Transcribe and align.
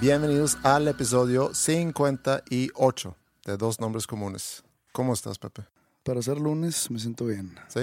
Bienvenidos 0.00 0.56
al 0.62 0.88
episodio 0.88 1.52
58 1.52 3.16
de 3.44 3.56
Dos 3.56 3.80
Nombres 3.80 4.06
Comunes. 4.06 4.64
¿Cómo 4.92 5.12
estás, 5.12 5.38
Pepe? 5.38 5.64
Para 6.02 6.22
ser 6.22 6.38
lunes 6.38 6.90
me 6.90 6.98
siento 6.98 7.26
bien. 7.26 7.54
¿Sí? 7.68 7.80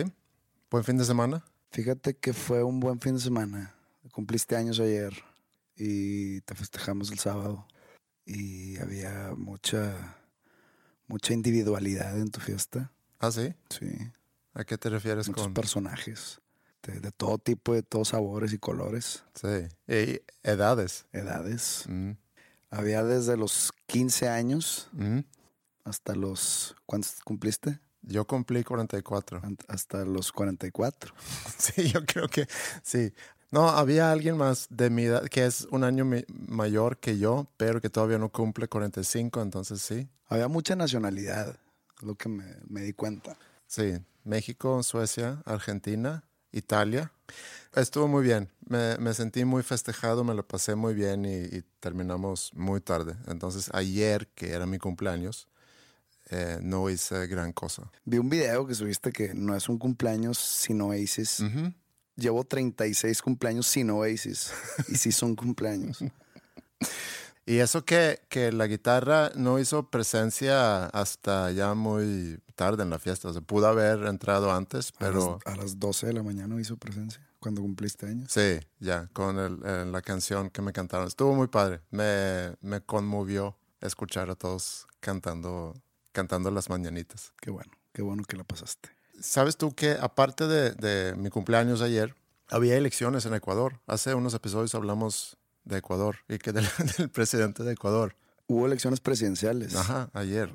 ¿Buen 0.72 0.84
fin 0.84 0.98
de 0.98 1.06
semana? 1.06 1.46
Fíjate 1.72 2.16
que 2.16 2.34
fue 2.34 2.64
un 2.64 2.80
buen 2.80 3.00
fin 3.00 3.16
de 3.16 3.22
semana. 3.22 3.76
Cumpliste 4.12 4.56
años 4.56 4.80
ayer 4.80 5.14
y 5.76 6.42
te 6.42 6.56
festejamos 6.56 7.12
el 7.12 7.20
sábado. 7.20 7.68
Y 8.26 8.78
había 8.80 9.34
mucha, 9.38 10.18
mucha 11.08 11.34
individualidad 11.34 12.18
en 12.20 12.32
tu 12.32 12.40
fiesta. 12.40 12.92
¿Ah, 13.20 13.32
sí? 13.32 13.54
Sí. 13.70 13.88
¿A 14.54 14.64
qué 14.64 14.78
te 14.78 14.90
refieres 14.90 15.28
Muchos 15.28 15.44
con...? 15.44 15.54
personajes. 15.54 16.42
De, 16.84 17.00
de 17.00 17.12
todo 17.12 17.38
tipo, 17.38 17.74
de 17.74 17.84
todos 17.84 18.10
sabores 18.10 18.54
y 18.54 18.60
colores. 18.60 19.24
Sí. 19.34 19.68
Y 19.88 20.22
edades. 20.44 21.06
Edades. 21.12 21.84
Mm, 21.88 22.12
Había 22.70 23.04
desde 23.04 23.36
los 23.38 23.74
15 23.88 24.30
años 24.30 24.90
mm. 24.94 25.20
hasta 25.84 26.16
los... 26.16 26.76
¿Cuántos 26.86 27.16
cumpliste? 27.24 27.80
Yo 28.04 28.26
cumplí 28.26 28.64
44. 28.64 29.42
Ant- 29.42 29.66
Hasta 29.68 30.06
los 30.06 30.32
44. 30.32 31.14
Sí, 31.58 31.90
yo 31.92 32.06
creo 32.06 32.28
que 32.30 32.48
sí. 32.84 33.14
No, 33.52 33.70
había 33.70 34.12
alguien 34.12 34.38
más 34.38 34.68
de 34.70 34.90
mi 34.90 35.04
edad 35.04 35.24
que 35.28 35.46
es 35.46 35.68
un 35.72 35.84
año 35.84 36.06
mayor 36.28 36.98
que 36.98 37.18
yo, 37.18 37.48
pero 37.58 37.80
que 37.82 37.90
todavía 37.90 38.18
no 38.18 38.30
cumple 38.30 38.68
45, 38.68 39.42
entonces 39.42 39.82
sí. 39.82 40.10
Había 40.28 40.48
mucha 40.50 40.76
nacionalidad, 40.76 41.58
lo 42.02 42.16
que 42.16 42.28
me, 42.28 42.44
me 42.68 42.82
di 42.82 42.92
cuenta. 42.92 43.38
Sí, 43.66 43.94
México, 44.26 44.84
Suecia, 44.84 45.42
Argentina, 45.46 46.26
Italia. 46.52 47.12
Estuvo 47.76 48.08
muy 48.08 48.24
bien, 48.24 48.50
me, 48.68 48.98
me 48.98 49.14
sentí 49.14 49.46
muy 49.46 49.62
festejado, 49.62 50.24
me 50.24 50.34
lo 50.34 50.48
pasé 50.48 50.76
muy 50.76 50.94
bien 50.94 51.26
y, 51.26 51.36
y 51.36 51.64
terminamos 51.80 52.52
muy 52.56 52.82
tarde. 52.82 53.16
Entonces 53.28 53.70
ayer, 53.74 54.28
que 54.30 54.52
era 54.52 54.66
mi 54.66 54.80
cumpleaños, 54.80 55.48
eh, 56.30 56.60
no 56.62 56.90
hice 56.90 57.28
gran 57.28 57.54
cosa. 57.54 57.90
Vi 58.04 58.18
un 58.18 58.30
video 58.30 58.68
que 58.68 58.76
subiste 58.76 59.12
que 59.12 59.34
no 59.34 59.56
es 59.56 59.70
un 59.70 59.78
cumpleaños 59.78 60.38
sin 60.38 60.82
Oasis. 60.82 61.40
Ujú. 61.40 61.74
Llevo 62.16 62.44
36 62.44 63.22
cumpleaños 63.22 63.68
sin 63.68 63.90
Oasis. 63.92 64.52
y 64.90 64.96
sí 64.96 65.12
son 65.12 65.36
cumpleaños. 65.36 66.00
Y 67.48 67.60
eso 67.60 67.86
que, 67.86 68.20
que 68.30 68.52
la 68.52 68.68
guitarra 68.68 69.32
no 69.36 69.58
hizo 69.58 69.90
presencia 69.90 70.86
hasta 70.88 71.50
ya 71.52 71.74
muy 71.74 72.40
tarde 72.56 72.84
en 72.84 72.90
la 72.90 73.00
fiesta. 73.00 73.30
O 73.30 73.34
sea, 73.34 73.42
pudo 73.42 73.68
haber 73.68 74.04
entrado 74.04 74.52
antes, 74.52 74.92
pero... 75.00 75.40
A, 75.46 75.50
las, 75.52 75.60
a 75.60 75.62
las 75.64 75.80
12 75.80 76.08
de 76.08 76.14
la 76.14 76.24
mañana 76.24 76.60
hizo 76.60 76.76
presencia 76.78 77.26
cuando 77.40 77.62
cumpliste 77.62 78.06
años. 78.06 78.32
Sí, 78.32 78.60
ya, 78.80 79.08
con 79.14 79.40
el- 79.40 79.92
la 79.92 80.02
canción 80.02 80.50
que 80.50 80.62
me 80.62 80.74
cantaron. 80.74 81.08
Estuvo 81.08 81.34
muy 81.36 81.48
padre. 81.48 81.82
Me, 81.90 82.54
me 82.62 82.82
conmovió 82.82 83.58
escuchar 83.80 84.30
a 84.30 84.36
todos 84.36 84.86
cantando, 85.00 85.74
cantando 86.12 86.52
las 86.52 86.70
mañanitas. 86.70 87.32
Qué 87.40 87.50
bueno, 87.50 87.72
qué 87.94 88.02
bueno 88.02 88.24
que 88.26 88.36
la 88.36 88.44
pasaste. 88.44 88.90
¿Sabes 89.22 89.56
tú 89.56 89.74
que 89.74 89.92
aparte 89.94 90.48
de, 90.48 90.72
de 90.72 91.16
mi 91.16 91.30
cumpleaños 91.30 91.82
ayer, 91.82 92.14
había 92.50 92.76
elecciones 92.76 93.26
en 93.26 93.34
Ecuador? 93.36 93.80
Hace 93.88 94.14
unos 94.16 94.34
episodios 94.34 94.76
hablamos 94.76 95.38
de 95.68 95.78
Ecuador 95.78 96.18
y 96.28 96.38
que 96.38 96.52
del, 96.52 96.66
del 96.98 97.10
presidente 97.10 97.64
de 97.64 97.74
Ecuador. 97.74 98.16
Hubo 98.48 98.66
elecciones 98.66 99.00
presidenciales. 99.00 99.76
Ajá, 99.76 100.10
ayer. 100.14 100.52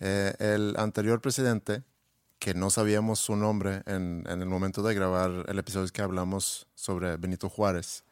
Eh, 0.00 0.34
el 0.38 0.74
anterior 0.78 1.20
presidente, 1.20 1.84
que 2.38 2.54
no 2.54 2.70
sabíamos 2.70 3.20
su 3.20 3.36
nombre 3.36 3.82
en, 3.86 4.24
en 4.28 4.42
el 4.42 4.48
momento 4.48 4.82
de 4.82 4.94
grabar 4.94 5.44
el 5.46 5.58
episodio 5.58 5.88
que 5.92 6.02
hablamos 6.02 6.66
sobre 6.74 7.16
Benito 7.16 7.48
Juárez, 7.48 8.04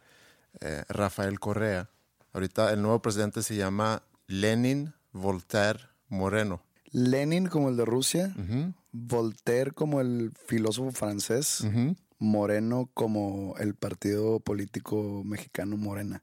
eh, 0.61 0.85
Rafael 0.89 1.41
Correa. 1.41 1.91
Ahorita 2.33 2.73
el 2.73 2.83
nuevo 2.83 3.01
presidente 3.03 3.43
se 3.43 3.57
llama 3.57 4.03
Lenin 4.27 4.93
Voltaire 5.13 5.81
Moreno. 6.09 6.63
Lenin 6.91 7.47
como 7.49 7.69
el 7.69 7.77
de 7.77 7.85
Rusia. 7.85 8.35
Voltaire 8.93 9.73
como 9.73 10.01
el 10.01 10.33
filósofo 10.47 10.93
francés. 10.93 11.67
Moreno 12.19 12.91
como 12.95 13.55
el 13.59 13.75
partido 13.75 14.41
político 14.41 15.23
mexicano 15.25 15.77
Morena. 15.77 16.23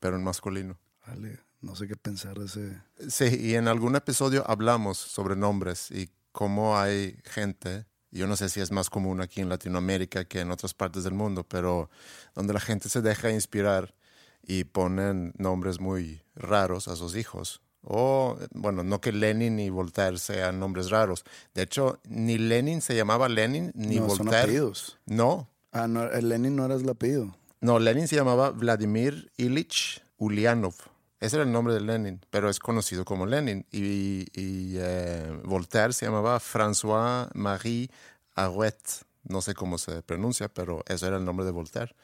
Pero 0.00 0.16
en 0.16 0.24
masculino. 0.24 0.78
Vale, 1.06 1.38
no 1.60 1.74
sé 1.74 1.88
qué 1.88 1.96
pensar 1.96 2.38
de 2.38 2.46
ese. 2.46 2.82
Sí, 3.08 3.36
y 3.40 3.54
en 3.54 3.68
algún 3.68 3.96
episodio 3.96 4.44
hablamos 4.48 4.98
sobre 4.98 5.36
nombres 5.36 5.90
y 5.90 6.10
cómo 6.32 6.78
hay 6.78 7.18
gente, 7.24 7.86
yo 8.10 8.26
no 8.26 8.36
sé 8.36 8.48
si 8.48 8.60
es 8.60 8.70
más 8.70 8.90
común 8.90 9.20
aquí 9.20 9.40
en 9.40 9.48
Latinoamérica 9.48 10.24
que 10.24 10.40
en 10.40 10.50
otras 10.50 10.74
partes 10.74 11.04
del 11.04 11.14
mundo, 11.14 11.44
pero 11.44 11.90
donde 12.34 12.52
la 12.52 12.60
gente 12.60 12.88
se 12.88 13.02
deja 13.02 13.30
inspirar 13.30 13.94
y 14.42 14.64
ponen 14.64 15.32
nombres 15.36 15.80
muy 15.80 16.22
raros 16.34 16.88
a 16.88 16.96
sus 16.96 17.16
hijos. 17.16 17.60
O, 17.82 18.36
bueno, 18.52 18.82
no 18.82 19.00
que 19.00 19.12
Lenin 19.12 19.56
ni 19.56 19.70
Voltaire 19.70 20.18
sean 20.18 20.58
nombres 20.60 20.90
raros. 20.90 21.24
De 21.54 21.62
hecho, 21.62 22.00
ni 22.04 22.36
Lenin 22.36 22.80
se 22.82 22.94
llamaba 22.96 23.28
Lenin, 23.28 23.72
ni 23.74 23.96
no, 23.96 24.08
son 24.08 24.18
Voltaire. 24.26 24.42
apellidos. 24.42 24.98
No, 25.06 25.48
Ah, 25.70 25.86
no, 25.86 26.02
el 26.10 26.28
Lenin 26.30 26.56
no 26.56 26.64
era 26.64 26.74
el 26.74 26.88
apellido. 26.88 27.36
No, 27.60 27.78
Lenin 27.78 28.08
se 28.08 28.16
llamaba 28.16 28.50
Vladimir 28.50 29.30
Ilich 29.36 30.02
Ulyanov. 30.16 30.74
Ese 31.20 31.36
era 31.36 31.44
el 31.44 31.50
nombre 31.50 31.74
de 31.74 31.80
Lenin, 31.80 32.20
pero 32.30 32.48
es 32.48 32.60
conocido 32.60 33.04
como 33.04 33.26
Lenin. 33.26 33.66
Y, 33.72 34.26
eh, 34.36 35.40
Voltaire 35.44 35.92
se 35.92 36.06
llamaba 36.06 36.38
François-Marie 36.38 37.90
Arouet. 38.36 38.78
No 39.24 39.40
sé 39.40 39.54
cómo 39.54 39.78
se 39.78 40.02
pronuncia, 40.02 40.48
pero 40.48 40.84
eso 40.86 41.06
era 41.06 41.16
el 41.16 41.24
nombre 41.24 41.44
de 41.44 41.50
Voltaire. 41.50 41.94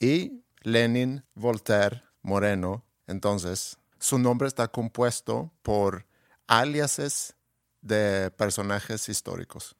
Y 0.00 0.42
Lenin, 0.62 1.22
Voltaire, 1.34 2.02
Moreno. 2.22 2.82
Entonces, 3.06 3.76
su 3.98 4.18
nombre 4.18 4.48
está 4.48 4.68
compuesto 4.68 5.52
por 5.62 6.06
aliases 6.46 7.34
de 7.82 8.30
personajes 8.30 9.08
históricos. 9.10 9.76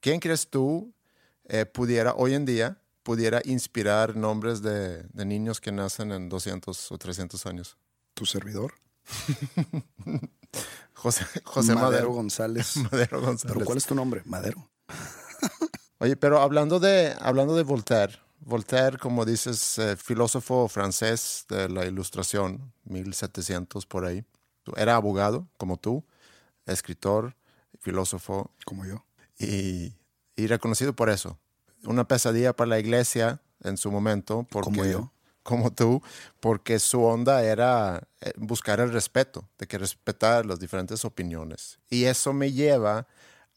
¿Quién 0.00 0.18
crees 0.18 0.48
tú 0.48 0.92
eh, 1.44 1.66
pudiera, 1.66 2.14
hoy 2.14 2.34
en 2.34 2.44
día, 2.44 2.78
pudiera 3.04 3.40
inspirar 3.44 4.16
nombres 4.16 4.60
de, 4.62 5.04
de 5.04 5.24
niños 5.24 5.60
que 5.60 5.70
nacen 5.70 6.10
en 6.10 6.28
200 6.28 6.90
o 6.90 6.98
300 6.98 7.46
años? 7.46 7.76
Tu 8.14 8.26
servidor. 8.26 8.74
José, 10.94 11.24
José 11.44 11.74
Madero, 11.74 11.90
Madero. 11.90 12.12
González. 12.12 12.76
Madero 12.92 13.20
González. 13.20 13.52
¿Pero 13.54 13.64
cuál 13.66 13.78
es 13.78 13.86
tu 13.86 13.94
nombre? 13.94 14.22
Madero. 14.24 14.68
Oye, 15.98 16.16
pero 16.16 16.40
hablando 16.40 16.80
de, 16.80 17.14
hablando 17.20 17.54
de 17.56 17.62
Voltaire, 17.62 18.18
Voltaire, 18.40 18.98
como 18.98 19.24
dices, 19.24 19.78
eh, 19.78 19.96
filósofo 19.96 20.68
francés 20.68 21.46
de 21.48 21.68
la 21.68 21.86
Ilustración, 21.86 22.72
1700 22.84 23.86
por 23.86 24.04
ahí. 24.04 24.24
Era 24.76 24.96
abogado, 24.96 25.48
como 25.56 25.76
tú, 25.78 26.04
escritor, 26.66 27.36
filósofo, 27.80 28.50
Como 28.64 28.84
yo. 28.84 29.04
y, 29.38 29.94
y 30.36 30.46
reconocido 30.46 30.94
por 30.94 31.10
eso. 31.10 31.38
Una 31.86 32.06
pesadilla 32.06 32.54
para 32.54 32.68
la 32.70 32.78
iglesia 32.78 33.40
en 33.62 33.76
su 33.76 33.90
momento, 33.90 34.46
porque, 34.50 34.64
Como 34.70 34.84
yo. 34.84 35.12
como 35.42 35.72
tú, 35.72 36.02
porque 36.40 36.78
su 36.78 37.02
onda 37.02 37.42
era 37.44 38.06
eh, 38.20 38.32
buscar 38.36 38.80
el 38.80 38.92
respeto, 38.92 39.48
de 39.58 39.66
que 39.66 39.78
respetar 39.78 40.46
las 40.46 40.58
diferentes 40.60 41.04
opiniones. 41.04 41.78
Y 41.90 42.04
eso 42.04 42.32
me 42.32 42.52
lleva 42.52 43.06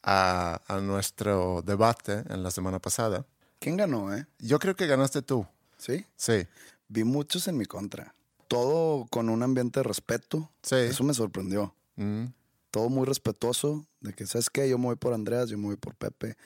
a, 0.03 0.61
a 0.67 0.79
nuestro 0.79 1.61
debate 1.65 2.23
en 2.29 2.43
la 2.43 2.51
semana 2.51 2.79
pasada. 2.79 3.25
¿Quién 3.59 3.77
ganó, 3.77 4.13
eh? 4.15 4.25
Yo 4.39 4.59
creo 4.59 4.75
que 4.75 4.87
ganaste 4.87 5.21
tú. 5.21 5.45
¿Sí? 5.77 6.05
Sí. 6.15 6.47
Vi 6.87 7.03
muchos 7.03 7.47
en 7.47 7.57
mi 7.57 7.65
contra. 7.65 8.13
Todo 8.47 9.05
con 9.09 9.29
un 9.29 9.43
ambiente 9.43 9.79
de 9.79 9.83
respeto. 9.83 10.49
Sí. 10.63 10.75
Eso 10.75 11.03
me 11.03 11.13
sorprendió. 11.13 11.73
Mm, 11.95 12.25
Todo 12.71 12.89
muy 12.89 13.05
respetuoso. 13.05 13.85
De 13.99 14.13
que, 14.13 14.25
¿sabes 14.27 14.49
qué? 14.49 14.69
Yo 14.69 14.77
me 14.77 14.85
voy 14.85 14.95
por 14.95 15.13
Andreas, 15.13 15.49
yo 15.49 15.57
me 15.57 15.65
voy 15.65 15.75
por 15.75 15.95
Pepe. 15.95 16.37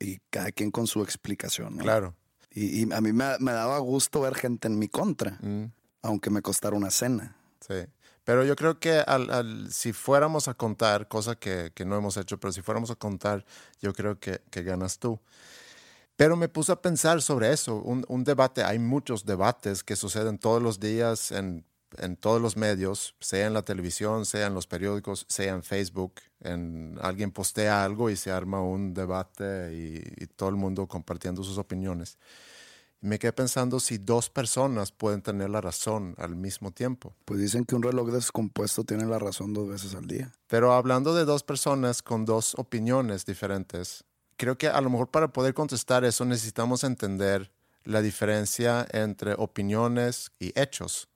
Y 0.00 0.18
cada 0.30 0.52
quien 0.52 0.70
con 0.70 0.86
su 0.86 1.02
explicación, 1.02 1.76
¿no? 1.76 1.82
claro. 1.82 2.14
Y, 2.50 2.84
y 2.84 2.92
a 2.92 3.00
mí 3.00 3.12
me, 3.12 3.36
me 3.40 3.52
daba 3.52 3.78
gusto 3.78 4.20
ver 4.22 4.34
gente 4.34 4.68
en 4.68 4.78
mi 4.78 4.88
contra, 4.88 5.38
Mm, 5.42 5.64
aunque 6.02 6.30
me 6.30 6.40
costara 6.42 6.76
una 6.76 6.90
cena. 6.90 7.36
sí. 7.60 7.74
Pero 8.24 8.44
yo 8.44 8.56
creo 8.56 8.78
que 8.78 8.98
al, 8.98 9.30
al- 9.30 9.72
si 9.72 9.92
fuéramos 9.94 10.48
a 10.48 10.54
contar, 10.54 11.08
cosa 11.08 11.34
que, 11.36 11.72
que 11.74 11.84
no 11.86 11.96
hemos 11.96 12.16
hecho, 12.18 12.38
pero 12.38 12.52
si 12.52 12.60
fuéramos 12.60 12.90
a 12.90 12.94
contar, 12.94 13.44
yo 13.80 13.92
creo 13.94 14.18
que, 14.20 14.40
que 14.50 14.62
ganas 14.62 14.98
tú. 14.98 15.18
Pero 16.16 16.36
me 16.36 16.48
puse 16.48 16.72
a 16.72 16.76
pensar 16.82 17.22
sobre 17.22 17.52
eso, 17.52 17.76
un, 17.76 18.04
un 18.08 18.24
debate, 18.24 18.64
hay 18.64 18.78
muchos 18.78 19.24
debates 19.24 19.82
que 19.84 19.96
suceden 19.96 20.36
todos 20.38 20.60
los 20.62 20.78
días 20.80 21.30
en, 21.32 21.64
en 21.96 22.16
todos 22.16 22.40
los 22.40 22.56
medios, 22.56 23.14
sea 23.20 23.46
en 23.46 23.54
la 23.54 23.62
televisión, 23.62 24.26
sea 24.26 24.46
en 24.46 24.54
los 24.54 24.66
periódicos, 24.66 25.24
sea 25.28 25.54
en 25.54 25.62
Facebook, 25.62 26.14
en, 26.40 26.98
alguien 27.00 27.30
postea 27.30 27.84
algo 27.84 28.10
y 28.10 28.16
se 28.16 28.30
arma 28.30 28.60
un 28.60 28.94
debate 28.94 29.74
y, 29.74 30.22
y 30.22 30.26
todo 30.26 30.50
el 30.50 30.56
mundo 30.56 30.86
compartiendo 30.86 31.42
sus 31.42 31.58
opiniones. 31.58 32.18
Y 33.00 33.06
me 33.06 33.18
quedé 33.18 33.32
pensando 33.32 33.78
si 33.78 33.98
dos 33.98 34.28
personas 34.28 34.90
pueden 34.90 35.22
tener 35.22 35.50
la 35.50 35.60
razón 35.60 36.14
al 36.18 36.34
mismo 36.34 36.72
tiempo. 36.72 37.14
Pues 37.24 37.40
dicen 37.40 37.64
que 37.64 37.76
un 37.76 37.82
reloj 37.82 38.10
descompuesto 38.10 38.84
tiene 38.84 39.06
la 39.06 39.18
razón 39.18 39.54
dos 39.54 39.68
veces 39.68 39.94
al 39.94 40.06
día. 40.06 40.32
Pero 40.48 40.72
hablando 40.72 41.14
de 41.14 41.24
dos 41.24 41.44
personas 41.44 42.02
con 42.02 42.24
dos 42.24 42.54
opiniones 42.56 43.24
diferentes, 43.24 44.04
creo 44.36 44.58
que 44.58 44.68
a 44.68 44.80
lo 44.80 44.90
mejor 44.90 45.10
para 45.10 45.28
poder 45.28 45.54
contestar 45.54 46.04
eso 46.04 46.24
necesitamos 46.24 46.82
entender 46.82 47.52
la 47.84 48.02
diferencia 48.02 48.86
entre 48.90 49.34
opiniones 49.34 50.32
y 50.40 50.58
hechos. 50.58 51.08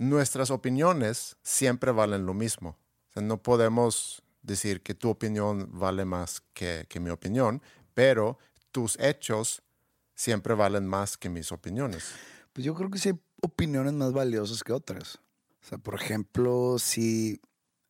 Nuestras 0.00 0.50
opiniones 0.50 1.36
siempre 1.42 1.92
valen 1.92 2.24
lo 2.26 2.32
mismo. 2.34 2.70
O 3.10 3.12
sea, 3.12 3.22
no 3.22 3.42
podemos 3.42 4.22
decir 4.42 4.80
que 4.80 4.94
tu 4.94 5.10
opinión 5.10 5.68
vale 5.72 6.04
más 6.04 6.42
que, 6.54 6.86
que 6.88 7.00
mi 7.00 7.10
opinión, 7.10 7.60
pero 7.92 8.38
tus 8.72 8.98
hechos 8.98 9.62
siempre 10.14 10.54
valen 10.54 10.86
más 10.86 11.16
que 11.16 11.28
mis 11.28 11.52
opiniones. 11.52 12.12
Pues 12.52 12.64
yo 12.64 12.74
creo 12.74 12.90
que 12.90 12.98
sí 12.98 13.10
hay 13.10 13.20
opiniones 13.42 13.92
más 13.92 14.12
valiosas 14.12 14.62
que 14.62 14.72
otras. 14.72 15.16
O 15.62 15.66
sea, 15.68 15.78
por 15.78 15.94
ejemplo, 15.94 16.78
si 16.78 17.40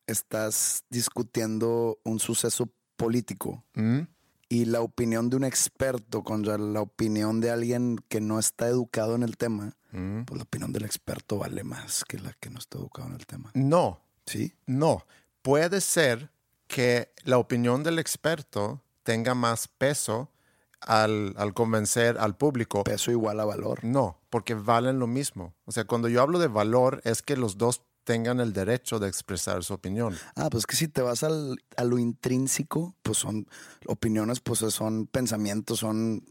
estás 0.05 0.83
discutiendo 0.89 1.99
un 2.03 2.19
suceso 2.19 2.69
político 2.97 3.63
¿Mm? 3.73 4.01
y 4.49 4.65
la 4.65 4.81
opinión 4.81 5.29
de 5.29 5.37
un 5.37 5.43
experto 5.43 6.23
contra 6.23 6.57
la 6.57 6.81
opinión 6.81 7.39
de 7.39 7.51
alguien 7.51 7.97
que 8.09 8.19
no 8.19 8.37
está 8.37 8.67
educado 8.67 9.15
en 9.15 9.23
el 9.23 9.37
tema, 9.37 9.77
¿Mm? 9.91 10.23
pues 10.23 10.37
la 10.37 10.43
opinión 10.43 10.71
del 10.73 10.85
experto 10.85 11.37
vale 11.37 11.63
más 11.63 12.03
que 12.05 12.17
la 12.19 12.33
que 12.39 12.49
no 12.49 12.59
está 12.59 12.77
educado 12.77 13.07
en 13.09 13.15
el 13.15 13.25
tema. 13.25 13.51
No, 13.53 13.99
¿Sí? 14.25 14.53
No, 14.65 15.05
puede 15.41 15.81
ser 15.81 16.29
que 16.67 17.11
la 17.23 17.37
opinión 17.37 17.83
del 17.83 17.99
experto 17.99 18.81
tenga 19.03 19.33
más 19.35 19.67
peso 19.67 20.29
al, 20.79 21.33
al 21.37 21.53
convencer 21.53 22.17
al 22.17 22.37
público. 22.37 22.83
Peso 22.83 23.11
igual 23.11 23.39
a 23.39 23.45
valor. 23.45 23.83
No, 23.83 24.19
porque 24.29 24.53
valen 24.53 24.99
lo 24.99 25.07
mismo. 25.07 25.53
O 25.65 25.71
sea, 25.71 25.85
cuando 25.85 26.07
yo 26.07 26.21
hablo 26.21 26.39
de 26.39 26.47
valor 26.47 27.01
es 27.03 27.21
que 27.21 27.35
los 27.35 27.57
dos 27.57 27.81
tengan 28.03 28.39
el 28.39 28.51
derecho 28.53 28.97
de 28.99 29.07
expresar 29.07 29.63
su 29.63 29.73
opinión. 29.73 30.17
Ah, 30.35 30.49
pues 30.49 30.65
que 30.65 30.75
si 30.75 30.87
te 30.87 31.01
vas 31.01 31.23
al- 31.23 31.61
a 31.77 31.83
lo 31.83 31.99
intrínseco, 31.99 32.95
pues 33.03 33.17
son 33.19 33.47
opiniones, 33.87 34.39
pues 34.39 34.59
son 34.59 35.05
pensamientos, 35.07 35.79
son 35.79 36.25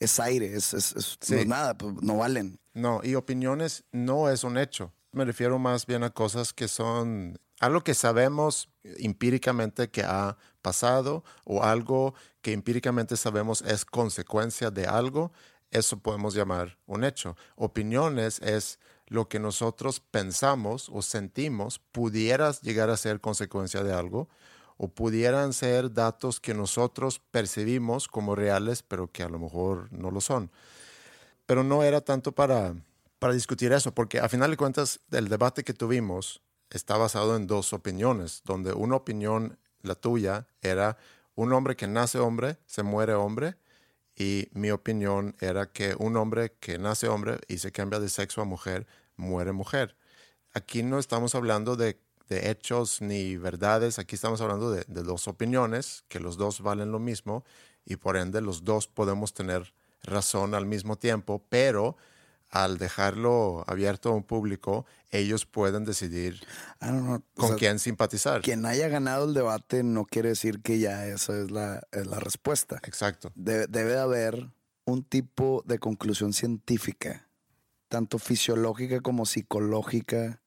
es 0.00 0.18
aire, 0.20 0.54
es, 0.54 0.74
es- 0.74 0.94
es- 0.96 1.18
Sí. 1.20 1.34
no 1.34 1.40
es 1.40 1.46
nada, 1.46 1.78
pues 1.78 1.94
no 2.02 2.18
valen. 2.18 2.58
No, 2.72 3.00
y 3.02 3.14
opiniones 3.14 3.84
no 3.92 4.28
es 4.30 4.44
un 4.44 4.58
hecho. 4.58 4.92
Me 5.12 5.24
refiero 5.24 5.58
más 5.58 5.86
bien 5.86 6.02
a 6.02 6.10
cosas 6.10 6.52
que 6.52 6.66
son 6.68 7.38
algo 7.60 7.82
que 7.82 7.94
sabemos 7.94 8.68
empíricamente 8.98 9.88
que 9.88 10.02
ha 10.02 10.36
pasado 10.60 11.22
o 11.44 11.62
algo 11.62 12.14
que 12.42 12.52
empíricamente 12.52 13.16
sabemos 13.16 13.62
es 13.62 13.84
consecuencia 13.84 14.70
de 14.70 14.86
algo. 14.86 15.32
Eso 15.70 15.98
podemos 15.98 16.34
llamar 16.34 16.78
un 16.86 17.04
hecho. 17.04 17.36
Opiniones 17.56 18.40
es 18.40 18.78
lo 19.06 19.28
que 19.28 19.38
nosotros 19.38 20.00
pensamos 20.00 20.88
o 20.92 21.00
sentimos 21.02 21.78
pudiera 21.92 22.50
llegar 22.62 22.90
a 22.90 22.96
ser 22.96 23.20
consecuencia 23.20 23.82
de 23.82 23.92
algo 23.92 24.28
o 24.76 24.88
pudieran 24.88 25.52
ser 25.52 25.92
datos 25.92 26.40
que 26.40 26.54
nosotros 26.54 27.20
percibimos 27.30 28.08
como 28.08 28.34
reales, 28.34 28.82
pero 28.82 29.10
que 29.10 29.22
a 29.22 29.28
lo 29.28 29.38
mejor 29.38 29.92
no 29.92 30.10
lo 30.10 30.20
son 30.20 30.50
pero 31.46 31.62
no 31.62 31.82
era 31.82 32.00
tanto 32.00 32.32
para, 32.32 32.74
para 33.18 33.34
discutir 33.34 33.72
eso, 33.72 33.94
porque 33.94 34.20
a 34.20 34.28
final 34.28 34.50
de 34.50 34.56
cuentas 34.56 35.00
el 35.10 35.28
debate 35.28 35.64
que 35.64 35.74
tuvimos 35.74 36.42
está 36.70 36.96
basado 36.96 37.36
en 37.36 37.46
dos 37.46 37.72
opiniones, 37.72 38.42
donde 38.44 38.72
una 38.72 38.96
opinión, 38.96 39.58
la 39.82 39.94
tuya, 39.94 40.46
era 40.62 40.96
un 41.34 41.52
hombre 41.52 41.76
que 41.76 41.86
nace 41.86 42.18
hombre, 42.18 42.58
se 42.66 42.82
muere 42.82 43.14
hombre, 43.14 43.56
y 44.16 44.48
mi 44.52 44.70
opinión 44.70 45.34
era 45.40 45.66
que 45.72 45.96
un 45.98 46.16
hombre 46.16 46.52
que 46.60 46.78
nace 46.78 47.08
hombre 47.08 47.38
y 47.48 47.58
se 47.58 47.72
cambia 47.72 47.98
de 47.98 48.08
sexo 48.08 48.40
a 48.40 48.44
mujer, 48.44 48.86
muere 49.16 49.52
mujer. 49.52 49.96
Aquí 50.52 50.84
no 50.84 51.00
estamos 51.00 51.34
hablando 51.34 51.74
de, 51.74 51.98
de 52.28 52.50
hechos 52.50 53.00
ni 53.02 53.36
verdades, 53.36 53.98
aquí 53.98 54.14
estamos 54.14 54.40
hablando 54.40 54.70
de, 54.70 54.84
de 54.86 55.02
dos 55.02 55.28
opiniones, 55.28 56.04
que 56.08 56.20
los 56.20 56.36
dos 56.36 56.60
valen 56.60 56.90
lo 56.92 56.98
mismo, 56.98 57.44
y 57.84 57.96
por 57.96 58.16
ende 58.16 58.40
los 58.40 58.64
dos 58.64 58.88
podemos 58.88 59.34
tener 59.34 59.74
razón 60.02 60.54
al 60.54 60.66
mismo 60.66 60.96
tiempo, 60.96 61.44
pero 61.48 61.96
al 62.50 62.78
dejarlo 62.78 63.64
abierto 63.66 64.10
a 64.10 64.12
un 64.14 64.22
público, 64.22 64.86
ellos 65.10 65.44
pueden 65.44 65.84
decidir 65.84 66.40
Ah, 66.80 67.18
o 67.34 67.40
con 67.40 67.48
sea, 67.48 67.56
quién 67.56 67.78
simpatizar. 67.78 68.42
Quien 68.42 68.64
haya 68.64 68.88
ganado 68.88 69.24
el 69.24 69.34
debate 69.34 69.82
no 69.82 70.04
quiere 70.04 70.28
decir 70.30 70.60
que 70.62 70.78
ya 70.78 71.06
esa 71.06 71.36
es 71.38 71.50
la, 71.50 71.82
es 71.90 72.06
la 72.06 72.20
respuesta. 72.20 72.80
Exacto. 72.84 73.32
De- 73.34 73.66
debe 73.66 73.92
de 73.92 73.98
haber 74.00 74.50
un 74.84 75.02
tipo 75.02 75.62
de 75.66 75.78
conclusión 75.80 76.32
científica, 76.32 77.28
tanto 77.88 78.18
fisiológica 78.18 79.00
como 79.00 79.26
psicológica, 79.26 80.40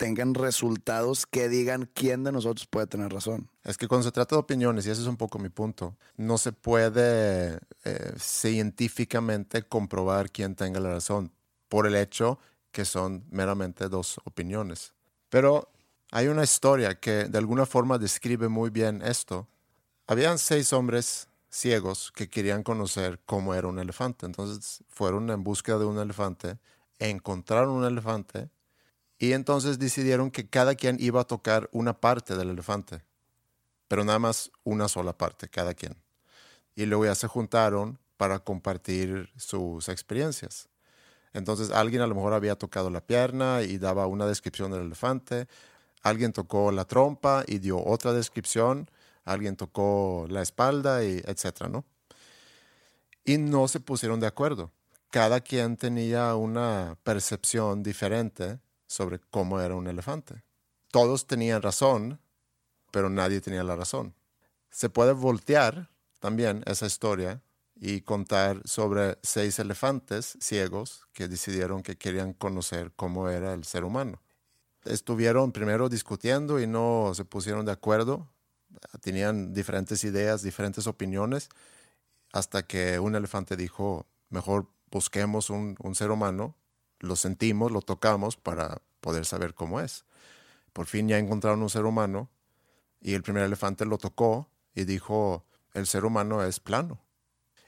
tengan 0.00 0.32
resultados 0.32 1.26
que 1.26 1.50
digan 1.50 1.90
quién 1.92 2.24
de 2.24 2.32
nosotros 2.32 2.66
puede 2.66 2.86
tener 2.86 3.12
razón. 3.12 3.50
Es 3.62 3.76
que 3.76 3.86
cuando 3.86 4.04
se 4.04 4.10
trata 4.10 4.34
de 4.34 4.40
opiniones, 4.40 4.86
y 4.86 4.90
ese 4.90 5.02
es 5.02 5.06
un 5.06 5.18
poco 5.18 5.38
mi 5.38 5.50
punto, 5.50 5.94
no 6.16 6.38
se 6.38 6.52
puede 6.52 7.60
eh, 7.84 8.12
científicamente 8.16 9.62
comprobar 9.62 10.30
quién 10.30 10.54
tenga 10.54 10.80
la 10.80 10.88
razón 10.88 11.32
por 11.68 11.86
el 11.86 11.96
hecho 11.96 12.38
que 12.72 12.86
son 12.86 13.26
meramente 13.30 13.90
dos 13.90 14.18
opiniones. 14.24 14.94
Pero 15.28 15.70
hay 16.12 16.28
una 16.28 16.44
historia 16.44 16.98
que 16.98 17.24
de 17.24 17.36
alguna 17.36 17.66
forma 17.66 17.98
describe 17.98 18.48
muy 18.48 18.70
bien 18.70 19.02
esto. 19.02 19.48
Habían 20.06 20.38
seis 20.38 20.72
hombres 20.72 21.28
ciegos 21.50 22.10
que 22.12 22.30
querían 22.30 22.62
conocer 22.62 23.20
cómo 23.26 23.52
era 23.52 23.68
un 23.68 23.78
elefante. 23.78 24.24
Entonces 24.24 24.82
fueron 24.88 25.28
en 25.28 25.44
búsqueda 25.44 25.78
de 25.78 25.84
un 25.84 25.98
elefante, 25.98 26.56
encontraron 26.98 27.68
un 27.68 27.84
elefante 27.84 28.48
y 29.20 29.34
entonces 29.34 29.78
decidieron 29.78 30.32
que 30.32 30.48
cada 30.48 30.74
quien 30.74 30.96
iba 30.98 31.20
a 31.20 31.24
tocar 31.24 31.68
una 31.72 32.00
parte 32.00 32.36
del 32.36 32.50
elefante 32.50 33.02
pero 33.90 34.04
nada 34.04 34.20
más 34.20 34.52
una 34.62 34.86
sola 34.86 35.18
parte, 35.18 35.48
cada 35.48 35.74
quien. 35.74 35.96
Y 36.76 36.86
luego 36.86 37.06
ya 37.06 37.16
se 37.16 37.26
juntaron 37.26 37.98
para 38.16 38.38
compartir 38.38 39.28
sus 39.36 39.88
experiencias. 39.88 40.68
Entonces 41.32 41.72
alguien 41.72 42.00
a 42.00 42.06
lo 42.06 42.14
mejor 42.14 42.32
había 42.32 42.54
tocado 42.54 42.88
la 42.88 43.00
pierna 43.00 43.62
y 43.62 43.78
daba 43.78 44.06
una 44.06 44.26
descripción 44.26 44.70
del 44.70 44.82
elefante, 44.82 45.48
alguien 46.02 46.32
tocó 46.32 46.70
la 46.70 46.84
trompa 46.84 47.42
y 47.48 47.58
dio 47.58 47.84
otra 47.84 48.12
descripción, 48.12 48.88
alguien 49.24 49.56
tocó 49.56 50.24
la 50.28 50.42
espalda 50.42 51.02
y 51.02 51.20
etcétera, 51.26 51.68
¿no? 51.68 51.84
Y 53.24 53.38
no 53.38 53.66
se 53.66 53.80
pusieron 53.80 54.20
de 54.20 54.28
acuerdo. 54.28 54.70
Cada 55.10 55.40
quien 55.40 55.76
tenía 55.76 56.36
una 56.36 56.96
percepción 57.02 57.82
diferente 57.82 58.60
sobre 58.90 59.20
cómo 59.20 59.60
era 59.60 59.76
un 59.76 59.86
elefante. 59.86 60.42
Todos 60.90 61.28
tenían 61.28 61.62
razón, 61.62 62.20
pero 62.90 63.08
nadie 63.08 63.40
tenía 63.40 63.62
la 63.62 63.76
razón. 63.76 64.16
Se 64.68 64.90
puede 64.90 65.12
voltear 65.12 65.90
también 66.18 66.64
esa 66.66 66.86
historia 66.86 67.40
y 67.76 68.00
contar 68.00 68.60
sobre 68.64 69.16
seis 69.22 69.60
elefantes 69.60 70.36
ciegos 70.40 71.06
que 71.12 71.28
decidieron 71.28 71.84
que 71.84 71.96
querían 71.96 72.32
conocer 72.32 72.90
cómo 72.96 73.28
era 73.28 73.54
el 73.54 73.62
ser 73.62 73.84
humano. 73.84 74.20
Estuvieron 74.84 75.52
primero 75.52 75.88
discutiendo 75.88 76.58
y 76.58 76.66
no 76.66 77.12
se 77.14 77.24
pusieron 77.24 77.64
de 77.66 77.72
acuerdo. 77.72 78.28
Tenían 79.02 79.54
diferentes 79.54 80.02
ideas, 80.02 80.42
diferentes 80.42 80.88
opiniones, 80.88 81.48
hasta 82.32 82.64
que 82.64 82.98
un 82.98 83.14
elefante 83.14 83.56
dijo, 83.56 84.08
mejor 84.30 84.66
busquemos 84.90 85.48
un, 85.48 85.76
un 85.78 85.94
ser 85.94 86.10
humano, 86.10 86.56
lo 87.00 87.16
sentimos, 87.16 87.72
lo 87.72 87.82
tocamos 87.82 88.36
para 88.36 88.80
poder 89.00 89.24
saber 89.26 89.54
cómo 89.54 89.80
es. 89.80 90.04
Por 90.72 90.86
fin 90.86 91.08
ya 91.08 91.18
encontraron 91.18 91.62
un 91.62 91.70
ser 91.70 91.84
humano 91.84 92.30
y 93.00 93.14
el 93.14 93.22
primer 93.22 93.42
elefante 93.42 93.84
lo 93.84 93.98
tocó 93.98 94.48
y 94.74 94.84
dijo, 94.84 95.44
el 95.74 95.86
ser 95.86 96.04
humano 96.04 96.44
es 96.44 96.60
plano. 96.60 97.00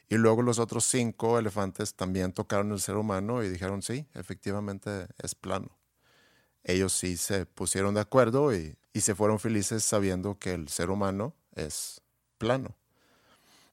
Y 0.08 0.16
luego 0.16 0.42
los 0.42 0.58
otros 0.58 0.84
cinco 0.84 1.38
elefantes 1.38 1.94
también 1.94 2.32
tocaron 2.32 2.70
el 2.72 2.80
ser 2.80 2.96
humano 2.96 3.42
y 3.42 3.48
dijeron, 3.48 3.82
sí, 3.82 4.06
efectivamente 4.14 5.08
es 5.18 5.34
plano. 5.34 5.78
Ellos 6.64 6.92
sí 6.92 7.16
se 7.16 7.46
pusieron 7.46 7.94
de 7.94 8.02
acuerdo 8.02 8.54
y, 8.54 8.76
y 8.92 9.00
se 9.00 9.14
fueron 9.14 9.40
felices 9.40 9.82
sabiendo 9.84 10.38
que 10.38 10.52
el 10.52 10.68
ser 10.68 10.90
humano 10.90 11.34
es 11.54 12.02
plano. 12.38 12.76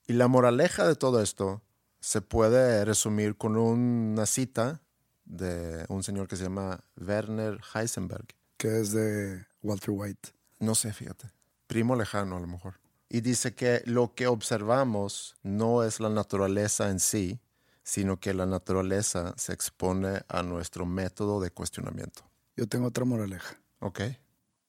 Y 0.07 0.13
la 0.13 0.27
moraleja 0.27 0.87
de 0.87 0.95
todo 0.95 1.21
esto 1.21 1.61
se 1.99 2.21
puede 2.21 2.83
resumir 2.85 3.35
con 3.35 3.57
una 3.57 4.25
cita 4.25 4.81
de 5.29 5.85
un 5.87 6.03
señor 6.03 6.27
que 6.27 6.35
se 6.35 6.43
llama 6.43 6.83
Werner 6.97 7.61
Heisenberg. 7.73 8.27
Que 8.57 8.81
es 8.81 8.91
de 8.91 9.45
Walter 9.63 9.91
White. 9.91 10.31
No 10.59 10.75
sé, 10.75 10.91
fíjate. 10.91 11.31
Primo 11.67 11.95
lejano 11.95 12.35
a 12.35 12.39
lo 12.41 12.47
mejor. 12.47 12.75
Y 13.07 13.21
dice 13.21 13.55
que 13.55 13.81
lo 13.85 14.13
que 14.13 14.27
observamos 14.27 15.37
no 15.41 15.83
es 15.83 15.99
la 15.99 16.09
naturaleza 16.09 16.89
en 16.89 16.99
sí, 16.99 17.39
sino 17.83 18.19
que 18.19 18.33
la 18.33 18.45
naturaleza 18.45 19.33
se 19.37 19.53
expone 19.53 20.21
a 20.27 20.43
nuestro 20.43 20.85
método 20.85 21.39
de 21.39 21.51
cuestionamiento. 21.51 22.23
Yo 22.55 22.67
tengo 22.67 22.87
otra 22.87 23.05
moraleja. 23.05 23.59
Ok. 23.79 24.01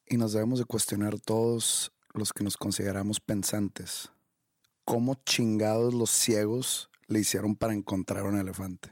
Y 0.07 0.17
nos 0.17 0.33
debemos 0.33 0.59
de 0.59 0.64
cuestionar 0.64 1.19
todos 1.19 1.93
los 2.14 2.33
que 2.33 2.45
nos 2.45 2.57
consideramos 2.57 3.21
pensantes. 3.21 4.11
¿Cómo 4.85 5.17
chingados 5.25 5.93
los 5.93 6.11
ciegos 6.11 6.90
le 7.07 7.21
hicieron 7.21 7.57
para 7.57 7.75
encontrar 7.75 8.25
un 8.25 8.38
elefante? 8.38 8.90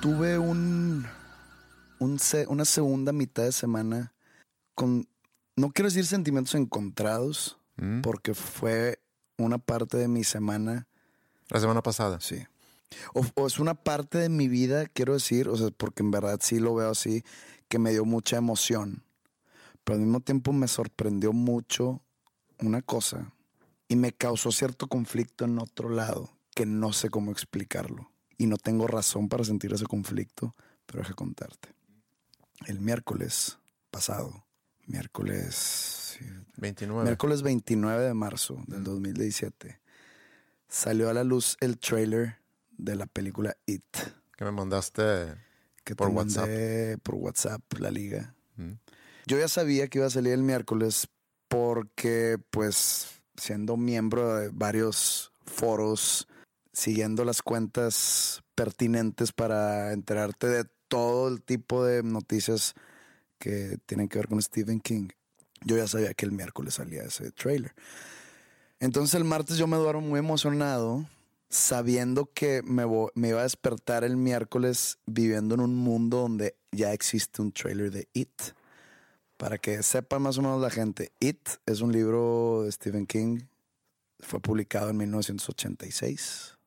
Tuve 0.00 0.38
un, 0.38 1.06
un 1.98 2.18
una 2.48 2.64
segunda 2.64 3.12
mitad 3.12 3.42
de 3.44 3.52
semana 3.52 4.12
con, 4.74 5.08
no 5.56 5.70
quiero 5.70 5.88
decir 5.88 6.06
sentimientos 6.06 6.54
encontrados, 6.54 7.56
Mm. 7.80 8.00
porque 8.00 8.34
fue 8.34 8.98
una 9.36 9.58
parte 9.58 9.96
de 9.98 10.08
mi 10.08 10.24
semana 10.24 10.88
La 11.48 11.60
semana 11.60 11.80
pasada. 11.80 12.20
Sí. 12.20 12.44
O, 13.14 13.24
o 13.36 13.46
es 13.46 13.60
una 13.60 13.74
parte 13.74 14.18
de 14.18 14.28
mi 14.28 14.48
vida, 14.48 14.86
quiero 14.86 15.12
decir, 15.12 15.48
o 15.48 15.56
sea, 15.56 15.70
porque 15.70 16.02
en 16.02 16.10
verdad 16.10 16.40
sí 16.42 16.58
lo 16.58 16.74
veo 16.74 16.90
así, 16.90 17.22
que 17.68 17.78
me 17.78 17.92
dio 17.92 18.04
mucha 18.04 18.36
emoción. 18.36 19.04
Pero 19.84 19.94
al 19.94 20.00
mismo 20.04 20.18
tiempo 20.20 20.52
me 20.52 20.66
sorprendió 20.66 21.32
mucho 21.32 22.02
una 22.58 22.82
cosa 22.82 23.32
y 23.86 23.94
me 23.94 24.12
causó 24.12 24.50
cierto 24.50 24.88
conflicto 24.88 25.44
en 25.44 25.60
otro 25.60 25.88
lado 25.88 26.30
que 26.56 26.66
no 26.66 26.92
sé 26.92 27.10
cómo 27.10 27.30
explicarlo. 27.30 28.10
Y 28.38 28.46
no 28.46 28.56
tengo 28.56 28.86
razón 28.86 29.28
para 29.28 29.44
sentir 29.44 29.72
ese 29.74 29.84
conflicto, 29.86 30.54
pero 30.86 31.00
deja 31.00 31.14
contarte. 31.14 31.68
El 32.66 32.80
miércoles 32.80 33.58
pasado, 33.90 34.46
miércoles 34.86 36.16
sí, 36.18 36.24
29. 36.56 37.04
Miércoles 37.04 37.42
29 37.42 38.04
de 38.04 38.14
marzo 38.14 38.62
del 38.66 38.84
2017 38.84 39.80
salió 40.68 41.08
a 41.08 41.14
la 41.14 41.24
luz 41.24 41.56
el 41.60 41.78
trailer 41.78 42.36
de 42.76 42.94
la 42.94 43.06
película 43.06 43.56
It, 43.66 43.84
Que 44.36 44.44
me 44.44 44.52
mandaste. 44.52 45.34
que 45.84 45.96
Por 45.96 46.08
te 46.08 46.14
mandé 46.14 46.98
por 46.98 47.16
WhatsApp, 47.16 47.62
la 47.78 47.90
liga. 47.90 48.34
Mm. 48.56 48.72
Yo 49.26 49.38
ya 49.38 49.48
sabía 49.48 49.88
que 49.88 49.98
iba 49.98 50.06
a 50.06 50.10
salir 50.10 50.32
el 50.32 50.42
miércoles 50.42 51.08
porque, 51.48 52.38
pues, 52.50 53.20
siendo 53.36 53.76
miembro 53.76 54.36
de 54.36 54.50
varios 54.50 55.32
foros, 55.44 56.28
siguiendo 56.78 57.24
las 57.24 57.42
cuentas 57.42 58.44
pertinentes 58.54 59.32
para 59.32 59.92
enterarte 59.92 60.46
de 60.46 60.64
todo 60.86 61.26
el 61.26 61.42
tipo 61.42 61.84
de 61.84 62.04
noticias 62.04 62.74
que 63.40 63.78
tienen 63.86 64.08
que 64.08 64.18
ver 64.18 64.28
con 64.28 64.40
Stephen 64.40 64.78
King, 64.78 65.08
yo 65.64 65.76
ya 65.76 65.88
sabía 65.88 66.14
que 66.14 66.24
el 66.24 66.30
miércoles 66.30 66.74
salía 66.74 67.02
ese 67.02 67.32
trailer. 67.32 67.74
Entonces 68.78 69.16
el 69.16 69.24
martes 69.24 69.56
yo 69.56 69.66
me 69.66 69.76
duermo 69.76 70.02
muy 70.02 70.20
emocionado, 70.20 71.04
sabiendo 71.50 72.30
que 72.32 72.62
me, 72.62 72.84
me 73.14 73.30
iba 73.30 73.40
a 73.40 73.42
despertar 73.42 74.04
el 74.04 74.16
miércoles 74.16 74.98
viviendo 75.04 75.56
en 75.56 75.62
un 75.62 75.74
mundo 75.74 76.18
donde 76.18 76.54
ya 76.70 76.92
existe 76.92 77.42
un 77.42 77.50
trailer 77.50 77.90
de 77.90 78.08
It. 78.12 78.40
Para 79.36 79.58
que 79.58 79.82
sepa 79.82 80.20
más 80.20 80.38
o 80.38 80.42
menos 80.42 80.60
la 80.60 80.70
gente, 80.70 81.10
It 81.18 81.48
es 81.66 81.80
un 81.80 81.90
libro 81.90 82.62
de 82.62 82.70
Stephen 82.70 83.06
King. 83.06 83.40
Fue 84.20 84.38
publicado 84.38 84.90
en 84.90 84.96
1986. 84.98 86.57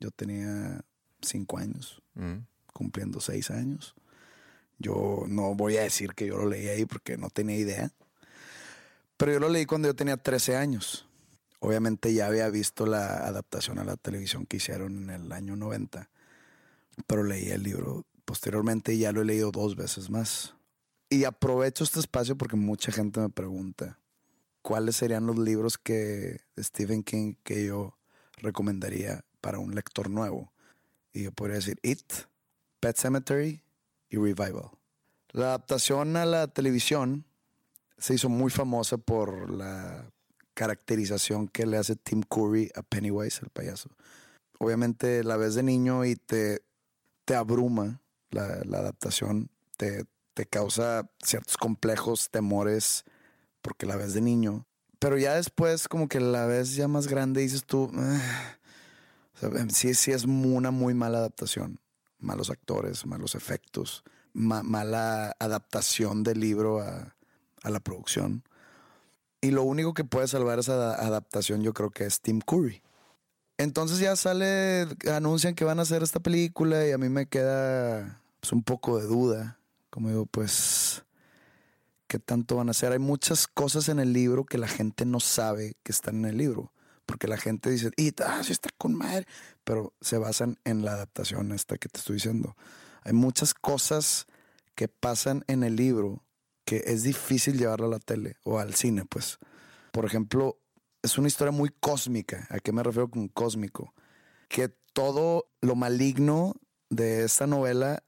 Yo 0.00 0.10
tenía 0.10 0.80
cinco 1.22 1.58
años, 1.58 2.02
Mm. 2.14 2.46
cumpliendo 2.72 3.20
seis 3.20 3.50
años. 3.50 3.94
Yo 4.78 5.24
no 5.28 5.54
voy 5.54 5.76
a 5.76 5.82
decir 5.82 6.14
que 6.14 6.26
yo 6.26 6.38
lo 6.38 6.46
leí 6.48 6.68
ahí 6.68 6.86
porque 6.86 7.18
no 7.18 7.28
tenía 7.30 7.56
idea. 7.56 7.92
Pero 9.18 9.32
yo 9.32 9.40
lo 9.40 9.48
leí 9.50 9.66
cuando 9.66 9.88
yo 9.88 9.94
tenía 9.94 10.16
13 10.16 10.56
años. 10.56 11.06
Obviamente 11.58 12.14
ya 12.14 12.26
había 12.26 12.48
visto 12.48 12.86
la 12.86 13.26
adaptación 13.26 13.78
a 13.78 13.84
la 13.84 13.96
televisión 13.96 14.46
que 14.46 14.56
hicieron 14.56 14.96
en 14.96 15.10
el 15.10 15.32
año 15.32 15.56
90. 15.56 16.08
Pero 17.06 17.22
leí 17.22 17.50
el 17.50 17.62
libro 17.62 18.06
posteriormente 18.24 18.94
y 18.94 19.00
ya 19.00 19.12
lo 19.12 19.20
he 19.20 19.26
leído 19.26 19.50
dos 19.50 19.76
veces 19.76 20.08
más. 20.08 20.54
Y 21.10 21.24
aprovecho 21.24 21.84
este 21.84 22.00
espacio 22.00 22.36
porque 22.38 22.56
mucha 22.56 22.92
gente 22.92 23.20
me 23.20 23.28
pregunta 23.28 23.98
cuáles 24.62 24.96
serían 24.96 25.26
los 25.26 25.38
libros 25.38 25.76
que 25.76 26.40
de 26.56 26.64
Stephen 26.64 27.02
King 27.02 27.34
que 27.42 27.66
yo 27.66 27.98
recomendaría 28.38 29.24
para 29.40 29.58
un 29.58 29.74
lector 29.74 30.10
nuevo. 30.10 30.52
Y 31.12 31.24
yo 31.24 31.32
podría 31.32 31.56
decir 31.56 31.78
It, 31.82 32.12
Pet 32.80 32.96
Cemetery 32.96 33.62
y 34.08 34.16
Revival. 34.16 34.70
La 35.32 35.46
adaptación 35.46 36.16
a 36.16 36.24
la 36.24 36.48
televisión 36.48 37.24
se 37.98 38.14
hizo 38.14 38.28
muy 38.28 38.50
famosa 38.50 38.96
por 38.98 39.50
la 39.50 40.10
caracterización 40.54 41.48
que 41.48 41.66
le 41.66 41.76
hace 41.76 41.96
Tim 41.96 42.22
Curry 42.22 42.70
a 42.74 42.82
Pennywise, 42.82 43.40
el 43.42 43.50
payaso. 43.50 43.90
Obviamente 44.58 45.24
la 45.24 45.36
ves 45.36 45.54
de 45.54 45.62
niño 45.62 46.04
y 46.04 46.16
te, 46.16 46.62
te 47.24 47.34
abruma 47.34 48.02
la, 48.30 48.60
la 48.64 48.78
adaptación, 48.78 49.50
te, 49.76 50.04
te 50.34 50.46
causa 50.46 51.10
ciertos 51.22 51.56
complejos, 51.56 52.30
temores, 52.30 53.04
porque 53.62 53.86
la 53.86 53.96
ves 53.96 54.14
de 54.14 54.20
niño. 54.20 54.66
Pero 54.98 55.16
ya 55.16 55.34
después, 55.34 55.88
como 55.88 56.08
que 56.08 56.20
la 56.20 56.46
ves 56.46 56.74
ya 56.74 56.88
más 56.88 57.06
grande, 57.06 57.40
dices 57.40 57.64
tú, 57.64 57.90
"Ah". 57.94 58.58
Sea, 59.40 59.50
sí, 59.70 59.94
sí 59.94 60.12
es 60.12 60.24
una 60.24 60.70
muy 60.70 60.92
mala 60.92 61.18
adaptación. 61.18 61.80
Malos 62.18 62.50
actores, 62.50 63.06
malos 63.06 63.34
efectos, 63.34 64.04
ma- 64.34 64.62
mala 64.62 65.34
adaptación 65.38 66.22
del 66.22 66.40
libro 66.40 66.80
a, 66.80 67.16
la 67.64 67.80
producción. 67.80 68.44
Y 69.40 69.52
lo 69.52 69.62
único 69.62 69.94
que 69.94 70.04
puede 70.04 70.28
salvar 70.28 70.58
esa 70.58 70.74
ada- 70.74 71.06
adaptación 71.06 71.62
yo 71.62 71.72
creo 71.72 71.90
que 71.90 72.04
es 72.04 72.20
Tim 72.20 72.40
Curry. 72.40 72.82
Entonces 73.56 73.98
ya 73.98 74.16
sale, 74.16 74.86
anuncian 75.10 75.54
que 75.54 75.64
van 75.64 75.78
a 75.78 75.82
hacer 75.82 76.02
esta 76.02 76.20
película 76.20 76.86
y 76.86 76.92
a 76.92 76.98
mí 76.98 77.08
me 77.08 77.26
queda 77.26 78.20
pues, 78.40 78.52
un 78.52 78.62
poco 78.62 78.98
de 78.98 79.06
duda. 79.06 79.58
Como 79.88 80.10
digo, 80.10 80.26
pues, 80.26 81.04
¿qué 82.06 82.18
tanto 82.18 82.56
van 82.56 82.68
a 82.68 82.72
hacer? 82.72 82.92
Hay 82.92 82.98
muchas 82.98 83.46
cosas 83.46 83.88
en 83.88 83.98
el 83.98 84.12
libro 84.12 84.44
que 84.44 84.58
la 84.58 84.68
gente 84.68 85.06
no 85.06 85.20
sabe 85.20 85.74
que 85.82 85.92
están 85.92 86.16
en 86.16 86.24
el 86.26 86.36
libro. 86.36 86.72
Porque 87.10 87.26
la 87.26 87.38
gente 87.38 87.70
dice, 87.70 87.90
y 87.96 88.14
ah, 88.24 88.40
sí 88.44 88.52
está 88.52 88.70
con 88.78 88.94
madre. 88.94 89.26
Pero 89.64 89.94
se 90.00 90.16
basan 90.16 90.60
en 90.62 90.84
la 90.84 90.92
adaptación 90.92 91.50
esta 91.50 91.76
que 91.76 91.88
te 91.88 91.98
estoy 91.98 92.14
diciendo. 92.14 92.56
Hay 93.02 93.14
muchas 93.14 93.52
cosas 93.52 94.28
que 94.76 94.86
pasan 94.86 95.42
en 95.48 95.64
el 95.64 95.74
libro 95.74 96.22
que 96.64 96.84
es 96.86 97.02
difícil 97.02 97.58
llevarlo 97.58 97.86
a 97.86 97.90
la 97.90 97.98
tele 97.98 98.36
o 98.44 98.60
al 98.60 98.74
cine, 98.74 99.04
pues. 99.06 99.40
Por 99.90 100.04
ejemplo, 100.04 100.60
es 101.02 101.18
una 101.18 101.26
historia 101.26 101.50
muy 101.50 101.70
cósmica. 101.80 102.46
¿A 102.48 102.60
qué 102.60 102.70
me 102.70 102.84
refiero 102.84 103.10
con 103.10 103.26
cósmico? 103.26 103.92
Que 104.48 104.68
todo 104.92 105.50
lo 105.60 105.74
maligno 105.74 106.54
de 106.90 107.24
esta 107.24 107.48
novela 107.48 108.04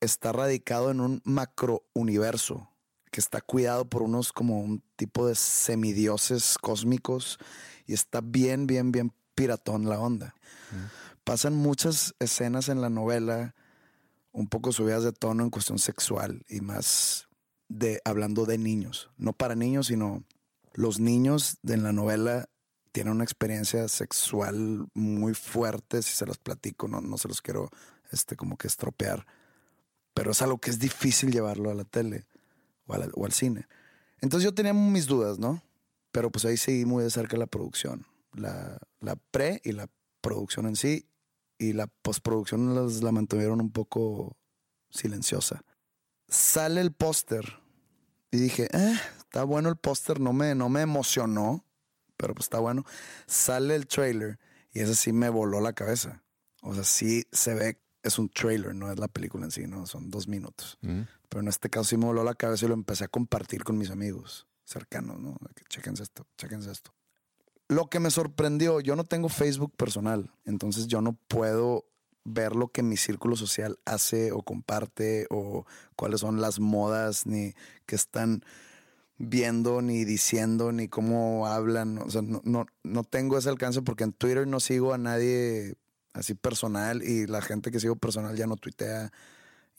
está 0.00 0.32
radicado 0.32 0.90
en 0.90 1.02
un 1.02 1.20
macro 1.26 1.84
universo 1.92 2.69
que 3.10 3.20
está 3.20 3.40
cuidado 3.40 3.84
por 3.88 4.02
unos 4.02 4.32
como 4.32 4.60
un 4.60 4.82
tipo 4.96 5.26
de 5.26 5.34
semidioses 5.34 6.56
cósmicos 6.58 7.38
y 7.86 7.94
está 7.94 8.20
bien, 8.20 8.66
bien, 8.66 8.92
bien 8.92 9.12
piratón 9.34 9.88
la 9.88 9.98
onda. 9.98 10.34
Pasan 11.24 11.54
muchas 11.54 12.14
escenas 12.18 12.68
en 12.68 12.80
la 12.80 12.90
novela 12.90 13.54
un 14.32 14.46
poco 14.46 14.72
subidas 14.72 15.02
de 15.02 15.12
tono 15.12 15.42
en 15.42 15.50
cuestión 15.50 15.78
sexual 15.78 16.44
y 16.48 16.60
más 16.60 17.28
de 17.68 18.00
hablando 18.04 18.46
de 18.46 18.58
niños, 18.58 19.10
no 19.16 19.32
para 19.32 19.54
niños, 19.54 19.88
sino 19.88 20.24
los 20.72 21.00
niños 21.00 21.58
de 21.62 21.74
en 21.74 21.82
la 21.82 21.92
novela 21.92 22.48
tienen 22.92 23.12
una 23.12 23.24
experiencia 23.24 23.86
sexual 23.88 24.88
muy 24.94 25.34
fuerte, 25.34 26.02
si 26.02 26.12
se 26.12 26.26
los 26.26 26.38
platico, 26.38 26.88
no, 26.88 27.00
no 27.00 27.18
se 27.18 27.28
los 27.28 27.42
quiero 27.42 27.70
este, 28.10 28.36
como 28.36 28.56
que 28.56 28.66
estropear, 28.66 29.26
pero 30.14 30.32
es 30.32 30.42
algo 30.42 30.58
que 30.58 30.70
es 30.70 30.78
difícil 30.78 31.32
llevarlo 31.32 31.70
a 31.70 31.74
la 31.74 31.84
tele 31.84 32.26
o, 32.90 32.94
a 32.94 32.98
la- 32.98 33.10
o 33.14 33.24
al 33.24 33.32
cine. 33.32 33.66
Entonces 34.20 34.44
yo 34.44 34.54
tenía 34.54 34.72
mis 34.74 35.06
dudas, 35.06 35.38
¿no? 35.38 35.62
Pero 36.12 36.30
pues 36.30 36.44
ahí 36.44 36.56
seguí 36.56 36.84
muy 36.84 37.04
de 37.04 37.10
cerca 37.10 37.36
la 37.36 37.46
producción, 37.46 38.06
la, 38.34 38.78
la 39.00 39.16
pre 39.16 39.60
y 39.64 39.72
la 39.72 39.88
producción 40.20 40.66
en 40.66 40.76
sí, 40.76 41.06
y 41.58 41.72
la 41.72 41.86
postproducción 41.86 42.74
las- 42.74 43.02
la 43.02 43.12
mantuvieron 43.12 43.60
un 43.60 43.70
poco 43.70 44.36
silenciosa. 44.90 45.62
Sale 46.28 46.80
el 46.80 46.92
póster 46.92 47.58
y 48.30 48.38
dije, 48.38 48.68
eh, 48.72 48.94
está 49.18 49.44
bueno 49.44 49.68
el 49.68 49.76
póster, 49.76 50.20
no 50.20 50.32
me, 50.32 50.54
no 50.54 50.68
me 50.68 50.82
emocionó, 50.82 51.64
pero 52.16 52.34
pues 52.34 52.46
está 52.46 52.58
bueno. 52.58 52.84
Sale 53.26 53.74
el 53.74 53.86
trailer 53.86 54.38
y 54.72 54.80
ese 54.80 54.94
sí 54.94 55.12
me 55.12 55.28
voló 55.28 55.60
la 55.60 55.72
cabeza. 55.72 56.22
O 56.62 56.74
sea, 56.74 56.84
sí 56.84 57.24
se 57.32 57.54
ve, 57.54 57.80
es 58.02 58.18
un 58.18 58.28
trailer, 58.28 58.74
no 58.74 58.90
es 58.92 58.98
la 58.98 59.08
película 59.08 59.44
en 59.46 59.50
sí, 59.50 59.66
no, 59.66 59.86
son 59.86 60.10
dos 60.10 60.28
minutos. 60.28 60.78
Pero 61.30 61.40
en 61.40 61.48
este 61.48 61.70
caso 61.70 61.84
sí 61.84 61.96
me 61.96 62.04
voló 62.04 62.22
la 62.22 62.34
cabeza 62.34 62.66
y 62.66 62.68
lo 62.68 62.74
empecé 62.74 63.04
a 63.04 63.08
compartir 63.08 63.64
con 63.64 63.78
mis 63.78 63.90
amigos 63.90 64.46
cercanos, 64.64 65.18
¿no? 65.18 65.36
Chéquense 65.68 66.02
esto, 66.02 66.26
chéquense 66.36 66.70
esto. 66.70 66.92
Lo 67.68 67.88
que 67.88 68.00
me 68.00 68.10
sorprendió, 68.10 68.80
yo 68.80 68.96
no 68.96 69.04
tengo 69.04 69.28
Facebook 69.28 69.72
personal, 69.76 70.32
entonces 70.44 70.88
yo 70.88 71.00
no 71.00 71.16
puedo 71.28 71.86
ver 72.24 72.54
lo 72.54 72.68
que 72.68 72.82
mi 72.82 72.96
círculo 72.96 73.36
social 73.36 73.78
hace 73.84 74.32
o 74.32 74.42
comparte 74.42 75.26
o 75.30 75.64
cuáles 75.96 76.20
son 76.20 76.40
las 76.40 76.60
modas 76.60 77.26
ni 77.26 77.54
que 77.86 77.94
están 77.94 78.44
viendo 79.16 79.82
ni 79.82 80.04
diciendo 80.04 80.72
ni 80.72 80.88
cómo 80.88 81.46
hablan. 81.46 81.98
O 81.98 82.10
sea, 82.10 82.22
no, 82.22 82.40
no, 82.44 82.66
no 82.82 83.04
tengo 83.04 83.38
ese 83.38 83.48
alcance 83.48 83.82
porque 83.82 84.04
en 84.04 84.12
Twitter 84.12 84.46
no 84.46 84.60
sigo 84.60 84.92
a 84.92 84.98
nadie 84.98 85.76
así 86.12 86.34
personal 86.34 87.02
y 87.02 87.26
la 87.26 87.40
gente 87.40 87.70
que 87.70 87.80
sigo 87.80 87.96
personal 87.96 88.36
ya 88.36 88.46
no 88.46 88.56
tuitea. 88.56 89.12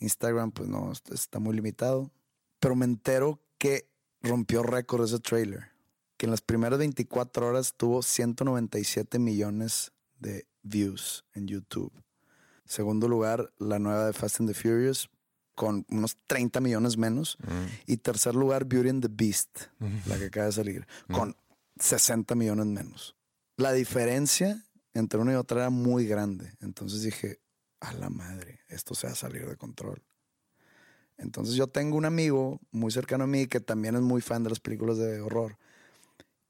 Instagram 0.02 0.52
pues 0.52 0.68
no, 0.68 0.92
está 0.92 1.40
muy 1.40 1.56
limitado. 1.56 2.12
Pero 2.60 2.76
me 2.76 2.86
entero 2.86 3.40
que 3.58 3.90
rompió 4.22 4.64
récord 4.64 5.06
ese 5.06 5.20
trailer. 5.20 5.72
Que 6.18 6.26
en 6.26 6.32
las 6.32 6.42
primeras 6.42 6.78
24 6.78 7.48
horas 7.48 7.74
tuvo 7.76 8.04
197 8.04 9.18
millones 9.18 9.94
de 10.20 10.46
views 10.62 11.26
en 11.34 11.48
YouTube. 11.48 11.92
Segundo 12.66 13.08
lugar, 13.08 13.52
la 13.58 13.80
nueva 13.80 14.06
de 14.06 14.14
Fast 14.14 14.40
and 14.40 14.50
the 14.50 14.54
Furious 14.54 15.10
con 15.56 15.86
unos 15.90 16.18
30 16.28 16.60
millones 16.62 16.98
menos. 16.98 17.38
Y 17.86 17.98
tercer 17.98 18.36
lugar, 18.36 18.66
Beauty 18.66 18.90
and 18.90 19.02
the 19.02 19.10
Beast, 19.12 19.68
la 20.08 20.18
que 20.18 20.26
acaba 20.26 20.48
de 20.48 20.52
salir, 20.52 20.88
con 21.12 21.36
60 21.80 22.36
millones 22.36 22.66
menos. 22.66 23.16
La 23.58 23.74
diferencia 23.74 24.64
entre 24.94 25.20
una 25.20 25.34
y 25.34 25.36
otra 25.36 25.62
era 25.62 25.70
muy 25.70 26.06
grande. 26.08 26.54
Entonces 26.62 27.04
dije, 27.04 27.40
a 27.82 27.94
la 27.94 28.10
madre, 28.10 28.62
esto 28.70 28.96
se 28.96 29.08
va 29.08 29.14
a 29.14 29.16
salir 29.16 29.48
de 29.48 29.58
control. 29.58 30.02
Entonces 31.18 31.56
yo 31.56 31.68
tengo 31.68 31.98
un 31.98 32.06
amigo 32.06 32.60
muy 32.72 32.92
cercano 32.92 33.26
a 33.26 33.28
mí 33.28 33.48
que 33.48 33.60
también 33.60 33.96
es 33.96 34.02
muy 34.02 34.22
fan 34.22 34.44
de 34.44 34.50
las 34.50 34.60
películas 34.60 34.98
de 34.98 35.20
horror 35.22 35.58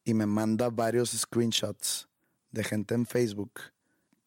y 0.06 0.14
me 0.14 0.26
manda 0.26 0.70
varios 0.70 1.12
screenshots 1.12 2.08
de 2.52 2.64
gente 2.64 2.96
en 2.96 3.06
Facebook 3.06 3.52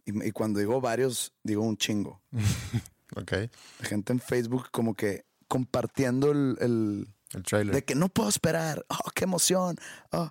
y, 0.07 0.33
cuando 0.33 0.61
digo 0.61 0.81
varios, 0.83 1.33
digo 1.43 1.63
un 1.63 1.79
chingo. 1.79 2.21
ok. 3.17 3.31
De 3.31 3.51
gente 3.83 4.13
en 4.13 4.21
Facebook 4.21 4.71
como 4.71 4.95
que 4.95 5.25
compartiendo 5.49 6.31
el, 6.31 6.59
el, 6.61 7.09
el 7.33 7.43
trailer. 7.43 7.75
De 7.75 7.85
que 7.85 7.95
no 7.95 8.11
puedo 8.11 8.29
esperar. 8.29 8.85
Oh, 8.89 9.11
qué 9.15 9.25
emoción. 9.25 9.77
Oh. 10.13 10.31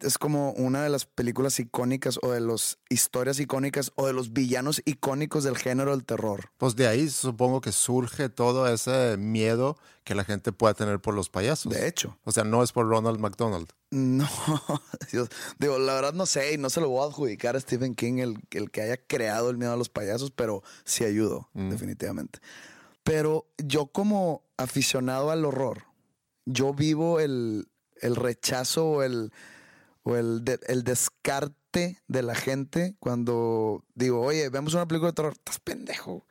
Es 0.00 0.18
como 0.18 0.52
una 0.52 0.82
de 0.82 0.88
las 0.88 1.06
películas 1.06 1.58
icónicas 1.60 2.18
o 2.22 2.32
de 2.32 2.40
las 2.40 2.78
historias 2.88 3.38
icónicas 3.40 3.92
o 3.94 4.06
de 4.06 4.12
los 4.12 4.32
villanos 4.32 4.82
icónicos 4.84 5.44
del 5.44 5.56
género 5.56 5.92
del 5.92 6.04
terror. 6.04 6.50
Pues 6.58 6.76
de 6.76 6.88
ahí 6.88 7.08
supongo 7.08 7.60
que 7.60 7.72
surge 7.72 8.28
todo 8.28 8.66
ese 8.66 9.16
miedo 9.16 9.76
que 10.04 10.14
la 10.14 10.24
gente 10.24 10.52
pueda 10.52 10.74
tener 10.74 11.00
por 11.00 11.14
los 11.14 11.28
payasos. 11.28 11.72
De 11.72 11.86
hecho. 11.86 12.18
O 12.24 12.32
sea, 12.32 12.44
no 12.44 12.62
es 12.62 12.72
por 12.72 12.88
Ronald 12.88 13.20
McDonald. 13.20 13.68
No, 13.90 14.28
digo, 15.58 15.78
la 15.78 15.94
verdad 15.94 16.12
no 16.12 16.26
sé 16.26 16.54
y 16.54 16.58
no 16.58 16.70
se 16.70 16.80
lo 16.80 16.88
voy 16.88 17.02
a 17.02 17.08
adjudicar 17.08 17.56
a 17.56 17.60
Stephen 17.60 17.94
King 17.94 18.18
el, 18.18 18.38
el 18.50 18.70
que 18.70 18.82
haya 18.82 18.96
creado 18.96 19.50
el 19.50 19.58
miedo 19.58 19.72
a 19.72 19.76
los 19.76 19.88
payasos, 19.88 20.30
pero 20.30 20.62
sí 20.84 21.04
ayudó, 21.04 21.48
mm. 21.54 21.70
definitivamente. 21.70 22.38
Pero 23.02 23.46
yo 23.58 23.86
como 23.86 24.42
aficionado 24.56 25.30
al 25.30 25.44
horror, 25.44 25.84
yo 26.44 26.74
vivo 26.74 27.20
el, 27.20 27.68
el 28.00 28.16
rechazo 28.16 28.86
o 28.86 29.02
el 29.02 29.32
o 30.08 30.16
el, 30.16 30.42
el 30.68 30.84
descarte 30.84 32.00
de 32.08 32.22
la 32.22 32.34
gente 32.34 32.96
cuando 32.98 33.84
digo, 33.94 34.22
oye, 34.22 34.48
vemos 34.48 34.72
una 34.72 34.88
película 34.88 35.10
de 35.10 35.14
terror, 35.14 35.34
estás 35.34 35.60
pendejo. 35.60 36.26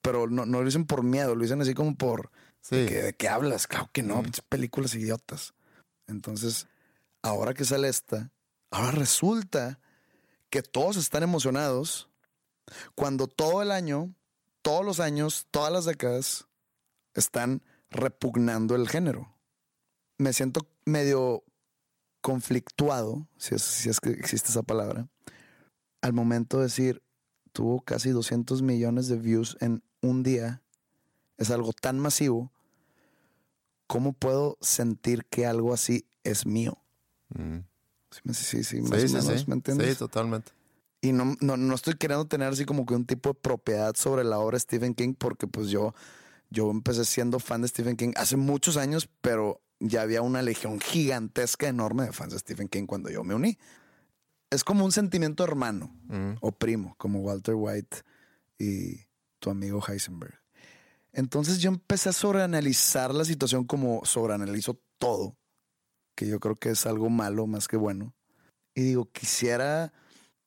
Pero 0.00 0.28
no, 0.28 0.46
no 0.46 0.60
lo 0.60 0.64
dicen 0.64 0.86
por 0.86 1.02
miedo, 1.02 1.34
lo 1.34 1.42
dicen 1.42 1.60
así 1.60 1.74
como 1.74 1.94
por... 1.94 2.30
¿De, 2.70 3.14
qué, 3.18 3.28
hablas? 3.28 3.66
Claro 3.66 3.90
que 3.92 4.02
no, 4.02 4.22
películas 4.48 4.94
idiotas. 4.94 5.52
Entonces, 6.06 6.68
ahora 7.20 7.52
que 7.52 7.66
sale 7.66 7.88
esta, 7.88 8.30
ahora 8.70 8.92
resulta 8.92 9.78
que 10.48 10.62
todos 10.62 10.96
están 10.96 11.22
emocionados 11.22 12.08
cuando 12.94 13.26
todo 13.26 13.60
el 13.60 13.72
año, 13.72 14.14
todos 14.62 14.86
los 14.86 15.00
años, 15.00 15.46
todas 15.50 15.70
las 15.70 15.84
décadas 15.84 16.46
están 17.12 17.62
repugnando 17.90 18.74
el 18.74 18.88
género. 18.88 19.36
Me 20.16 20.32
siento 20.32 20.66
medio 20.86 21.44
conflictuado, 22.28 23.26
si 23.38 23.54
es, 23.54 24.00
que 24.00 24.10
existe 24.10 24.50
esa 24.50 24.62
palabra, 24.62 25.08
al 26.02 26.12
momento 26.12 26.58
de 26.58 26.64
decir, 26.64 27.02
tuvo 27.54 27.80
casi 27.80 28.10
200 28.10 28.60
millones 28.60 29.08
de 29.08 29.16
views 29.16 29.56
en 29.60 29.82
un 30.02 30.22
día, 30.22 30.62
es 31.38 31.50
algo 31.50 31.72
tan 31.72 31.98
masivo, 31.98 32.52
¿cómo 33.86 34.12
puedo 34.12 34.58
sentir 34.60 35.24
que 35.24 35.46
algo 35.46 35.72
así 35.72 36.06
es 36.22 36.44
mío? 36.44 36.76
Mm. 37.30 37.60
Sí, 38.10 38.34
sí, 38.34 38.64
sí, 38.64 38.82
más 38.82 39.04
o 39.04 39.08
menos, 39.08 39.48
¿me 39.48 39.54
entiendes? 39.54 39.92
Sí, 39.92 39.98
totalmente. 39.98 40.52
Y 41.00 41.12
no, 41.12 41.34
no, 41.40 41.56
no, 41.56 41.74
estoy 41.74 41.94
queriendo 41.94 42.26
tener 42.26 42.48
así 42.48 42.66
como 42.66 42.84
que 42.84 42.94
un 42.94 43.06
tipo 43.06 43.30
de 43.30 43.36
propiedad 43.36 43.96
sobre 43.96 44.22
la 44.22 44.38
obra 44.38 44.56
de 44.56 44.60
Stephen 44.60 44.94
King, 44.94 45.14
porque 45.16 45.46
pues 45.46 45.70
yo, 45.70 45.94
yo 46.50 46.70
empecé 46.70 47.06
siendo 47.06 47.38
fan 47.38 47.62
de 47.62 47.68
Stephen 47.68 47.96
King 47.96 48.12
hace 48.16 48.36
muchos 48.36 48.76
años, 48.76 49.08
pero 49.22 49.62
ya 49.80 50.02
había 50.02 50.22
una 50.22 50.42
legión 50.42 50.80
gigantesca, 50.80 51.68
enorme 51.68 52.04
de 52.04 52.12
fans 52.12 52.32
de 52.32 52.38
Stephen 52.38 52.68
King 52.68 52.86
cuando 52.86 53.10
yo 53.10 53.24
me 53.24 53.34
uní. 53.34 53.58
Es 54.50 54.64
como 54.64 54.84
un 54.84 54.92
sentimiento 54.92 55.44
hermano 55.44 55.94
mm. 56.08 56.36
o 56.40 56.52
primo, 56.52 56.94
como 56.98 57.20
Walter 57.20 57.54
White 57.54 57.98
y 58.58 59.06
tu 59.38 59.50
amigo 59.50 59.82
Heisenberg. 59.86 60.40
Entonces 61.12 61.58
yo 61.58 61.68
empecé 61.68 62.08
a 62.08 62.12
sobreanalizar 62.12 63.14
la 63.14 63.24
situación 63.24 63.64
como 63.64 64.04
sobreanalizo 64.04 64.80
todo, 64.98 65.36
que 66.14 66.26
yo 66.26 66.40
creo 66.40 66.56
que 66.56 66.70
es 66.70 66.86
algo 66.86 67.10
malo 67.10 67.46
más 67.46 67.68
que 67.68 67.76
bueno. 67.76 68.14
Y 68.74 68.82
digo, 68.82 69.10
quisiera 69.10 69.92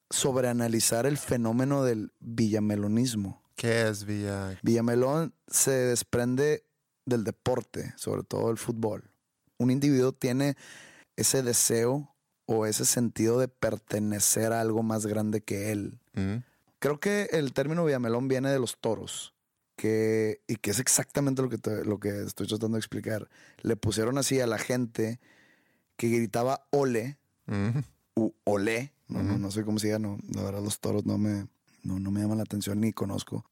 sobreanalizar 0.10 1.06
el 1.06 1.17
fenómeno 1.17 1.84
del 1.84 2.12
villamelonismo. 2.20 3.41
¿Qué 3.56 3.88
es 3.88 4.06
Villa? 4.06 4.58
Villamelón 4.63 5.36
se 5.48 5.72
desprende 5.72 6.65
del 7.06 7.24
deporte, 7.24 7.94
sobre 7.98 8.24
todo 8.24 8.50
el 8.50 8.58
fútbol 8.58 9.11
un 9.62 9.71
individuo 9.71 10.12
tiene 10.12 10.56
ese 11.15 11.43
deseo 11.43 12.13
o 12.45 12.65
ese 12.65 12.86
sentido 12.86 13.39
de 13.39 13.47
pertenecer 13.47 14.52
a 14.54 14.62
algo 14.62 14.84
más 14.84 15.06
grande 15.06 15.41
que 15.41 15.71
él. 15.71 16.00
Creo 16.80 17.00
que 17.00 17.30
el 17.32 17.54
término 17.54 17.86
Villamelón 17.86 18.28
viene 18.28 18.50
de 18.50 18.60
los 18.60 18.78
toros. 18.78 19.34
Que, 19.78 20.41
y 20.47 20.58
que 20.58 20.69
es 20.71 20.80
exactamente 20.80 21.41
lo 21.41 21.50
que, 21.50 21.58
lo 21.86 22.00
que 22.00 22.21
estoy 22.24 22.45
tratando 22.45 22.76
de 22.76 22.80
explicar. 22.80 23.30
Le 23.63 23.76
pusieron 23.76 24.19
así 24.19 24.39
a 24.39 24.45
la 24.45 24.60
gente 24.60 25.19
que 25.95 26.10
gritaba 26.10 26.67
ole, 26.69 27.17
u 28.15 28.32
ole, 28.43 28.93
no, 29.08 29.24
no, 29.24 29.52
sé 29.52 29.63
cómo 29.63 29.80
se 29.80 29.89
llama, 29.89 30.08
no, 30.08 30.19
la 30.36 30.43
verdad 30.43 30.62
los 30.62 30.80
toros 30.80 31.06
no 31.06 31.17
me, 31.17 31.47
no, 31.84 32.00
no 32.00 32.12
me 32.12 32.21
llaman 32.21 32.38
la 32.38 32.43
atención 32.43 32.80
ni 32.80 32.93
conozco. 32.93 33.45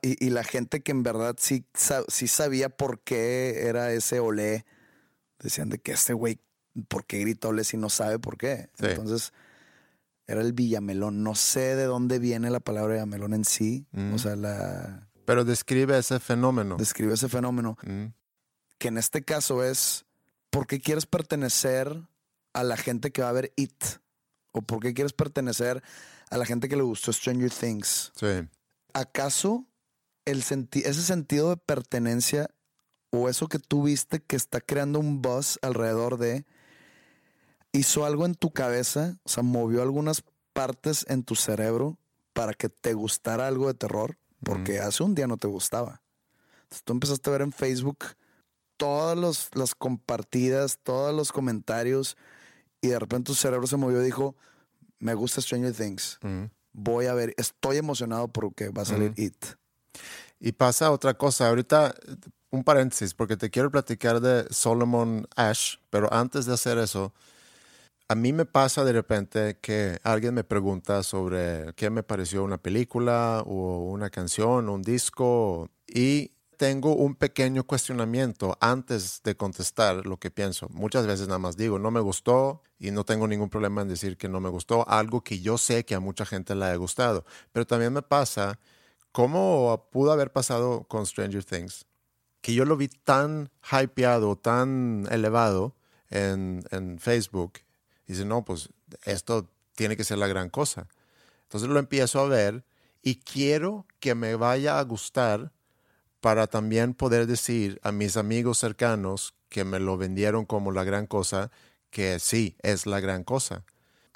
Y, 0.00 0.30
la 0.30 0.42
gente 0.42 0.80
que 0.80 0.92
en 0.92 1.02
verdad 1.02 1.36
sí, 1.38 1.66
sí 2.08 2.28
sabía 2.28 2.70
por 2.70 3.00
qué 3.00 3.66
era 3.66 3.92
ese 3.92 4.20
ole 4.20 4.64
decían 5.38 5.68
de 5.68 5.78
que 5.78 5.92
este 5.92 6.12
güey, 6.12 6.40
¿por 6.88 7.06
qué 7.06 7.20
grita 7.20 7.48
ole 7.48 7.64
si 7.64 7.76
no 7.76 7.88
sabe 7.88 8.18
por 8.18 8.36
qué? 8.36 8.70
Entonces, 8.78 9.32
era 10.26 10.40
el 10.40 10.52
Villamelón. 10.52 11.22
No 11.22 11.34
sé 11.34 11.76
de 11.76 11.84
dónde 11.84 12.18
viene 12.18 12.50
la 12.50 12.60
palabra 12.60 12.94
Villamelón 12.94 13.34
en 13.34 13.44
sí. 13.44 13.86
O 13.94 14.00
mm. 14.00 14.18
sea, 14.18 14.36
la... 14.36 15.08
Pero 15.24 15.44
describe 15.44 15.98
ese 15.98 16.20
fenómeno. 16.20 16.76
Describe 16.76 17.14
ese 17.14 17.28
fenómeno. 17.28 17.76
Mm. 17.82 18.06
Que 18.78 18.88
en 18.88 18.98
este 18.98 19.22
caso 19.24 19.64
es, 19.64 20.04
¿por 20.50 20.66
qué 20.66 20.80
quieres 20.80 21.06
pertenecer 21.06 22.02
a 22.52 22.62
la 22.62 22.76
gente 22.76 23.10
que 23.10 23.22
va 23.22 23.30
a 23.30 23.32
ver 23.32 23.52
It? 23.56 23.84
¿O 24.52 24.62
por 24.62 24.80
qué 24.80 24.94
quieres 24.94 25.12
pertenecer 25.12 25.82
a 26.30 26.36
la 26.36 26.46
gente 26.46 26.68
que 26.68 26.76
le 26.76 26.82
gustó 26.82 27.12
Stranger 27.12 27.50
Things? 27.50 28.12
Sí. 28.16 28.48
¿Acaso 28.92 29.66
el 30.24 30.38
ese 30.38 31.02
sentido 31.02 31.50
de 31.50 31.56
pertenencia 31.56 32.50
o 33.16 33.28
eso 33.28 33.48
que 33.48 33.58
tú 33.58 33.84
viste 33.84 34.20
que 34.20 34.36
está 34.36 34.60
creando 34.60 34.98
un 34.98 35.22
buzz 35.22 35.58
alrededor 35.62 36.18
de, 36.18 36.44
hizo 37.72 38.04
algo 38.04 38.26
en 38.26 38.34
tu 38.34 38.52
cabeza, 38.52 39.18
o 39.24 39.28
sea, 39.28 39.42
movió 39.42 39.82
algunas 39.82 40.22
partes 40.52 41.04
en 41.08 41.22
tu 41.22 41.34
cerebro 41.34 41.98
para 42.32 42.54
que 42.54 42.68
te 42.68 42.94
gustara 42.94 43.46
algo 43.46 43.68
de 43.68 43.74
terror, 43.74 44.18
porque 44.42 44.80
hace 44.80 45.02
un 45.02 45.14
día 45.14 45.26
no 45.26 45.36
te 45.36 45.48
gustaba. 45.48 46.02
Entonces 46.64 46.82
tú 46.84 46.92
empezaste 46.92 47.30
a 47.30 47.32
ver 47.32 47.42
en 47.42 47.52
Facebook 47.52 47.98
todas 48.76 49.50
las 49.54 49.74
compartidas, 49.74 50.78
todos 50.82 51.14
los 51.14 51.32
comentarios, 51.32 52.16
y 52.80 52.88
de 52.88 52.98
repente 52.98 53.28
tu 53.28 53.34
cerebro 53.34 53.66
se 53.66 53.76
movió 53.76 54.02
y 54.02 54.04
dijo, 54.04 54.36
me 54.98 55.14
gusta 55.14 55.40
Stranger 55.40 55.74
Things, 55.74 56.18
voy 56.72 57.06
a 57.06 57.14
ver, 57.14 57.34
estoy 57.36 57.78
emocionado 57.78 58.28
porque 58.28 58.68
va 58.68 58.82
a 58.82 58.86
salir 58.86 59.12
It. 59.16 59.44
Y 60.38 60.52
pasa 60.52 60.90
otra 60.90 61.14
cosa, 61.14 61.48
ahorita 61.48 61.94
un 62.56 62.64
paréntesis, 62.64 63.14
porque 63.14 63.36
te 63.36 63.50
quiero 63.50 63.70
platicar 63.70 64.20
de 64.20 64.46
Solomon 64.50 65.28
Ash, 65.36 65.76
pero 65.90 66.12
antes 66.12 66.46
de 66.46 66.54
hacer 66.54 66.78
eso, 66.78 67.12
a 68.08 68.14
mí 68.14 68.32
me 68.32 68.46
pasa 68.46 68.84
de 68.84 68.92
repente 68.92 69.58
que 69.60 69.98
alguien 70.04 70.34
me 70.34 70.44
pregunta 70.44 71.02
sobre 71.02 71.72
qué 71.74 71.90
me 71.90 72.02
pareció 72.02 72.44
una 72.44 72.58
película 72.58 73.42
o 73.46 73.90
una 73.90 74.10
canción 74.10 74.68
o 74.68 74.74
un 74.74 74.82
disco 74.82 75.70
y 75.86 76.32
tengo 76.56 76.94
un 76.94 77.14
pequeño 77.14 77.64
cuestionamiento 77.64 78.56
antes 78.60 79.22
de 79.24 79.36
contestar 79.36 80.06
lo 80.06 80.18
que 80.18 80.30
pienso. 80.30 80.68
Muchas 80.70 81.06
veces 81.06 81.26
nada 81.26 81.38
más 81.38 81.56
digo, 81.56 81.78
no 81.78 81.90
me 81.90 82.00
gustó 82.00 82.62
y 82.78 82.90
no 82.90 83.04
tengo 83.04 83.26
ningún 83.28 83.50
problema 83.50 83.82
en 83.82 83.88
decir 83.88 84.16
que 84.16 84.28
no 84.28 84.40
me 84.40 84.48
gustó, 84.50 84.88
algo 84.88 85.22
que 85.22 85.40
yo 85.40 85.58
sé 85.58 85.84
que 85.84 85.94
a 85.94 86.00
mucha 86.00 86.24
gente 86.24 86.54
le 86.54 86.66
ha 86.66 86.76
gustado. 86.76 87.24
Pero 87.52 87.66
también 87.66 87.92
me 87.92 88.02
pasa, 88.02 88.58
como 89.12 89.88
pudo 89.90 90.12
haber 90.12 90.32
pasado 90.32 90.84
con 90.84 91.06
Stranger 91.06 91.44
Things, 91.44 91.86
que 92.46 92.54
yo 92.54 92.64
lo 92.64 92.76
vi 92.76 92.86
tan 92.86 93.50
hypeado, 93.72 94.36
tan 94.36 95.08
elevado 95.10 95.74
en, 96.10 96.62
en 96.70 97.00
Facebook, 97.00 97.54
y 98.06 98.12
dice, 98.12 98.24
no, 98.24 98.44
pues 98.44 98.68
esto 99.02 99.50
tiene 99.74 99.96
que 99.96 100.04
ser 100.04 100.18
la 100.18 100.28
gran 100.28 100.48
cosa. 100.48 100.86
Entonces 101.42 101.68
lo 101.68 101.80
empiezo 101.80 102.20
a 102.20 102.28
ver 102.28 102.64
y 103.02 103.16
quiero 103.16 103.84
que 103.98 104.14
me 104.14 104.36
vaya 104.36 104.78
a 104.78 104.82
gustar 104.84 105.50
para 106.20 106.46
también 106.46 106.94
poder 106.94 107.26
decir 107.26 107.80
a 107.82 107.90
mis 107.90 108.16
amigos 108.16 108.58
cercanos 108.58 109.34
que 109.48 109.64
me 109.64 109.80
lo 109.80 109.96
vendieron 109.96 110.44
como 110.44 110.70
la 110.70 110.84
gran 110.84 111.08
cosa, 111.08 111.50
que 111.90 112.20
sí, 112.20 112.56
es 112.62 112.86
la 112.86 113.00
gran 113.00 113.24
cosa. 113.24 113.64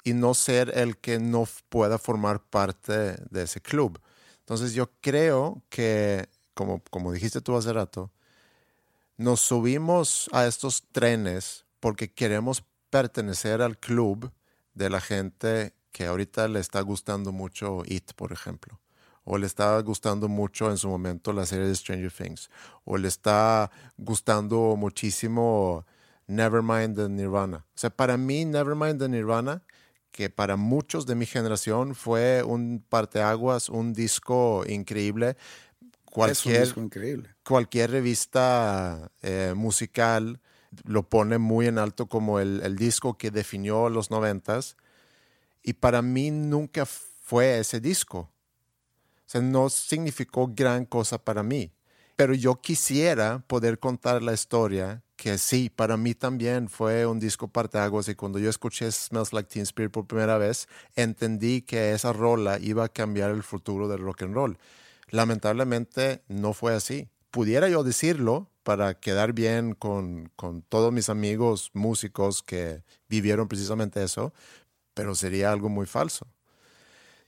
Y 0.05 0.13
no 0.13 0.35
ser 0.35 0.71
el 0.77 0.95
que 0.95 1.19
no 1.19 1.45
pueda 1.67 1.97
formar 1.97 2.41
parte 2.41 2.93
de 3.29 3.43
ese 3.43 3.59
club. 3.59 3.99
Entonces 4.39 4.71
yo 4.73 4.89
creo 5.01 5.61
que, 5.67 6.29
como, 6.53 6.81
como 6.91 7.11
dijiste 7.11 7.41
tú 7.41 7.57
hace 7.57 7.73
rato, 7.73 8.09
nos 9.21 9.39
subimos 9.39 10.29
a 10.33 10.45
estos 10.47 10.83
trenes 10.91 11.65
porque 11.79 12.11
queremos 12.11 12.63
pertenecer 12.89 13.61
al 13.61 13.77
club 13.77 14.31
de 14.73 14.89
la 14.89 15.01
gente 15.01 15.73
que 15.91 16.05
ahorita 16.05 16.47
le 16.47 16.59
está 16.59 16.81
gustando 16.81 17.31
mucho 17.31 17.83
It, 17.85 18.13
por 18.13 18.31
ejemplo 18.31 18.81
o 19.23 19.37
le 19.37 19.45
está 19.45 19.79
gustando 19.81 20.27
mucho 20.27 20.69
en 20.69 20.77
su 20.77 20.89
momento 20.89 21.33
la 21.33 21.45
serie 21.45 21.67
de 21.67 21.75
Stranger 21.75 22.11
Things, 22.11 22.49
o 22.85 22.97
le 22.97 23.07
está 23.07 23.71
gustando 23.97 24.75
muchísimo 24.77 25.85
Nevermind 26.27 26.97
de 26.97 27.09
Nirvana. 27.09 27.65
O 27.67 27.77
sea, 27.77 27.89
para 27.89 28.17
mí 28.17 28.45
Nevermind 28.45 28.99
de 28.99 29.09
Nirvana, 29.09 29.63
que 30.11 30.29
para 30.29 30.55
muchos 30.55 31.05
de 31.05 31.15
mi 31.15 31.25
generación 31.25 31.95
fue 31.95 32.43
un 32.43 32.83
parteaguas, 32.87 33.69
un 33.69 33.93
disco 33.93 34.63
increíble. 34.67 35.37
Cualquier, 36.05 36.55
es 36.55 36.59
un 36.59 36.63
disco 36.65 36.81
increíble. 36.81 37.29
Cualquier 37.51 37.91
revista 37.91 39.11
eh, 39.21 39.53
musical 39.55 40.39
lo 40.83 41.03
pone 41.03 41.37
muy 41.37 41.67
en 41.67 41.77
alto 41.77 42.07
como 42.07 42.39
el, 42.39 42.61
el 42.63 42.77
disco 42.77 43.17
que 43.17 43.29
definió 43.31 43.89
los 43.89 44.09
noventas. 44.09 44.77
Y 45.63 45.73
para 45.73 46.01
mí 46.01 46.31
nunca 46.31 46.85
fue 46.85 47.59
ese 47.59 47.79
disco 47.79 48.31
sea, 49.31 49.41
no 49.41 49.69
significó 49.69 50.51
gran 50.53 50.85
cosa 50.85 51.17
para 51.17 51.43
mí. 51.43 51.71
Pero 52.15 52.33
yo 52.33 52.55
quisiera 52.61 53.39
poder 53.47 53.79
contar 53.79 54.21
la 54.21 54.33
historia 54.33 55.03
que 55.15 55.37
sí, 55.37 55.69
para 55.69 55.97
mí 55.97 56.15
también 56.15 56.67
fue 56.67 57.05
un 57.05 57.19
disco 57.19 57.47
parteaguas 57.47 58.07
y 58.09 58.15
cuando 58.15 58.39
yo 58.39 58.49
escuché 58.49 58.91
Smells 58.91 59.33
Like 59.33 59.49
Teen 59.49 59.63
Spirit 59.63 59.91
por 59.91 60.07
primera 60.07 60.37
vez, 60.37 60.67
entendí 60.95 61.61
que 61.61 61.93
esa 61.93 62.11
rola 62.11 62.57
iba 62.59 62.85
a 62.85 62.89
cambiar 62.89 63.31
el 63.31 63.43
futuro 63.43 63.87
del 63.87 64.01
rock 64.01 64.23
and 64.23 64.33
roll. 64.33 64.57
Lamentablemente 65.09 66.23
no 66.27 66.53
fue 66.53 66.73
así. 66.73 67.07
Pudiera 67.31 67.69
yo 67.69 67.83
decirlo 67.83 68.49
para 68.63 68.93
quedar 68.93 69.33
bien 69.33 69.73
con, 69.73 70.31
con 70.35 70.61
todos 70.61 70.93
mis 70.93 71.09
amigos 71.09 71.71
músicos 71.73 72.43
que 72.43 72.83
vivieron 73.07 73.47
precisamente 73.47 74.03
eso, 74.03 74.33
pero 74.93 75.15
sería 75.15 75.51
algo 75.51 75.69
muy 75.69 75.85
falso. 75.85 76.27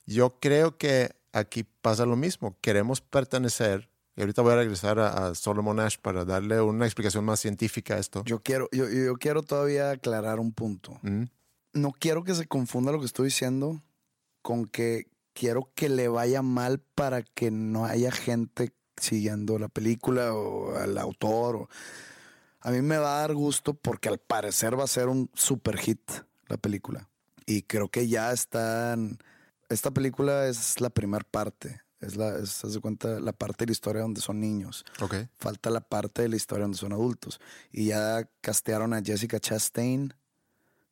Yo 0.06 0.38
creo 0.40 0.78
que 0.78 1.16
aquí 1.32 1.64
pasa 1.64 2.06
lo 2.06 2.16
mismo. 2.16 2.58
Queremos 2.62 3.02
pertenecer. 3.02 3.90
Y 4.16 4.22
ahorita 4.22 4.44
voy 4.44 4.54
a 4.54 4.58
regresar 4.58 5.00
a, 5.00 5.34
Solomon 5.34 5.80
Ash 5.80 5.98
para 5.98 6.24
darle 6.24 6.62
una 6.62 6.86
explicación 6.86 7.26
más 7.26 7.40
científica 7.40 7.96
a 7.96 7.98
esto. 8.00 8.24
Yo 8.26 8.44
quiero, 8.44 8.70
yo, 8.72 8.88
yo 8.88 9.16
quiero 9.16 9.42
todavía 9.42 9.90
aclarar 9.90 10.40
un 10.40 10.52
punto. 10.52 11.00
Mm. 11.02 11.24
No 11.74 11.92
quiero 11.92 12.24
que 12.24 12.36
se 12.36 12.46
confunda 12.46 12.92
lo 12.92 13.00
que 13.00 13.08
estoy 13.08 13.26
diciendo 13.26 13.82
con 14.44 14.66
que 14.66 15.08
quiero 15.34 15.72
que 15.74 15.90
le 15.90 16.08
vaya 16.08 16.44
mal 16.44 16.80
para 16.80 17.24
que 17.24 17.50
no 17.50 17.86
haya 17.86 18.12
gente 18.12 18.72
siguiendo 19.04 19.60
la 19.60 19.68
película 19.68 20.34
o 20.34 20.76
al 20.78 20.98
autor. 20.98 21.68
A 22.62 22.72
mí 22.72 22.82
me 22.82 22.98
va 22.98 23.18
a 23.18 23.22
dar 23.22 23.34
gusto 23.36 23.74
porque 23.74 24.10
al 24.10 24.20
parecer 24.20 24.80
va 24.80 24.86
a 24.86 24.88
ser 24.88 25.08
un 25.08 25.30
super 25.34 25.78
hit 25.78 26.02
la 26.48 26.58
película. 26.58 27.10
Y 27.46 27.64
creo 27.64 27.90
que 27.90 28.08
ya 28.08 28.32
están 28.32 29.20
esta 29.74 29.92
película 29.92 30.48
es 30.48 30.80
la 30.80 30.90
primera 30.90 31.26
parte. 31.30 31.82
Es 32.00 32.16
la, 32.16 32.38
es, 32.38 32.62
de 32.62 32.80
cuenta, 32.80 33.20
la 33.20 33.32
parte 33.32 33.64
de 33.64 33.68
la 33.68 33.72
historia 33.72 34.02
donde 34.02 34.22
son 34.22 34.40
niños. 34.40 34.84
Okay. 35.00 35.30
Falta 35.38 35.70
la 35.70 35.82
parte 35.82 36.22
de 36.22 36.30
la 36.30 36.36
historia 36.36 36.64
donde 36.64 36.78
son 36.78 36.92
adultos. 36.92 37.40
Y 37.72 37.88
ya 37.88 38.30
castearon 38.42 38.94
a 38.94 39.02
Jessica 39.02 39.40
Chastain. 39.40 40.14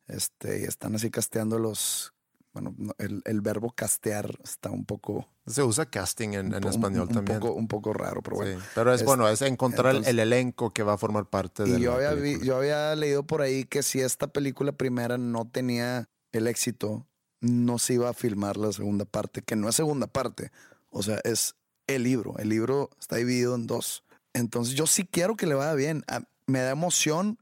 Este, 0.08 0.62
y 0.62 0.64
están 0.64 0.94
así 0.94 1.10
casteando 1.10 1.58
los. 1.58 2.12
Bueno, 2.52 2.74
el, 2.98 3.22
el 3.24 3.40
verbo 3.40 3.70
castear 3.70 4.38
está 4.44 4.70
un 4.70 4.84
poco. 4.84 5.26
Se 5.46 5.62
usa 5.62 5.86
casting 5.86 6.34
en, 6.34 6.52
en 6.52 6.64
español 6.64 7.08
un, 7.08 7.14
también. 7.14 7.40
Poco, 7.40 7.54
un 7.54 7.66
poco 7.66 7.92
raro, 7.94 8.22
pero 8.22 8.36
bueno. 8.36 8.60
Sí, 8.60 8.66
pero 8.74 8.92
es, 8.92 9.04
bueno, 9.04 9.28
es 9.28 9.40
encontrar 9.42 9.96
el 10.04 10.18
elenco 10.18 10.70
que 10.70 10.82
va 10.82 10.94
a 10.94 10.98
formar 10.98 11.26
parte 11.26 11.64
de 11.64 11.78
y 11.78 11.80
yo 11.80 11.98
la 11.98 12.10
había, 12.10 12.38
yo 12.38 12.56
había 12.56 12.94
leído 12.94 13.26
por 13.26 13.40
ahí 13.40 13.64
que 13.64 13.82
si 13.82 14.00
esta 14.00 14.26
película 14.26 14.72
primera 14.72 15.16
no 15.16 15.48
tenía 15.48 16.08
el 16.32 16.46
éxito 16.46 17.06
no 17.42 17.78
se 17.78 17.94
iba 17.94 18.08
a 18.08 18.14
filmar 18.14 18.56
la 18.56 18.72
segunda 18.72 19.04
parte, 19.04 19.42
que 19.42 19.56
no 19.56 19.68
es 19.68 19.74
segunda 19.74 20.06
parte, 20.06 20.52
o 20.90 21.02
sea, 21.02 21.20
es 21.24 21.56
el 21.88 22.04
libro. 22.04 22.38
El 22.38 22.48
libro 22.48 22.90
está 23.00 23.16
dividido 23.16 23.54
en 23.54 23.66
dos. 23.66 24.04
Entonces 24.32 24.74
yo 24.74 24.86
sí 24.86 25.04
quiero 25.04 25.36
que 25.36 25.46
le 25.46 25.54
vaya 25.54 25.74
bien. 25.74 26.04
Me 26.46 26.60
da 26.60 26.70
emoción, 26.70 27.38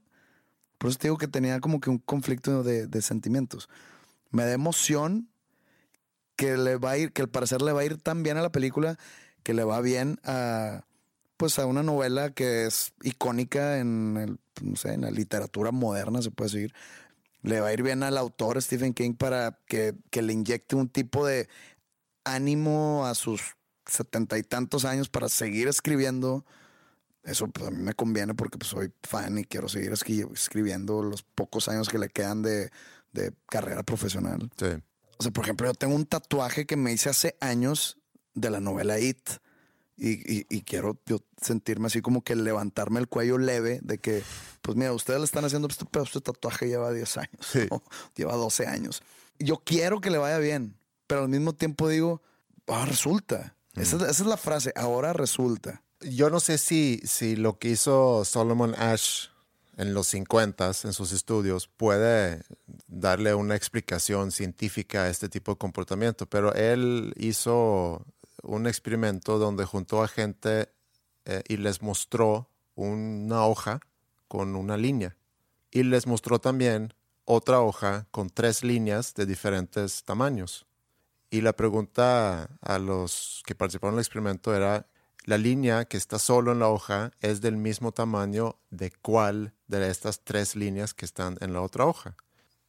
por 0.77 0.89
eso 0.89 0.99
te 0.99 1.07
digo 1.07 1.17
que 1.17 1.27
tenía 1.27 1.59
como 1.59 1.79
que 1.79 1.89
un 1.89 1.99
conflicto 1.99 2.63
de, 2.63 3.01
sentimientos. 3.01 3.69
Me 4.31 4.43
da 4.43 4.53
emoción 4.53 5.29
que 6.35 6.57
le 6.57 6.77
va 6.77 6.91
a 6.91 6.97
ir, 6.97 7.13
que 7.13 7.21
al 7.21 7.29
parecer 7.29 7.61
le 7.61 7.71
va 7.71 7.81
a 7.81 7.85
ir 7.85 8.01
tan 8.01 8.23
bien 8.23 8.37
a 8.37 8.41
la 8.41 8.51
película, 8.51 8.97
que 9.43 9.53
le 9.53 9.63
va 9.63 9.81
bien 9.81 10.19
a 10.23 10.85
pues 11.41 11.57
a 11.57 11.65
una 11.65 11.81
novela 11.81 12.29
que 12.29 12.67
es 12.67 12.93
icónica 13.01 13.79
en 13.79 14.15
el, 14.15 14.39
no 14.61 14.75
sé, 14.75 14.93
en 14.93 15.01
la 15.01 15.09
literatura 15.09 15.71
moderna, 15.71 16.21
se 16.21 16.29
puede 16.29 16.51
decir, 16.51 16.73
le 17.41 17.59
va 17.59 17.69
a 17.69 17.73
ir 17.73 17.81
bien 17.81 18.03
al 18.03 18.15
autor 18.19 18.61
Stephen 18.61 18.93
King 18.93 19.15
para 19.15 19.57
que, 19.65 19.95
le 20.13 20.33
inyecte 20.33 20.75
un 20.75 20.87
tipo 20.87 21.25
de 21.25 21.49
ánimo 22.23 23.07
a 23.07 23.15
sus 23.15 23.41
setenta 23.87 24.37
y 24.37 24.43
tantos 24.43 24.85
años 24.85 25.09
para 25.09 25.29
seguir 25.29 25.67
escribiendo. 25.67 26.45
Eso 27.23 27.47
pues, 27.47 27.67
a 27.67 27.71
mí 27.71 27.81
me 27.81 27.95
conviene 27.95 28.35
porque 28.35 28.59
pues, 28.59 28.69
soy 28.69 28.93
fan 29.01 29.39
y 29.39 29.43
quiero 29.43 29.67
seguir 29.67 29.93
escribiendo 29.93 31.01
los 31.01 31.23
pocos 31.23 31.67
años 31.69 31.89
que 31.89 31.97
le 31.97 32.09
quedan 32.09 32.43
de, 32.43 32.69
de 33.11 33.33
carrera 33.47 33.83
profesional. 33.83 34.51
Sí. 34.57 34.67
O 35.17 35.23
sea, 35.23 35.31
por 35.31 35.43
ejemplo, 35.43 35.67
yo 35.67 35.73
tengo 35.73 35.95
un 35.95 36.05
tatuaje 36.05 36.65
que 36.65 36.75
me 36.75 36.91
hice 36.91 37.09
hace 37.09 37.35
años 37.39 37.97
de 38.33 38.49
la 38.49 38.59
novela 38.59 38.99
It 38.99 39.29
y, 40.03 40.61
quiero 40.63 40.97
yo 41.05 41.19
sentirme 41.39 41.87
así 41.87 42.01
como 42.01 42.23
que 42.23 42.35
levantarme 42.35 42.99
el 42.99 43.07
cuello 43.07 43.37
leve 43.37 43.79
de 43.83 43.99
que, 43.99 44.23
pues 44.63 44.75
mira, 44.75 44.93
ustedes 44.93 45.19
le 45.19 45.25
están 45.25 45.45
haciendo 45.45 45.67
este, 45.67 45.85
pero 45.85 46.05
este 46.05 46.21
tatuaje 46.21 46.67
lleva 46.67 46.91
10 46.91 47.17
años, 47.17 47.53
lleva 48.15 48.35
12 48.35 48.65
años. 48.65 49.03
Yo 49.37 49.61
quiero 49.63 50.01
que 50.01 50.09
le 50.09 50.17
vaya 50.17 50.39
bien, 50.39 50.75
pero 51.05 51.21
al 51.23 51.29
mismo 51.29 51.53
tiempo 51.53 51.87
digo, 51.87 52.21
ahora 52.67 52.85
resulta. 52.85 53.55
Esa, 53.75 54.09
es 54.09 54.19
la 54.21 54.37
frase, 54.37 54.73
ahora 54.75 55.13
resulta. 55.13 55.83
Yo 56.01 56.31
no 56.31 56.39
sé 56.39 56.57
si, 56.57 56.99
si 57.03 57.35
lo 57.35 57.59
que 57.59 57.69
hizo 57.69 58.25
Solomon 58.25 58.73
Ash 58.75 59.27
en 59.81 59.95
los 59.95 60.07
50 60.09 60.67
en 60.83 60.93
sus 60.93 61.11
estudios 61.11 61.67
puede 61.67 62.43
darle 62.87 63.33
una 63.33 63.55
explicación 63.55 64.31
científica 64.31 65.03
a 65.03 65.09
este 65.09 65.27
tipo 65.27 65.53
de 65.53 65.57
comportamiento, 65.57 66.27
pero 66.27 66.53
él 66.53 67.13
hizo 67.17 68.05
un 68.43 68.67
experimento 68.67 69.39
donde 69.39 69.65
juntó 69.65 70.03
a 70.03 70.07
gente 70.07 70.69
eh, 71.25 71.41
y 71.47 71.57
les 71.57 71.81
mostró 71.81 72.47
una 72.75 73.43
hoja 73.45 73.79
con 74.27 74.55
una 74.55 74.77
línea. 74.77 75.17
Y 75.71 75.81
les 75.81 76.05
mostró 76.05 76.39
también 76.39 76.93
otra 77.25 77.61
hoja 77.61 78.05
con 78.11 78.29
tres 78.29 78.63
líneas 78.63 79.15
de 79.15 79.25
diferentes 79.25 80.03
tamaños. 80.03 80.67
Y 81.31 81.41
la 81.41 81.53
pregunta 81.53 82.49
a 82.61 82.77
los 82.77 83.41
que 83.47 83.55
participaron 83.55 83.95
en 83.95 83.99
el 83.99 84.01
experimento 84.01 84.53
era, 84.53 84.85
la 85.23 85.37
línea 85.37 85.85
que 85.85 85.97
está 85.97 86.19
solo 86.19 86.51
en 86.51 86.59
la 86.59 86.67
hoja 86.67 87.11
es 87.19 87.41
del 87.41 87.55
mismo 87.55 87.91
tamaño 87.91 88.57
de 88.69 88.91
cuál 88.91 89.53
de 89.79 89.89
estas 89.89 90.21
tres 90.21 90.55
líneas 90.55 90.93
que 90.93 91.05
están 91.05 91.37
en 91.41 91.53
la 91.53 91.61
otra 91.61 91.85
hoja. 91.85 92.15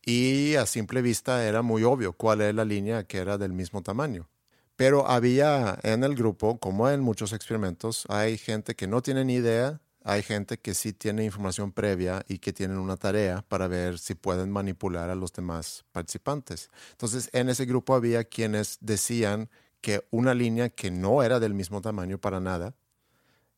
Y 0.04 0.54
a 0.56 0.66
simple 0.66 1.02
vista 1.02 1.46
era 1.46 1.62
muy 1.62 1.84
obvio 1.84 2.12
cuál 2.12 2.40
es 2.40 2.54
la 2.54 2.64
línea 2.64 3.04
que 3.04 3.18
era 3.18 3.38
del 3.38 3.52
mismo 3.52 3.82
tamaño. 3.82 4.28
Pero 4.76 5.08
había 5.08 5.78
en 5.82 6.02
el 6.02 6.14
grupo, 6.14 6.58
como 6.58 6.88
en 6.88 7.00
muchos 7.00 7.32
experimentos, 7.32 8.04
hay 8.08 8.38
gente 8.38 8.74
que 8.74 8.86
no 8.86 9.02
tiene 9.02 9.24
ni 9.24 9.34
idea 9.34 9.80
hay 10.04 10.22
gente 10.22 10.58
que 10.58 10.74
sí 10.74 10.92
tiene 10.92 11.24
información 11.24 11.72
previa 11.72 12.24
y 12.28 12.38
que 12.38 12.52
tienen 12.52 12.78
una 12.78 12.96
tarea 12.96 13.44
para 13.48 13.68
ver 13.68 13.98
si 13.98 14.14
pueden 14.14 14.50
manipular 14.50 15.10
a 15.10 15.14
los 15.14 15.32
demás 15.32 15.84
participantes. 15.92 16.70
Entonces, 16.90 17.30
en 17.32 17.48
ese 17.48 17.66
grupo 17.66 17.94
había 17.94 18.24
quienes 18.24 18.78
decían 18.80 19.48
que 19.80 20.04
una 20.10 20.34
línea 20.34 20.70
que 20.70 20.90
no 20.90 21.22
era 21.22 21.38
del 21.40 21.54
mismo 21.54 21.80
tamaño 21.80 22.18
para 22.18 22.40
nada, 22.40 22.74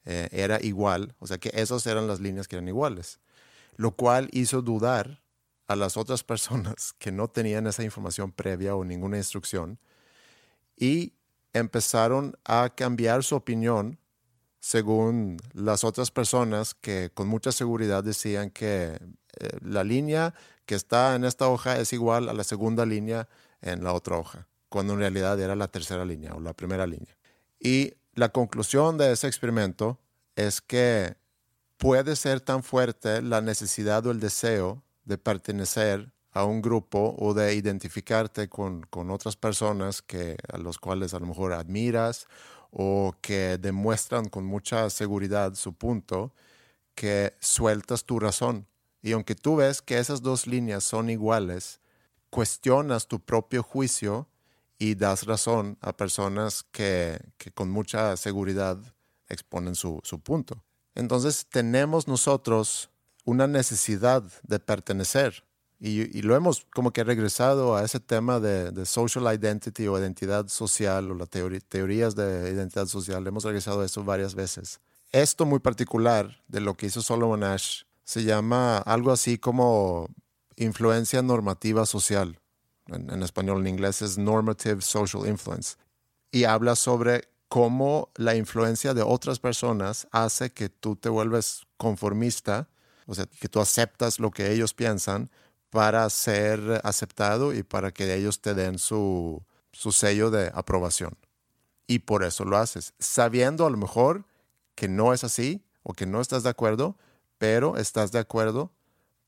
eh, 0.04 0.28
era 0.32 0.60
igual, 0.60 1.14
o 1.18 1.26
sea 1.26 1.38
que 1.38 1.50
esas 1.54 1.86
eran 1.86 2.06
las 2.06 2.20
líneas 2.20 2.46
que 2.46 2.56
eran 2.56 2.68
iguales, 2.68 3.20
lo 3.76 3.92
cual 3.92 4.28
hizo 4.32 4.62
dudar 4.62 5.22
a 5.66 5.76
las 5.76 5.96
otras 5.96 6.22
personas 6.24 6.92
que 6.98 7.12
no 7.12 7.28
tenían 7.28 7.66
esa 7.66 7.84
información 7.84 8.32
previa 8.32 8.74
o 8.76 8.84
ninguna 8.84 9.16
instrucción 9.16 9.78
y 10.76 11.14
empezaron 11.52 12.36
a 12.44 12.70
cambiar 12.74 13.22
su 13.22 13.36
opinión 13.36 13.98
según 14.60 15.36
las 15.52 15.84
otras 15.84 16.10
personas 16.10 16.74
que 16.74 17.10
con 17.12 17.28
mucha 17.28 17.52
seguridad 17.52 18.02
decían 18.02 18.50
que 18.50 18.98
eh, 19.38 19.58
la 19.60 19.84
línea 19.84 20.34
que 20.66 20.74
está 20.74 21.14
en 21.14 21.24
esta 21.24 21.48
hoja 21.48 21.78
es 21.78 21.92
igual 21.92 22.28
a 22.28 22.32
la 22.32 22.44
segunda 22.44 22.86
línea 22.86 23.28
en 23.60 23.84
la 23.84 23.92
otra 23.92 24.16
hoja, 24.16 24.48
cuando 24.68 24.94
en 24.94 25.00
realidad 25.00 25.38
era 25.38 25.54
la 25.54 25.68
tercera 25.68 26.04
línea 26.04 26.34
o 26.34 26.40
la 26.40 26.54
primera 26.54 26.86
línea. 26.86 27.14
Y 27.60 27.94
la 28.14 28.30
conclusión 28.30 28.96
de 28.96 29.12
ese 29.12 29.26
experimento 29.26 29.98
es 30.36 30.60
que 30.60 31.16
puede 31.76 32.16
ser 32.16 32.40
tan 32.40 32.62
fuerte 32.62 33.22
la 33.22 33.40
necesidad 33.40 34.06
o 34.06 34.10
el 34.10 34.20
deseo 34.20 34.82
de 35.04 35.18
pertenecer 35.18 36.12
a 36.32 36.44
un 36.44 36.62
grupo 36.62 37.14
o 37.18 37.32
de 37.32 37.54
identificarte 37.54 38.48
con, 38.48 38.82
con 38.90 39.10
otras 39.10 39.36
personas 39.36 40.02
que, 40.02 40.36
a 40.52 40.58
los 40.58 40.78
cuales 40.78 41.14
a 41.14 41.20
lo 41.20 41.26
mejor 41.26 41.52
admiras 41.52 42.26
o 42.70 43.14
que 43.20 43.56
demuestran 43.56 44.28
con 44.28 44.44
mucha 44.44 44.90
seguridad 44.90 45.54
su 45.54 45.74
punto, 45.74 46.34
que 46.96 47.34
sueltas 47.40 48.04
tu 48.04 48.18
razón. 48.18 48.66
Y 49.00 49.12
aunque 49.12 49.36
tú 49.36 49.56
ves 49.56 49.80
que 49.80 49.98
esas 49.98 50.22
dos 50.22 50.48
líneas 50.48 50.82
son 50.82 51.08
iguales, 51.08 51.80
cuestionas 52.30 53.06
tu 53.06 53.20
propio 53.20 53.62
juicio 53.62 54.28
y 54.76 54.96
das 54.96 55.24
razón 55.24 55.78
a 55.80 55.96
personas 55.96 56.64
que, 56.72 57.20
que 57.38 57.52
con 57.52 57.70
mucha 57.70 58.16
seguridad 58.16 58.78
exponen 59.28 59.76
su, 59.76 60.00
su 60.02 60.18
punto. 60.20 60.64
Entonces 60.94 61.46
tenemos 61.46 62.08
nosotros 62.08 62.90
una 63.24 63.46
necesidad 63.46 64.22
de 64.42 64.58
pertenecer 64.58 65.44
y, 65.80 66.22
lo 66.22 66.34
hemos 66.34 66.66
como 66.72 66.92
que 66.92 67.04
regresado 67.04 67.76
a 67.76 67.84
ese 67.84 68.00
tema 68.00 68.40
de, 68.40 68.86
social 68.86 69.24
identity 69.34 69.86
o 69.86 69.98
identidad 69.98 70.48
social 70.48 71.10
o 71.10 71.14
las 71.14 71.28
teorías 71.28 72.14
de 72.14 72.50
identidad 72.52 72.86
social. 72.86 73.26
Hemos 73.26 73.44
regresado 73.44 73.82
a 73.82 73.84
eso 73.84 74.02
varias 74.02 74.34
veces. 74.34 74.80
Esto 75.12 75.44
muy 75.44 75.58
particular 75.58 76.42
de 76.48 76.62
lo 76.62 76.74
que 76.74 76.86
hizo 76.86 77.02
Solomon 77.02 77.44
Ash 77.44 77.82
se 78.02 78.24
llama 78.24 78.78
algo 78.78 79.12
así 79.12 79.36
como 79.36 80.08
influencia 80.56 81.20
normativa 81.20 81.84
social. 81.84 82.40
En, 82.86 83.10
en 83.10 83.22
español, 83.22 83.60
en 83.60 83.66
inglés 83.66 84.00
es 84.00 84.16
normative 84.16 84.80
social 84.80 85.28
influence. 85.28 85.76
Y 86.30 86.44
habla 86.44 86.76
sobre 86.76 87.28
cómo 87.54 88.10
la 88.16 88.34
influencia 88.34 88.94
de 88.94 89.02
otras 89.02 89.38
personas 89.38 90.08
hace 90.10 90.50
que 90.50 90.68
tú 90.68 90.96
te 90.96 91.08
vuelves 91.08 91.68
conformista, 91.76 92.68
o 93.06 93.14
sea, 93.14 93.26
que 93.26 93.48
tú 93.48 93.60
aceptas 93.60 94.18
lo 94.18 94.32
que 94.32 94.50
ellos 94.50 94.74
piensan 94.74 95.30
para 95.70 96.10
ser 96.10 96.80
aceptado 96.82 97.54
y 97.54 97.62
para 97.62 97.92
que 97.92 98.12
ellos 98.12 98.40
te 98.40 98.54
den 98.54 98.80
su, 98.80 99.40
su 99.70 99.92
sello 99.92 100.32
de 100.32 100.50
aprobación. 100.52 101.16
Y 101.86 102.00
por 102.00 102.24
eso 102.24 102.44
lo 102.44 102.56
haces, 102.56 102.92
sabiendo 102.98 103.66
a 103.66 103.70
lo 103.70 103.76
mejor 103.76 104.26
que 104.74 104.88
no 104.88 105.12
es 105.12 105.22
así 105.22 105.64
o 105.84 105.92
que 105.92 106.06
no 106.06 106.20
estás 106.20 106.42
de 106.42 106.50
acuerdo, 106.50 106.98
pero 107.38 107.76
estás 107.76 108.10
de 108.10 108.18
acuerdo 108.18 108.72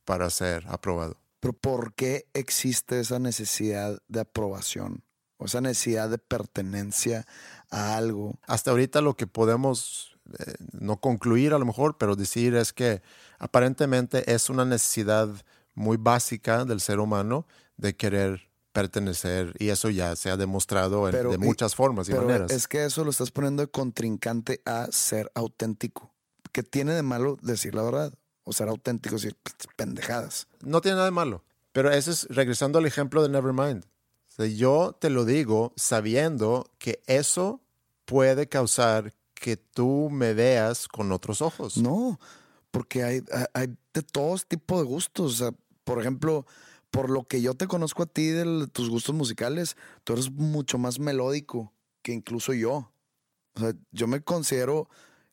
para 0.04 0.30
ser 0.30 0.66
aprobado. 0.66 1.16
Pero 1.38 1.52
¿por 1.52 1.94
qué 1.94 2.26
existe 2.34 2.98
esa 2.98 3.20
necesidad 3.20 4.02
de 4.08 4.18
aprobación? 4.18 5.05
O 5.38 5.46
esa 5.46 5.60
necesidad 5.60 6.08
de 6.08 6.18
pertenencia 6.18 7.26
a 7.70 7.96
algo. 7.96 8.38
Hasta 8.46 8.70
ahorita 8.70 9.00
lo 9.00 9.16
que 9.16 9.26
podemos 9.26 10.16
eh, 10.38 10.54
no 10.72 10.98
concluir 10.98 11.52
a 11.54 11.58
lo 11.58 11.66
mejor, 11.66 11.98
pero 11.98 12.16
decir 12.16 12.54
es 12.54 12.72
que 12.72 13.02
aparentemente 13.38 14.32
es 14.32 14.50
una 14.50 14.64
necesidad 14.64 15.28
muy 15.74 15.98
básica 15.98 16.64
del 16.64 16.80
ser 16.80 17.00
humano 17.00 17.46
de 17.76 17.94
querer 17.94 18.48
pertenecer 18.72 19.54
y 19.58 19.68
eso 19.68 19.88
ya 19.88 20.14
se 20.16 20.30
ha 20.30 20.36
demostrado 20.36 21.06
de 21.06 21.38
muchas 21.38 21.74
formas 21.74 22.08
y 22.08 22.14
maneras. 22.14 22.50
Es 22.50 22.68
que 22.68 22.84
eso 22.84 23.04
lo 23.04 23.10
estás 23.10 23.30
poniendo 23.30 23.62
de 23.62 23.68
contrincante 23.68 24.60
a 24.66 24.88
ser 24.90 25.30
auténtico. 25.34 26.12
¿Qué 26.52 26.62
tiene 26.62 26.92
de 26.94 27.02
malo 27.02 27.38
decir 27.40 27.74
la 27.74 27.82
verdad? 27.82 28.12
O 28.44 28.52
ser 28.52 28.68
auténtico, 28.68 29.14
decir 29.14 29.36
pendejadas. 29.76 30.46
No 30.60 30.80
tiene 30.80 30.96
nada 30.96 31.06
de 31.06 31.12
malo. 31.12 31.42
Pero 31.72 31.90
eso 31.90 32.10
es 32.10 32.26
regresando 32.28 32.78
al 32.78 32.86
ejemplo 32.86 33.22
de 33.22 33.28
Nevermind. 33.28 33.84
Yo 34.38 34.96
te 34.98 35.10
lo 35.10 35.24
digo 35.24 35.72
sabiendo 35.76 36.70
que 36.78 37.02
eso 37.06 37.62
puede 38.04 38.48
causar 38.48 39.14
que 39.34 39.56
tú 39.56 40.08
me 40.10 40.34
veas 40.34 40.88
con 40.88 41.12
otros 41.12 41.42
ojos. 41.42 41.76
No, 41.76 42.18
porque 42.70 43.02
hay, 43.02 43.22
hay 43.54 43.76
de 43.94 44.02
todos 44.02 44.46
tipos 44.46 44.80
de 44.80 44.84
gustos. 44.86 45.34
O 45.34 45.36
sea, 45.36 45.54
por 45.84 46.00
ejemplo, 46.00 46.46
por 46.90 47.10
lo 47.10 47.24
que 47.24 47.42
yo 47.42 47.54
te 47.54 47.66
conozco 47.66 48.02
a 48.02 48.06
ti 48.06 48.28
de 48.28 48.66
tus 48.68 48.90
gustos 48.90 49.14
musicales, 49.14 49.76
tú 50.04 50.14
eres 50.14 50.30
mucho 50.30 50.78
más 50.78 50.98
melódico 50.98 51.72
que 52.02 52.12
incluso 52.12 52.52
yo. 52.52 52.92
O 53.54 53.60
sea, 53.60 53.74
yo 53.90 54.06
me 54.06 54.20
considero 54.20 54.88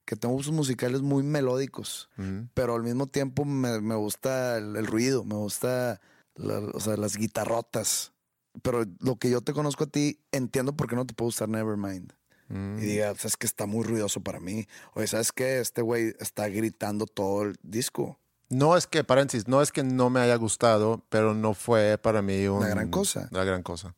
que 0.05 0.15
tengo 0.15 0.35
gustos 0.35 0.53
musicales 0.53 1.01
muy 1.01 1.23
melódicos, 1.23 2.09
pero 2.53 2.75
al 2.75 2.83
mismo 2.83 3.07
tiempo 3.07 3.45
me, 3.45 3.95
gusta 3.95 4.57
el, 4.57 4.85
ruido, 4.85 5.23
me 5.23 5.35
gusta 5.35 6.01
o 6.37 6.79
sea, 6.79 6.97
las 6.97 7.15
guitarrotas. 7.15 8.12
Pero 8.61 8.85
lo 8.99 9.15
que 9.17 9.29
yo 9.29 9.41
te 9.41 9.53
conozco 9.53 9.85
a 9.85 9.87
ti, 9.87 10.19
entiendo 10.31 10.75
por 10.75 10.87
qué 10.87 10.95
no 10.95 11.05
te 11.05 11.13
puedo 11.13 11.27
gustar 11.27 11.49
Nevermind. 11.49 12.13
Y 12.49 12.53
mm. 12.53 12.77
diga, 12.77 13.11
es 13.11 13.37
que 13.37 13.47
está 13.47 13.65
muy 13.65 13.83
ruidoso 13.83 14.21
para 14.21 14.39
mí. 14.39 14.67
Oye, 14.93 15.07
¿sabes 15.07 15.31
qué? 15.31 15.59
Este 15.59 15.81
güey 15.81 16.13
está 16.19 16.47
gritando 16.49 17.05
todo 17.05 17.43
el 17.43 17.55
disco. 17.63 18.19
No 18.49 18.77
es 18.77 18.85
que, 18.85 19.03
paréntesis, 19.03 19.47
no 19.47 19.61
es 19.61 19.71
que 19.71 19.83
no 19.83 20.09
me 20.09 20.19
haya 20.19 20.35
gustado, 20.35 21.03
pero 21.09 21.33
no 21.33 21.55
fue 21.55 21.97
para 21.97 22.21
mí 22.21 22.47
una 22.47 22.67
gran 22.67 22.91
cosa. 22.91 23.27
La 23.31 23.43
gran 23.43 23.63
cosa. 23.63 23.95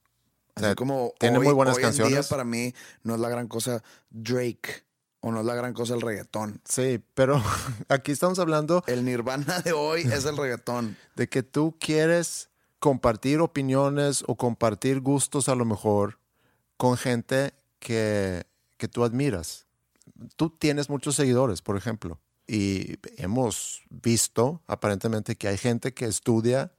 O 0.55 0.61
sea, 0.61 0.75
como 0.75 1.13
tiene 1.19 1.39
muy 1.39 1.53
buenas 1.53 1.77
canciones. 1.77 2.13
En 2.13 2.21
día 2.21 2.29
para 2.29 2.45
mí 2.45 2.73
no 3.03 3.15
es 3.15 3.19
la 3.19 3.27
gran 3.27 3.49
cosa 3.49 3.83
Drake 4.09 4.85
o 5.19 5.31
no 5.31 5.41
es 5.41 5.45
la 5.45 5.55
gran 5.55 5.73
cosa 5.73 5.95
el 5.95 6.01
reggaetón. 6.01 6.61
Sí, 6.63 7.03
pero 7.13 7.43
aquí 7.89 8.13
estamos 8.13 8.39
hablando. 8.39 8.83
El 8.87 9.03
nirvana 9.03 9.59
de 9.59 9.73
hoy 9.73 10.01
es 10.01 10.23
el 10.23 10.37
reggaetón. 10.37 10.95
De 11.15 11.27
que 11.27 11.43
tú 11.43 11.75
quieres 11.77 12.49
compartir 12.79 13.39
opiniones 13.39 14.23
o 14.27 14.35
compartir 14.35 14.99
gustos 14.99 15.49
a 15.49 15.55
lo 15.55 15.65
mejor 15.65 16.19
con 16.77 16.97
gente 16.97 17.53
que, 17.79 18.45
que 18.77 18.87
tú 18.87 19.03
admiras. 19.03 19.65
Tú 20.35 20.49
tienes 20.49 20.89
muchos 20.89 21.15
seguidores, 21.15 21.61
por 21.61 21.77
ejemplo. 21.77 22.19
Y 22.47 22.97
hemos 23.17 23.83
visto 23.89 24.61
aparentemente 24.67 25.35
que 25.35 25.47
hay 25.47 25.57
gente 25.57 25.93
que 25.93 26.05
estudia 26.05 26.71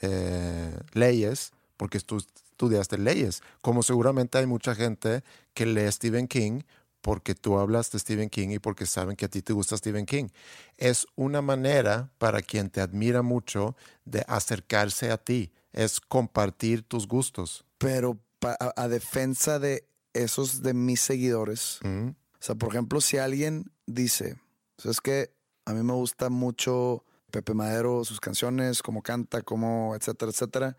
eh, 0.00 0.78
leyes 0.92 1.52
porque 1.76 2.00
tú 2.00 2.16
estudiaste 2.16 2.96
leyes, 2.96 3.42
como 3.60 3.82
seguramente 3.82 4.38
hay 4.38 4.46
mucha 4.46 4.74
gente 4.74 5.22
que 5.52 5.66
lee 5.66 5.92
Stephen 5.92 6.26
King 6.26 6.62
porque 7.06 7.36
tú 7.36 7.56
hablas 7.56 7.92
de 7.92 8.00
Stephen 8.00 8.28
King 8.28 8.48
y 8.48 8.58
porque 8.58 8.84
saben 8.84 9.14
que 9.14 9.26
a 9.26 9.28
ti 9.28 9.40
te 9.40 9.52
gusta 9.52 9.76
Stephen 9.76 10.06
King. 10.06 10.26
Es 10.76 11.06
una 11.14 11.40
manera 11.40 12.10
para 12.18 12.42
quien 12.42 12.68
te 12.68 12.80
admira 12.80 13.22
mucho 13.22 13.76
de 14.04 14.24
acercarse 14.26 15.12
a 15.12 15.16
ti, 15.16 15.52
es 15.72 16.00
compartir 16.00 16.82
tus 16.82 17.06
gustos. 17.06 17.64
Pero 17.78 18.18
a, 18.40 18.88
defensa 18.88 19.60
de 19.60 19.88
esos 20.14 20.62
de 20.62 20.74
mis 20.74 21.00
seguidores, 21.00 21.78
o 21.84 22.14
sea, 22.40 22.56
por 22.56 22.70
ejemplo, 22.70 23.00
si 23.00 23.18
alguien 23.18 23.70
dice, 23.86 24.36
es 24.82 25.00
que 25.00 25.30
a 25.64 25.74
mí 25.74 25.84
me 25.84 25.92
gusta 25.92 26.28
mucho 26.28 27.04
Pepe 27.30 27.54
Madero, 27.54 28.04
sus 28.04 28.18
canciones, 28.18 28.82
cómo 28.82 29.00
canta, 29.02 29.42
cómo, 29.42 29.94
etcétera, 29.94 30.32
etcétera. 30.32 30.76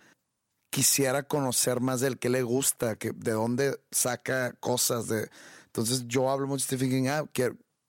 Quisiera 0.72 1.24
conocer 1.24 1.80
más 1.80 2.02
del 2.02 2.20
que 2.20 2.28
le 2.28 2.44
gusta, 2.44 2.98
que, 2.98 3.14
de 3.14 3.32
dónde 3.32 3.80
saca 3.92 4.52
cosas. 4.60 5.08
De... 5.08 5.30
Entonces 5.68 6.06
yo 6.08 6.30
hablo 6.30 6.48
mucho 6.48 6.64
de 6.64 6.76
Stephen 6.76 6.90
King, 6.90 7.08
ah, 7.10 7.24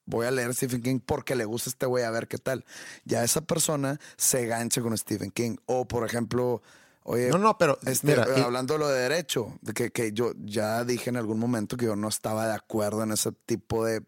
voy 0.05 0.27
a 0.27 0.31
leer 0.31 0.55
Stephen 0.55 0.83
King 0.83 1.01
porque 1.05 1.35
le 1.35 1.45
gusta 1.45 1.71
este 1.71 1.87
güey, 1.87 2.05
a 2.05 2.11
ver 2.11 2.29
qué 2.29 2.39
tal. 2.39 2.65
Ya 3.05 3.25
esa 3.25 3.41
persona 3.41 3.99
se 4.17 4.47
gancha 4.47 4.81
con 4.81 4.97
Stephen 4.97 5.31
King. 5.31 5.57
O, 5.67 5.87
por 5.87 6.05
ejemplo, 6.05 6.63
Oye, 7.05 7.31
no, 7.31 7.39
no, 7.39 7.57
pero 7.57 7.79
este, 7.87 8.21
hablando 8.21 8.75
de 8.75 8.81
lo 8.81 8.89
de 8.89 9.01
derecho, 9.01 9.59
de 9.63 9.73
que, 9.73 9.91
que, 9.91 10.13
yo 10.13 10.33
ya 10.45 10.85
dije 10.85 11.09
en 11.09 11.17
algún 11.17 11.39
momento 11.39 11.79
que 11.79 11.87
yo 11.87 11.97
no 11.97 12.07
estaba 12.07 12.47
de 12.47 12.53
acuerdo 12.53 13.03
en 13.03 13.13
ese 13.13 13.33
tipo 13.33 13.83
de, 13.87 14.03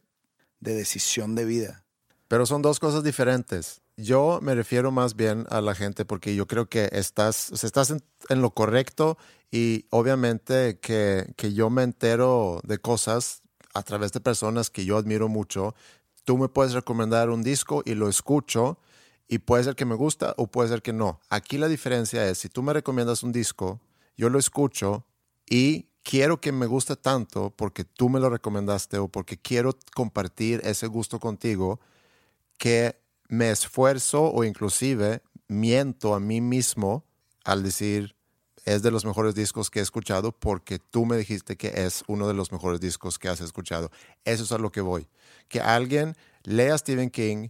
de 0.60 0.74
decisión 0.74 1.34
de 1.34 1.46
vida. 1.46 1.84
Pero 2.28 2.44
son 2.44 2.60
dos 2.60 2.78
cosas 2.78 3.02
diferentes. 3.02 3.80
Yo 3.96 4.38
me 4.42 4.54
refiero 4.54 4.90
más 4.90 5.16
bien 5.16 5.46
a 5.48 5.62
la 5.62 5.74
gente 5.74 6.04
porque 6.04 6.34
yo 6.34 6.46
creo 6.46 6.68
que 6.68 6.90
estás, 6.92 7.50
estás 7.64 7.90
en, 7.90 8.42
lo 8.42 8.50
correcto 8.52 9.16
y 9.50 9.86
obviamente 9.90 10.78
que, 10.78 11.32
que 11.36 11.54
yo 11.54 11.70
me 11.70 11.82
entero 11.82 12.60
de 12.64 12.78
cosas 12.78 13.42
a 13.74 13.82
través 13.82 14.12
de 14.12 14.20
personas 14.20 14.70
que 14.70 14.84
yo 14.84 14.96
admiro 14.96 15.28
mucho 15.28 15.74
tú 16.24 16.38
me 16.38 16.48
puedes 16.48 16.72
recomendar 16.72 17.30
un 17.30 17.42
disco 17.42 17.82
y 17.84 17.94
lo 17.94 18.08
escucho 18.08 18.78
y 19.28 19.38
puede 19.38 19.64
ser 19.64 19.76
que 19.76 19.84
me 19.84 19.94
gusta 19.94 20.34
o 20.36 20.46
puede 20.46 20.68
ser 20.68 20.82
que 20.82 20.92
no. 20.92 21.20
Aquí 21.28 21.58
la 21.58 21.68
diferencia 21.68 22.26
es, 22.28 22.38
si 22.38 22.48
tú 22.48 22.62
me 22.62 22.72
recomiendas 22.72 23.22
un 23.22 23.32
disco, 23.32 23.80
yo 24.16 24.28
lo 24.28 24.38
escucho 24.38 25.04
y 25.48 25.88
quiero 26.02 26.40
que 26.40 26.52
me 26.52 26.66
guste 26.66 26.96
tanto 26.96 27.50
porque 27.50 27.84
tú 27.84 28.08
me 28.08 28.20
lo 28.20 28.30
recomendaste 28.30 28.98
o 28.98 29.08
porque 29.08 29.38
quiero 29.38 29.76
compartir 29.94 30.60
ese 30.64 30.86
gusto 30.86 31.20
contigo, 31.20 31.80
que 32.58 33.00
me 33.28 33.50
esfuerzo 33.50 34.24
o 34.24 34.44
inclusive 34.44 35.22
miento 35.48 36.14
a 36.14 36.20
mí 36.20 36.40
mismo 36.40 37.04
al 37.44 37.62
decir, 37.62 38.14
es 38.74 38.82
de 38.82 38.90
los 38.90 39.04
mejores 39.04 39.34
discos 39.34 39.70
que 39.70 39.80
he 39.80 39.82
escuchado 39.82 40.32
porque 40.32 40.78
tú 40.78 41.04
me 41.04 41.16
dijiste 41.16 41.56
que 41.56 41.72
es 41.74 42.04
uno 42.06 42.28
de 42.28 42.34
los 42.34 42.52
mejores 42.52 42.80
discos 42.80 43.18
que 43.18 43.28
has 43.28 43.40
escuchado. 43.40 43.90
Eso 44.24 44.44
es 44.44 44.52
a 44.52 44.58
lo 44.58 44.70
que 44.70 44.80
voy. 44.80 45.08
Que 45.48 45.60
alguien 45.60 46.16
lea 46.44 46.78
Stephen 46.78 47.10
King 47.10 47.48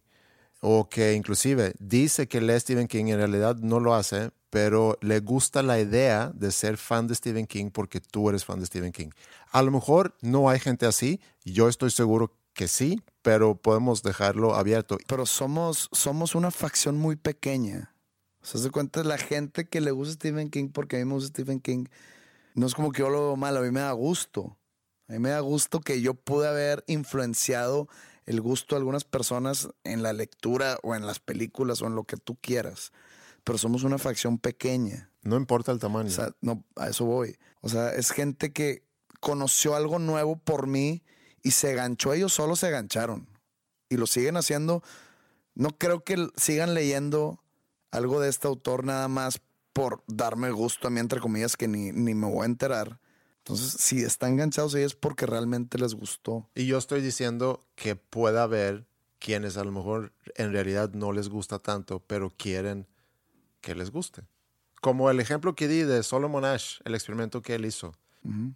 o 0.61 0.89
que 0.89 1.15
inclusive 1.15 1.75
dice 1.79 2.27
que 2.27 2.41
lee 2.41 2.59
Stephen 2.61 2.89
King, 2.89 3.07
en 3.07 3.19
realidad 3.19 3.57
no 3.57 3.81
lo 3.81 3.95
hace, 3.95 4.31
pero 4.51 4.99
le 5.01 5.21
gusta 5.21 5.63
la 5.63 5.79
idea 5.79 6.33
de 6.35 6.51
ser 6.51 6.77
fan 6.77 7.07
de 7.07 7.15
Stephen 7.15 7.47
King 7.47 7.71
porque 7.71 8.01
tú 8.01 8.29
eres 8.29 8.45
fan 8.45 8.61
de 8.61 8.67
Stephen 8.67 8.93
King. 8.93 9.11
A 9.53 9.63
lo 9.63 9.71
mejor 9.71 10.17
no 10.21 10.49
hay 10.49 10.59
gente 10.59 10.87
así, 10.87 11.21
yo 11.45 11.69
estoy 11.69 11.91
seguro 11.91 12.35
que 12.53 12.69
sí, 12.69 13.03
pero 13.23 13.57
podemos 13.57 14.03
dejarlo 14.03 14.55
abierto. 14.55 14.99
Pero 15.07 15.27
somos, 15.27 15.89
somos 15.93 16.35
una 16.35 16.51
facción 16.51 16.99
muy 16.99 17.17
pequeña. 17.17 17.95
O 18.43 18.47
sea, 18.47 18.61
se 18.61 18.71
cuenta 18.71 19.05
la 19.05 19.19
gente 19.19 19.69
que 19.69 19.81
le 19.81 19.91
gusta 19.91 20.15
Stephen 20.15 20.51
King 20.51 20.71
porque 20.73 20.97
a 20.97 20.99
mí 21.01 21.05
me 21.05 21.15
gusta 21.15 21.29
Stephen 21.29 21.61
King. 21.61 21.85
No 22.55 22.67
es 22.67 22.75
como 22.75 22.93
que 22.93 23.01
yo 23.01 23.11
lo 23.11 23.21
veo 23.21 23.37
mal, 23.37 23.57
a 23.57 23.61
mí 23.61 23.71
me 23.71 23.81
da 23.81 23.93
gusto. 23.93 24.57
A 25.09 25.13
mí 25.13 25.19
me 25.19 25.31
da 25.31 25.41
gusto 25.41 25.81
que 25.81 26.01
yo 26.01 26.15
pude 26.15 26.49
haber 26.49 26.85
influenciado 26.87 27.89
el 28.27 28.41
gusto 28.41 28.75
de 28.75 28.79
algunas 28.79 29.05
personas 29.05 29.69
en 29.83 30.03
la 30.03 30.13
lectura 30.13 30.79
o 30.83 30.95
en 30.95 31.05
las 31.07 31.19
películas 31.19 31.83
o 31.83 31.87
en 31.87 31.95
lo 31.95 32.05
que 32.05 32.17
tú 32.17 32.37
quieras. 32.41 32.93
Pero 33.45 33.59
somos 33.59 33.83
una 33.83 33.99
facción 33.99 34.39
pequeña. 34.39 35.11
No 35.23 35.37
importa 35.37 35.73
el 35.73 35.79
tamaño. 35.79 36.09
O 36.09 36.13
sea, 36.13 36.31
no, 36.41 36.65
a 36.77 36.89
eso 36.89 37.05
voy. 37.05 37.37
O 37.61 37.69
sea, 37.69 37.91
es 37.91 38.11
gente 38.11 38.53
que 38.53 38.85
conoció 39.21 39.75
algo 39.75 39.99
nuevo 39.99 40.37
por 40.37 40.67
mí 40.67 41.03
y 41.43 41.53
se 41.53 41.75
ganchó. 41.75 42.13
Ellos 42.13 42.33
solo 42.33 42.57
se 42.57 42.71
gancharon. 42.71 43.29
Y 43.89 43.97
lo 43.97 44.07
siguen 44.07 44.37
haciendo. 44.37 44.83
No 45.55 45.77
creo 45.77 46.05
que 46.05 46.29
sigan 46.37 46.75
leyendo 46.75 47.40
algo 47.91 48.21
de 48.21 48.29
este 48.29 48.47
autor 48.47 48.85
nada 48.85 49.09
más 49.09 49.41
por 49.73 50.03
darme 50.07 50.51
gusto 50.51 50.89
a 50.89 50.91
mí, 50.91 51.01
entre 51.01 51.21
comillas, 51.21 51.57
que 51.57 51.69
ni, 51.69 51.93
ni 51.93 52.15
me 52.15 52.27
voy 52.27 52.43
a 52.43 52.47
enterar. 52.47 52.99
Entonces, 53.39 53.81
si 53.81 54.03
están 54.03 54.33
enganchados 54.33 54.75
ahí 54.75 54.83
es 54.83 54.95
porque 54.95 55.27
realmente 55.27 55.79
les 55.79 55.95
gustó. 55.95 56.49
Y 56.55 56.67
yo 56.67 56.79
estoy 56.79 57.01
diciendo 57.01 57.65
que 57.75 57.97
puede 57.97 58.39
haber 58.39 58.87
quienes 59.19 59.57
a 59.57 59.65
lo 59.65 59.73
mejor 59.73 60.13
en 60.37 60.53
realidad 60.53 60.93
no 60.93 61.13
les 61.13 61.29
gusta 61.29 61.59
tanto, 61.59 62.01
pero 62.01 62.31
quieren 62.37 62.87
que 63.61 63.75
les 63.75 63.91
guste. 63.91 64.23
Como 64.81 65.11
el 65.11 65.21
ejemplo 65.21 65.55
que 65.55 65.69
di 65.69 65.83
de 65.83 66.03
Solomon 66.03 66.45
Ash, 66.45 66.81
el 66.85 66.95
experimento 66.95 67.43
que 67.43 67.55
él 67.55 67.67
hizo. 67.67 67.95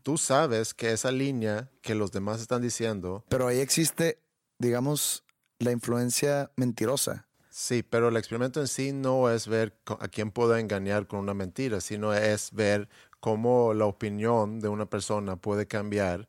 Tú 0.02 0.18
sabes 0.18 0.74
que 0.74 0.92
esa 0.92 1.10
línea 1.10 1.70
que 1.80 1.94
los 1.94 2.12
demás 2.12 2.42
están 2.42 2.60
diciendo. 2.60 3.24
Pero 3.30 3.46
ahí 3.46 3.60
existe, 3.60 4.18
digamos, 4.58 5.24
la 5.58 5.72
influencia 5.72 6.50
mentirosa. 6.56 7.26
Sí, 7.56 7.84
pero 7.84 8.08
el 8.08 8.16
experimento 8.16 8.58
en 8.60 8.66
sí 8.66 8.92
no 8.92 9.30
es 9.30 9.46
ver 9.46 9.78
a 10.00 10.08
quién 10.08 10.32
puedo 10.32 10.56
engañar 10.56 11.06
con 11.06 11.20
una 11.20 11.34
mentira, 11.34 11.80
sino 11.80 12.12
es 12.12 12.50
ver 12.50 12.88
cómo 13.20 13.72
la 13.74 13.84
opinión 13.84 14.58
de 14.58 14.66
una 14.66 14.86
persona 14.86 15.36
puede 15.36 15.68
cambiar 15.68 16.28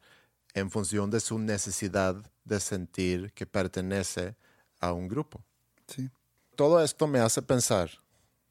en 0.53 0.69
función 0.69 1.09
de 1.09 1.19
su 1.19 1.39
necesidad 1.39 2.31
de 2.43 2.59
sentir 2.59 3.33
que 3.33 3.47
pertenece 3.47 4.35
a 4.79 4.93
un 4.93 5.07
grupo. 5.07 5.43
Sí. 5.87 6.11
Todo 6.55 6.79
esto 6.83 7.07
me 7.07 7.17
hace 7.17 7.41
pensar, 7.41 7.89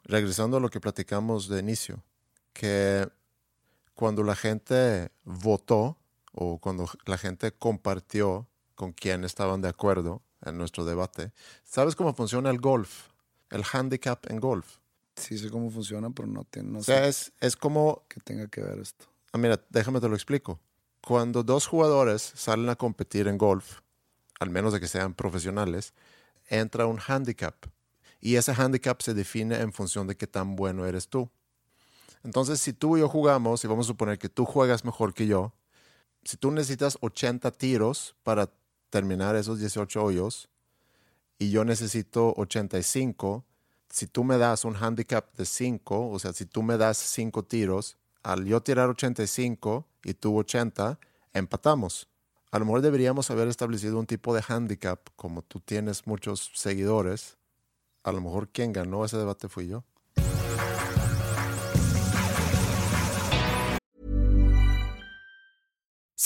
regresando 0.03 0.57
a 0.57 0.61
lo 0.61 0.69
que 0.69 0.81
platicamos 0.81 1.49
de 1.49 1.61
inicio, 1.61 2.03
que 2.53 3.09
cuando 3.95 4.25
la 4.25 4.35
gente 4.35 5.13
votó 5.23 5.97
o 6.33 6.59
cuando 6.59 6.91
la 7.07 7.19
gente 7.19 7.53
compartió 7.53 8.49
con 8.75 8.91
quien 8.91 9.23
estaban 9.23 9.63
de 9.63 9.69
acuerdo 9.69 10.23
en 10.44 10.59
nuestro 10.59 10.85
debate, 10.85 11.33
¿sabes 11.64 11.96
cómo 11.96 12.14
funciona 12.14 12.50
el 12.50 12.59
golf? 12.59 13.09
El 13.50 13.64
handicap 13.72 14.30
en 14.30 14.40
golf. 14.40 14.78
Sí 15.16 15.38
sé 15.38 15.50
cómo 15.50 15.70
funciona, 15.70 16.11
pero 16.11 16.26
no, 16.26 16.44
tiene, 16.44 16.70
no 16.70 16.78
O 16.80 16.83
sea, 16.83 17.04
sé 17.04 17.09
es, 17.09 17.33
es 17.40 17.57
como 17.57 18.04
que 18.09 18.20
tenga 18.20 18.48
que 18.48 18.61
ver 18.62 18.78
esto. 18.78 19.07
Ah, 19.33 19.38
mira, 19.38 19.61
déjame 19.70 20.00
te 20.00 20.09
lo 20.09 20.14
explico. 20.14 20.61
Cuando 21.00 21.42
dos 21.42 21.66
jugadores 21.66 22.33
salen 22.35 22.68
a 22.68 22.76
competir 22.76 23.28
en 23.28 23.38
golf, 23.38 23.80
al 24.40 24.50
menos 24.50 24.72
de 24.72 24.80
que 24.80 24.88
sean 24.88 25.14
profesionales, 25.14 25.94
entra 26.48 26.87
un 26.87 26.98
handicap. 27.07 27.54
Y 28.20 28.37
ese 28.37 28.52
handicap 28.52 29.00
se 29.02 29.14
define 29.14 29.61
en 29.61 29.72
función 29.72 30.07
de 30.07 30.16
qué 30.16 30.26
tan 30.26 30.57
bueno 30.57 30.87
eres 30.87 31.09
tú. 31.09 31.30
Entonces, 32.22 32.59
si 32.59 32.72
tú 32.72 32.96
y 32.96 33.00
yo 33.00 33.09
jugamos, 33.09 33.62
y 33.64 33.66
vamos 33.66 33.87
a 33.87 33.88
suponer 33.88 34.18
que 34.18 34.30
tú 34.30 34.46
juegas 34.46 34.85
mejor 34.85 35.12
que 35.12 35.26
yo, 35.26 35.52
si 36.24 36.38
tú 36.38 36.50
necesitas 36.50 36.96
80 37.00 37.50
tiros 37.52 38.16
para 38.22 38.50
terminar 38.94 39.35
esos 39.35 39.59
18 39.59 40.04
hoyos, 40.04 40.48
y 41.37 41.50
yo 41.50 41.64
necesito 41.64 42.33
85, 42.37 43.44
si 43.88 44.07
tú 44.07 44.22
me 44.22 44.38
das 44.38 44.64
un 44.64 44.76
handicap 44.76 45.35
de 45.35 45.46
5, 45.46 46.11
o 46.11 46.18
sea, 46.20 46.33
si 46.33 46.46
tú 46.46 46.62
me 46.62 46.76
das 46.76 46.96
5 46.98 47.42
tiros, 47.42 47.96
al 48.22 48.44
yo 48.44 48.62
tirar 48.62 48.88
85 48.88 49.85
y 50.04 50.14
tú 50.14 50.38
80, 50.38 51.00
empatamos. 51.33 52.07
A 52.52 52.61
lo 52.61 52.66
mejor 52.66 52.83
deberíamos 52.83 53.33
haber 53.33 53.48
establecido 53.48 53.98
un 53.98 54.07
tipo 54.07 54.33
de 54.33 54.44
handicap, 54.46 55.00
como 55.16 55.42
tú 55.42 55.59
tienes 55.59 56.07
muchos 56.07 56.52
seguidores. 56.54 57.37
A 58.04 58.12
lo 58.12 58.20
mejor 58.20 58.48
quien 58.50 58.72
ganó 58.72 59.04
ese 59.04 59.16
debate 59.16 59.48
fui 59.48 59.66
yo. 59.66 59.83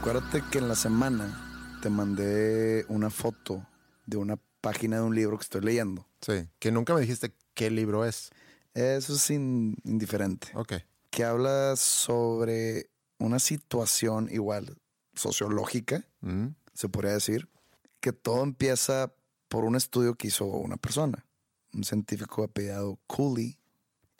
Acuérdate 0.00 0.42
que 0.50 0.58
en 0.58 0.68
la 0.68 0.74
semana 0.76 1.78
te 1.82 1.90
mandé 1.90 2.84
una 2.88 3.10
foto 3.10 3.66
de 4.06 4.16
una 4.16 4.38
página 4.60 4.96
de 4.96 5.02
un 5.02 5.14
libro 5.14 5.36
que 5.38 5.42
estoy 5.42 5.60
leyendo. 5.60 6.06
Sí, 6.20 6.48
que 6.58 6.70
nunca 6.72 6.94
me 6.94 7.00
dijiste 7.00 7.34
qué 7.54 7.70
libro 7.70 8.04
es. 8.04 8.30
Eso 8.74 9.14
es 9.14 9.30
in- 9.30 9.76
indiferente. 9.84 10.48
Ok. 10.54 10.74
Que 11.10 11.24
habla 11.24 11.74
sobre 11.76 12.90
una 13.18 13.38
situación 13.38 14.28
igual 14.30 14.76
sociológica, 15.14 16.04
Mm, 16.20 16.48
se 16.74 16.88
podría 16.88 17.12
decir, 17.12 17.48
que 18.00 18.12
todo 18.12 18.42
empieza 18.42 19.12
por 19.48 19.64
un 19.64 19.76
estudio 19.76 20.14
que 20.16 20.28
hizo 20.28 20.44
una 20.46 20.76
persona, 20.76 21.24
un 21.72 21.84
científico 21.84 22.42
apellidado 22.44 22.98
Cooley. 23.06 23.56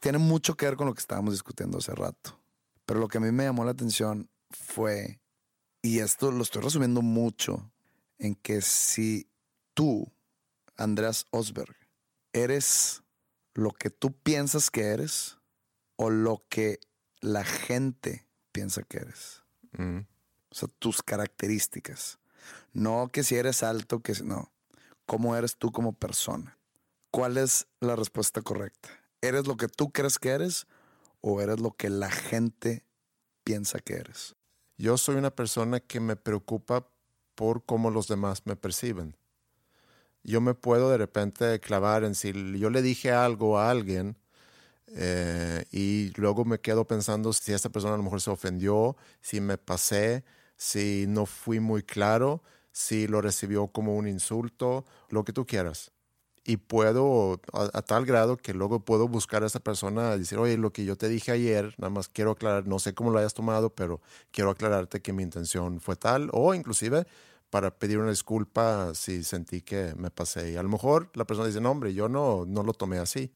Tiene 0.01 0.19
mucho 0.19 0.57
que 0.57 0.67
ver 0.67 0.77
con 0.77 0.87
lo 0.87 0.95
que 0.95 1.01
estábamos 1.01 1.35
discutiendo 1.35 1.79
hace 1.79 1.93
rato. 1.95 2.39
Pero 2.87 3.01
lo 3.01 3.09
que 3.09 3.19
a 3.19 3.21
mí 3.21 3.31
me 3.33 3.45
llamó 3.45 3.65
la 3.65 3.73
atención 3.73 4.29
fue, 4.51 5.21
y 5.89 6.01
esto 6.01 6.31
lo 6.31 6.43
estoy 6.43 6.61
resumiendo 6.61 7.01
mucho, 7.01 7.73
en 8.19 8.35
que 8.35 8.61
si 8.61 9.27
tú, 9.73 10.13
Andreas 10.77 11.25
Osberg, 11.31 11.75
eres 12.35 13.03
lo 13.55 13.71
que 13.71 13.89
tú 13.89 14.13
piensas 14.13 14.71
que 14.71 14.83
eres 14.83 15.39
o 15.97 16.11
lo 16.11 16.45
que 16.51 16.79
la 17.23 17.43
gente 17.43 18.29
piensa 18.53 18.83
que 18.83 18.99
eres. 18.99 19.43
mm. 19.79 20.01
O 20.51 20.55
sea, 20.55 20.69
tus 20.79 21.03
características. 21.03 22.19
No 22.75 23.09
que 23.11 23.23
si 23.23 23.37
eres 23.37 23.63
alto, 23.63 24.01
que 24.01 24.15
si 24.15 24.25
no. 24.25 24.53
¿Cómo 25.07 25.37
eres 25.37 25.57
tú 25.57 25.73
como 25.73 25.95
persona? 25.95 26.59
¿Cuál 27.11 27.39
es 27.39 27.67
la 27.81 27.97
respuesta 27.97 28.43
correcta? 28.43 28.91
¿Eres 29.23 29.47
lo 29.47 29.57
que 29.57 29.69
tú 29.69 29.91
crees 29.91 30.19
que 30.19 30.31
eres 30.31 30.67
o 31.23 31.41
eres 31.41 31.61
lo 31.61 31.73
que 31.73 31.89
la 31.89 32.11
gente 32.11 32.85
piensa 33.43 33.79
que 33.79 33.95
eres? 33.95 34.37
Yo 34.79 34.97
soy 34.97 35.17
una 35.17 35.33
persona 35.33 35.81
que 35.81 35.99
me 35.99 36.15
preocupa 36.15 36.87
por 37.35 37.65
cómo 37.65 37.91
los 37.91 38.07
demás 38.07 38.43
me 38.47 38.55
perciben. 38.55 39.17
Yo 40.23 40.41
me 40.41 40.55
puedo 40.55 40.89
de 40.89 40.99
repente 40.99 41.59
clavar 41.59 42.05
en 42.05 42.15
si 42.15 42.33
yo 42.59 42.71
le 42.71 42.81
dije 42.81 43.11
algo 43.11 43.59
a 43.59 43.71
alguien 43.71 44.17
eh, 44.87 45.65
y 45.73 46.13
luego 46.15 46.45
me 46.45 46.61
quedo 46.61 46.87
pensando 46.87 47.33
si 47.33 47.53
esta 47.53 47.71
persona 47.71 47.95
a 47.95 47.97
lo 47.97 48.05
mejor 48.05 48.21
se 48.21 48.31
ofendió, 48.31 48.97
si 49.21 49.41
me 49.41 49.59
pasé, 49.59 50.25
si 50.57 51.07
no 51.09 51.27
fui 51.27 51.59
muy 51.59 51.83
claro, 51.83 52.43
si 52.71 53.09
lo 53.09 53.21
recibió 53.21 53.67
como 53.67 53.97
un 53.97 54.07
insulto, 54.07 54.85
lo 55.09 55.25
que 55.25 55.33
tú 55.33 55.45
quieras. 55.45 55.91
Y 56.49 56.57
puedo, 56.57 57.43
a, 57.53 57.83
tal 57.83 58.07
grado 58.07 58.39
que 58.39 58.55
luego 58.55 58.81
puedo 58.81 59.07
buscar 59.07 59.43
a 59.43 59.47
esa 59.49 59.61
persona 59.61 60.15
y 60.15 60.21
decir, 60.21 60.39
oye, 60.39 60.57
lo 60.57 60.73
que 60.73 60.87
yo 60.87 60.97
te 60.97 61.07
dije 61.07 61.31
ayer, 61.31 61.75
nada 61.77 61.91
más 61.91 62.09
quiero 62.09 62.31
aclarar, 62.31 62.67
no 62.67 62.79
sé 62.79 62.95
cómo 62.95 63.11
lo 63.11 63.19
hayas 63.19 63.35
tomado, 63.35 63.69
pero 63.75 64.01
quiero 64.31 64.49
aclararte 64.49 65.03
que 65.03 65.13
mi 65.13 65.23
intención 65.23 65.79
fue 65.79 65.97
tal, 65.97 66.31
o 66.33 66.55
inclusive 66.55 67.07
para 67.51 67.79
pedir 67.79 67.99
una 67.99 68.09
disculpa 68.09 68.95
si 68.95 69.25
sentí 69.25 69.61
que 69.61 69.93
me 69.99 70.11
pasé. 70.11 70.53
Y 70.53 70.57
a 70.57 70.63
lo 70.63 70.71
mejor 70.71 71.11
la 71.13 71.27
persona 71.27 71.49
dice, 71.49 71.61
no, 71.61 71.71
hombre, 71.71 71.93
yo 71.93 72.09
no, 72.09 72.47
no 72.47 72.63
lo 72.63 72.73
tomé 72.73 72.97
así. 72.97 73.31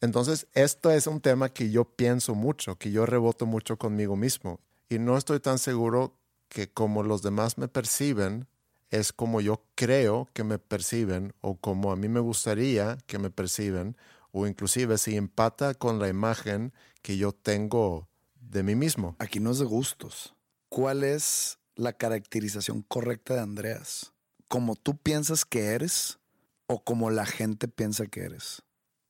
Entonces, 0.00 0.46
esto 0.54 0.90
es 0.90 1.06
un 1.06 1.20
tema 1.20 1.50
que 1.50 1.70
yo 1.70 1.84
pienso 1.84 2.34
mucho, 2.34 2.78
que 2.78 2.90
yo 2.90 3.04
reboto 3.04 3.44
mucho 3.44 3.76
conmigo 3.76 4.16
mismo. 4.16 4.60
Y 4.88 4.98
no 4.98 5.18
estoy 5.18 5.40
tan 5.40 5.58
seguro 5.58 6.16
que 6.48 6.72
como 6.72 7.02
los 7.02 7.20
demás 7.20 7.58
me 7.58 7.68
perciben, 7.68 8.48
es 8.90 9.12
como 9.12 9.40
yo 9.40 9.64
creo 9.74 10.28
que 10.32 10.44
me 10.44 10.58
perciben 10.58 11.34
o 11.40 11.56
como 11.56 11.92
a 11.92 11.96
mí 11.96 12.08
me 12.08 12.20
gustaría 12.20 12.98
que 13.06 13.18
me 13.18 13.30
perciben 13.30 13.96
o 14.32 14.46
inclusive 14.46 14.98
si 14.98 15.16
empata 15.16 15.74
con 15.74 15.98
la 15.98 16.08
imagen 16.08 16.72
que 17.02 17.16
yo 17.16 17.32
tengo 17.32 18.08
de 18.34 18.62
mí 18.62 18.74
mismo. 18.74 19.16
Aquí 19.18 19.40
no 19.40 19.50
es 19.50 19.58
de 19.58 19.64
gustos. 19.64 20.34
¿Cuál 20.68 21.04
es 21.04 21.58
la 21.74 21.92
caracterización 21.92 22.82
correcta 22.82 23.34
de 23.34 23.40
Andreas? 23.40 24.12
¿Como 24.48 24.76
tú 24.76 24.96
piensas 24.96 25.44
que 25.44 25.66
eres 25.66 26.18
o 26.66 26.82
como 26.82 27.10
la 27.10 27.26
gente 27.26 27.68
piensa 27.68 28.06
que 28.06 28.22
eres? 28.22 28.62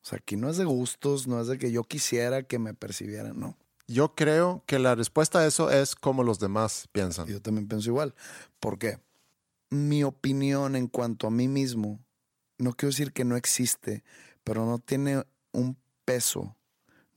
O 0.02 0.08
sea, 0.08 0.18
aquí 0.18 0.36
no 0.36 0.48
es 0.48 0.56
de 0.56 0.64
gustos, 0.64 1.26
no 1.26 1.40
es 1.40 1.48
de 1.48 1.58
que 1.58 1.72
yo 1.72 1.82
quisiera 1.82 2.44
que 2.44 2.58
me 2.58 2.74
percibieran, 2.74 3.38
no. 3.38 3.56
Yo 3.88 4.14
creo 4.14 4.62
que 4.66 4.78
la 4.78 4.94
respuesta 4.94 5.40
a 5.40 5.46
eso 5.46 5.70
es 5.70 5.94
como 5.94 6.22
los 6.22 6.38
demás 6.38 6.88
piensan. 6.92 7.26
Yo 7.26 7.40
también 7.40 7.68
pienso 7.68 7.90
igual. 7.90 8.14
¿Por 8.58 8.78
qué? 8.78 8.98
Mi 9.70 10.04
opinión 10.04 10.76
en 10.76 10.86
cuanto 10.88 11.26
a 11.26 11.30
mí 11.30 11.48
mismo, 11.48 12.00
no 12.58 12.72
quiero 12.72 12.90
decir 12.90 13.12
que 13.12 13.24
no 13.24 13.36
existe, 13.36 14.04
pero 14.44 14.64
no 14.64 14.78
tiene 14.78 15.24
un 15.52 15.76
peso, 16.04 16.56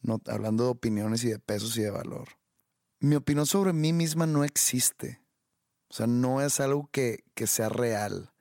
no, 0.02 0.22
hablando 0.28 0.64
de 0.64 0.72
opiniones 0.72 1.24
y 1.24 1.30
de 1.30 1.40
pesos 1.40 1.78
y 1.78 1.82
de 1.82 1.92
valor. 1.92 2.30
Mi 3.00 3.16
opinión 3.16 3.46
sobre 3.46 3.72
mí 3.72 3.94
misma 3.94 4.26
no 4.26 4.44
existe. 4.44 5.22
O 5.90 5.94
sea, 5.94 6.08
no 6.08 6.42
es 6.42 6.60
algo 6.60 6.90
que, 6.92 7.24
que 7.34 7.48
sea 7.48 7.70
real. 7.70 8.32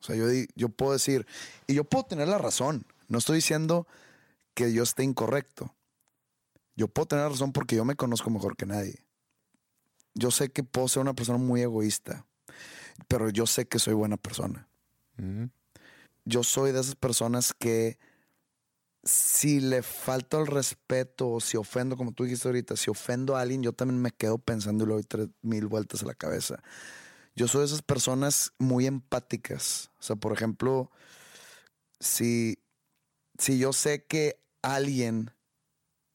O 0.00 0.04
sea, 0.04 0.16
yo, 0.16 0.26
yo 0.54 0.68
puedo 0.68 0.92
decir, 0.92 1.26
y 1.66 1.74
yo 1.74 1.84
puedo 1.84 2.04
tener 2.04 2.28
la 2.28 2.38
razón. 2.38 2.86
No 3.08 3.18
estoy 3.18 3.36
diciendo 3.36 3.86
que 4.54 4.72
yo 4.72 4.82
esté 4.82 5.02
incorrecto. 5.02 5.74
Yo 6.76 6.88
puedo 6.88 7.06
tener 7.06 7.28
razón 7.28 7.52
porque 7.52 7.76
yo 7.76 7.84
me 7.84 7.96
conozco 7.96 8.30
mejor 8.30 8.56
que 8.56 8.66
nadie. 8.66 9.04
Yo 10.14 10.30
sé 10.30 10.50
que 10.50 10.62
puedo 10.62 10.88
ser 10.88 11.02
una 11.02 11.14
persona 11.14 11.38
muy 11.38 11.62
egoísta, 11.62 12.26
pero 13.06 13.30
yo 13.30 13.46
sé 13.46 13.66
que 13.66 13.78
soy 13.78 13.94
buena 13.94 14.16
persona. 14.16 14.68
Yo 16.24 16.42
soy 16.42 16.72
de 16.72 16.80
esas 16.80 16.94
personas 16.94 17.54
que 17.54 17.98
si 19.04 19.60
le 19.60 19.82
falta 19.82 20.38
el 20.38 20.46
respeto 20.46 21.30
o 21.30 21.40
si 21.40 21.56
ofendo, 21.56 21.96
como 21.96 22.12
tú 22.12 22.24
dijiste 22.24 22.48
ahorita, 22.48 22.76
si 22.76 22.90
ofendo 22.90 23.36
a 23.36 23.40
alguien, 23.40 23.62
yo 23.62 23.72
también 23.72 24.00
me 24.00 24.10
quedo 24.10 24.38
pensando 24.38 24.84
y 24.84 24.88
le 24.88 24.94
doy 24.94 25.04
tres 25.04 25.28
mil 25.42 25.66
vueltas 25.66 26.02
a 26.02 26.06
la 26.06 26.14
cabeza. 26.14 26.62
Yo 27.34 27.48
soy 27.48 27.60
de 27.60 27.66
esas 27.66 27.82
personas 27.82 28.52
muy 28.58 28.86
empáticas. 28.86 29.90
O 29.98 30.02
sea, 30.02 30.16
por 30.16 30.32
ejemplo, 30.32 30.90
si 32.00 32.58
si 33.38 33.58
yo 33.58 33.72
sé 33.72 34.04
que 34.04 34.42
alguien 34.62 35.30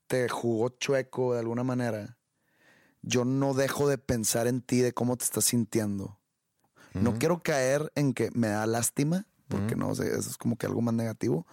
te 0.08 0.30
jugó 0.30 0.70
chueco 0.70 1.34
de 1.34 1.40
alguna 1.40 1.64
manera, 1.64 2.18
yo 3.02 3.26
no 3.26 3.54
dejo 3.54 3.88
de 3.88 3.98
pensar 3.98 4.48
en 4.48 4.62
ti, 4.62 4.82
de 4.82 4.94
cómo 4.94 5.18
te 5.18 5.24
estás 5.24 5.46
sintiendo. 5.46 6.20
No 6.94 7.18
quiero 7.18 7.41
caer 7.41 7.91
en 7.96 8.14
que 8.14 8.30
me 8.34 8.50
da 8.50 8.66
lástima, 8.68 9.26
porque 9.48 9.76
no 9.76 9.94
sé, 9.96 10.08
eso 10.08 10.30
es 10.30 10.38
como 10.38 10.58
que 10.58 10.66
algo 10.66 10.82
más 10.82 10.94
negativo, 10.94 11.48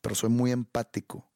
pero 0.00 0.14
soy 0.14 0.30
muy 0.30 0.50
empático. 0.50 1.26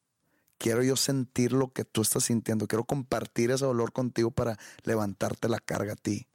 Quiero 0.57 0.81
yo 0.83 0.95
sentir 0.95 1.51
lo 1.51 1.73
que 1.73 1.85
tú 1.85 2.01
estás 2.01 2.25
sintiendo. 2.25 2.67
Quiero 2.67 2.85
compartir 2.85 3.51
ese 3.51 3.65
dolor 3.65 3.91
contigo 3.91 4.31
para 4.31 4.57
levantarte 4.83 5.49
la 5.49 5.59
carga 5.59 5.93
a 5.93 5.97
ti. 5.97 6.27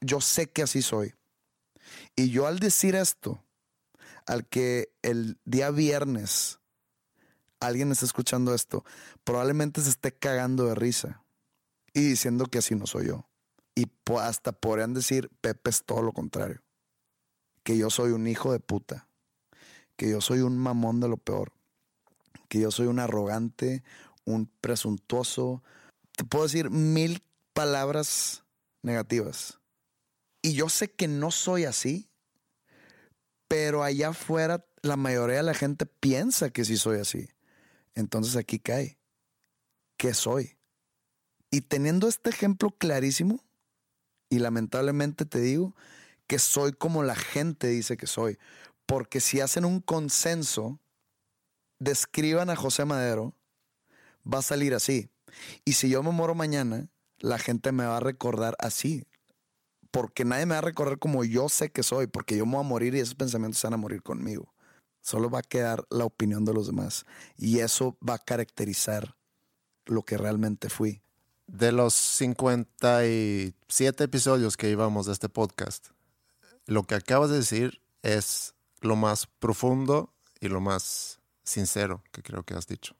Yo 0.00 0.20
sé 0.20 0.50
que 0.50 0.62
así 0.62 0.82
soy. 0.82 1.14
Y 2.16 2.30
yo 2.30 2.46
al 2.46 2.58
decir 2.58 2.94
esto, 2.94 3.42
al 4.26 4.46
que 4.46 4.92
el 5.02 5.38
día 5.44 5.70
viernes 5.70 6.58
alguien 7.60 7.92
está 7.92 8.04
escuchando 8.04 8.54
esto, 8.54 8.84
probablemente 9.24 9.80
se 9.80 9.90
esté 9.90 10.12
cagando 10.12 10.66
de 10.66 10.74
risa 10.74 11.22
y 11.92 12.00
diciendo 12.00 12.46
que 12.46 12.58
así 12.58 12.74
no 12.74 12.86
soy 12.86 13.08
yo. 13.08 13.26
Hasta 14.16 14.52
podrían 14.52 14.94
decir, 14.94 15.28
Pepe 15.40 15.70
es 15.70 15.84
todo 15.84 16.02
lo 16.02 16.12
contrario. 16.12 16.62
Que 17.62 17.76
yo 17.76 17.90
soy 17.90 18.12
un 18.12 18.26
hijo 18.26 18.52
de 18.52 18.60
puta. 18.60 19.08
Que 19.96 20.08
yo 20.08 20.20
soy 20.20 20.40
un 20.40 20.56
mamón 20.56 21.00
de 21.00 21.08
lo 21.08 21.18
peor. 21.18 21.52
Que 22.48 22.60
yo 22.60 22.70
soy 22.70 22.86
un 22.86 22.98
arrogante, 22.98 23.82
un 24.24 24.50
presuntuoso. 24.60 25.62
Te 26.16 26.24
puedo 26.24 26.44
decir 26.44 26.70
mil 26.70 27.22
palabras 27.52 28.44
negativas. 28.82 29.58
Y 30.40 30.54
yo 30.54 30.68
sé 30.68 30.90
que 30.90 31.08
no 31.08 31.30
soy 31.30 31.64
así. 31.64 32.08
Pero 33.48 33.82
allá 33.82 34.10
afuera 34.10 34.64
la 34.82 34.96
mayoría 34.96 35.38
de 35.38 35.42
la 35.42 35.54
gente 35.54 35.84
piensa 35.84 36.50
que 36.50 36.64
sí 36.64 36.76
soy 36.76 37.00
así. 37.00 37.28
Entonces 37.94 38.36
aquí 38.36 38.58
cae. 38.58 38.98
¿Qué 39.96 40.14
soy? 40.14 40.56
Y 41.50 41.62
teniendo 41.62 42.08
este 42.08 42.30
ejemplo 42.30 42.70
clarísimo, 42.70 43.42
y 44.30 44.38
lamentablemente 44.38 45.24
te 45.24 45.40
digo 45.40 45.74
que 46.26 46.38
soy 46.38 46.72
como 46.72 47.02
la 47.02 47.16
gente 47.16 47.68
dice 47.68 47.96
que 47.96 48.06
soy, 48.06 48.38
porque 48.86 49.20
si 49.20 49.40
hacen 49.40 49.64
un 49.64 49.80
consenso, 49.80 50.80
describan 51.78 52.50
a 52.50 52.56
José 52.56 52.84
Madero, 52.84 53.34
va 54.30 54.38
a 54.38 54.42
salir 54.42 54.74
así. 54.74 55.10
Y 55.64 55.74
si 55.74 55.88
yo 55.88 56.02
me 56.02 56.10
muero 56.10 56.34
mañana, 56.34 56.88
la 57.18 57.38
gente 57.38 57.72
me 57.72 57.86
va 57.86 57.96
a 57.96 58.00
recordar 58.00 58.56
así, 58.58 59.06
porque 59.90 60.24
nadie 60.24 60.46
me 60.46 60.52
va 60.52 60.58
a 60.58 60.62
recordar 60.62 60.98
como 60.98 61.24
yo 61.24 61.48
sé 61.48 61.70
que 61.70 61.82
soy, 61.82 62.06
porque 62.06 62.36
yo 62.36 62.46
me 62.46 62.52
voy 62.52 62.60
a 62.60 62.68
morir 62.68 62.94
y 62.94 63.00
esos 63.00 63.14
pensamientos 63.14 63.62
van 63.62 63.74
a 63.74 63.78
morir 63.78 64.02
conmigo. 64.02 64.52
Solo 65.00 65.30
va 65.30 65.38
a 65.38 65.42
quedar 65.42 65.84
la 65.90 66.04
opinión 66.04 66.44
de 66.44 66.52
los 66.52 66.66
demás. 66.66 67.06
Y 67.36 67.60
eso 67.60 67.96
va 68.06 68.14
a 68.14 68.18
caracterizar 68.18 69.16
lo 69.86 70.02
que 70.02 70.18
realmente 70.18 70.68
fui. 70.68 71.02
De 71.48 71.72
los 71.72 71.94
57 71.94 74.04
episodios 74.04 74.56
que 74.56 74.68
llevamos 74.68 75.06
de 75.06 75.12
este 75.12 75.28
podcast, 75.28 75.88
lo 76.66 76.84
que 76.84 76.94
acabas 76.94 77.30
de 77.30 77.38
decir 77.38 77.82
es 78.02 78.54
lo 78.80 78.94
más 78.96 79.26
profundo 79.26 80.12
y 80.40 80.48
lo 80.48 80.60
más 80.60 81.20
sincero 81.42 82.02
que 82.12 82.22
creo 82.22 82.44
que 82.44 82.54
has 82.54 82.66
dicho. 82.66 82.94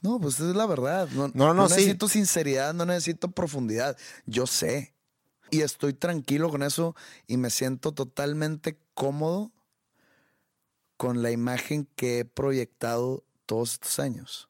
No, 0.00 0.20
pues 0.20 0.40
es 0.40 0.56
la 0.56 0.66
verdad. 0.66 1.08
No, 1.10 1.28
no, 1.34 1.54
no, 1.54 1.68
necesito 1.68 2.08
sinceridad, 2.08 2.74
no 2.74 2.86
necesito 2.86 3.30
profundidad. 3.30 3.96
Yo 4.26 4.46
sé. 4.46 4.94
Y 5.50 5.60
estoy 5.60 5.94
tranquilo 5.94 6.50
con 6.50 6.64
eso 6.64 6.96
y 7.28 7.36
me 7.36 7.50
siento 7.50 7.92
totalmente 7.92 8.80
cómodo 8.94 9.52
con 10.96 11.22
la 11.22 11.30
imagen 11.30 11.88
que 11.94 12.20
he 12.20 12.24
proyectado 12.24 13.22
todos 13.46 13.74
estos 13.74 14.00
años. 14.00 14.48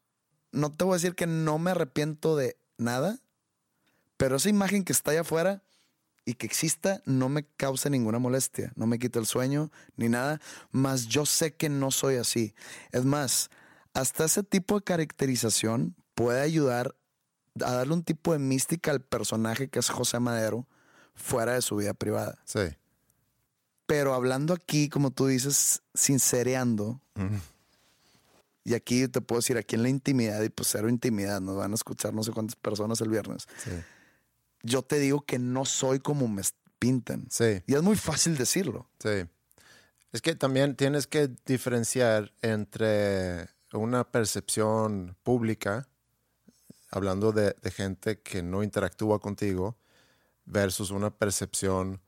No 0.52 0.72
te 0.72 0.84
voy 0.84 0.94
a 0.94 0.96
decir 0.96 1.14
que 1.14 1.26
no 1.26 1.58
me 1.58 1.72
arrepiento 1.72 2.34
de 2.34 2.56
nada, 2.78 3.20
pero 4.16 4.36
esa 4.36 4.48
imagen 4.48 4.84
que 4.84 4.92
está 4.92 5.10
allá 5.10 5.20
afuera 5.22 5.62
y 6.24 6.34
que 6.34 6.46
exista 6.46 7.02
no 7.04 7.28
me 7.28 7.44
causa 7.44 7.88
ninguna 7.88 8.18
molestia, 8.18 8.72
no 8.74 8.86
me 8.86 8.98
quita 8.98 9.18
el 9.18 9.26
sueño 9.26 9.70
ni 9.96 10.08
nada, 10.08 10.40
más 10.70 11.06
yo 11.06 11.24
sé 11.26 11.54
que 11.54 11.68
no 11.68 11.90
soy 11.90 12.16
así. 12.16 12.54
Es 12.92 13.04
más, 13.04 13.50
hasta 13.94 14.24
ese 14.24 14.42
tipo 14.42 14.76
de 14.76 14.84
caracterización 14.84 15.94
puede 16.14 16.40
ayudar 16.40 16.94
a 17.64 17.72
darle 17.72 17.94
un 17.94 18.02
tipo 18.02 18.32
de 18.32 18.38
mística 18.38 18.90
al 18.90 19.00
personaje 19.00 19.68
que 19.68 19.78
es 19.78 19.88
José 19.88 20.18
Madero 20.20 20.66
fuera 21.14 21.54
de 21.54 21.62
su 21.62 21.76
vida 21.76 21.94
privada. 21.94 22.38
Sí. 22.44 22.60
Pero 23.86 24.14
hablando 24.14 24.52
aquí, 24.52 24.88
como 24.88 25.12
tú 25.12 25.26
dices, 25.26 25.82
sincereando. 25.94 27.00
Y 28.64 28.74
aquí 28.74 29.06
te 29.06 29.20
puedo 29.20 29.38
decir, 29.38 29.56
aquí 29.56 29.76
en 29.76 29.84
la 29.84 29.88
intimidad, 29.88 30.42
y 30.42 30.48
pues 30.48 30.68
cero 30.72 30.88
intimidad, 30.88 31.40
nos 31.40 31.56
van 31.56 31.70
a 31.70 31.76
escuchar 31.76 32.12
no 32.12 32.24
sé 32.24 32.32
cuántas 32.32 32.56
personas 32.56 33.00
el 33.00 33.08
viernes. 33.08 33.46
Yo 34.62 34.82
te 34.82 34.98
digo 34.98 35.22
que 35.22 35.38
no 35.38 35.64
soy 35.64 36.00
como 36.00 36.28
me 36.28 36.42
pintan. 36.78 37.26
Sí. 37.30 37.62
Y 37.66 37.74
es 37.74 37.82
muy 37.82 37.96
fácil 37.96 38.36
decirlo. 38.36 38.88
Sí. 38.98 39.26
Es 40.12 40.22
que 40.22 40.34
también 40.34 40.76
tienes 40.76 41.06
que 41.06 41.30
diferenciar 41.44 42.32
entre 42.42 43.48
una 43.72 44.04
percepción 44.10 45.16
pública 45.22 45.88
hablando 46.90 47.32
de, 47.32 47.54
de 47.60 47.70
gente 47.70 48.20
que 48.20 48.42
no 48.42 48.62
interactúa 48.62 49.20
contigo 49.20 49.76
versus 50.46 50.90
una 50.90 51.10
percepción 51.10 52.00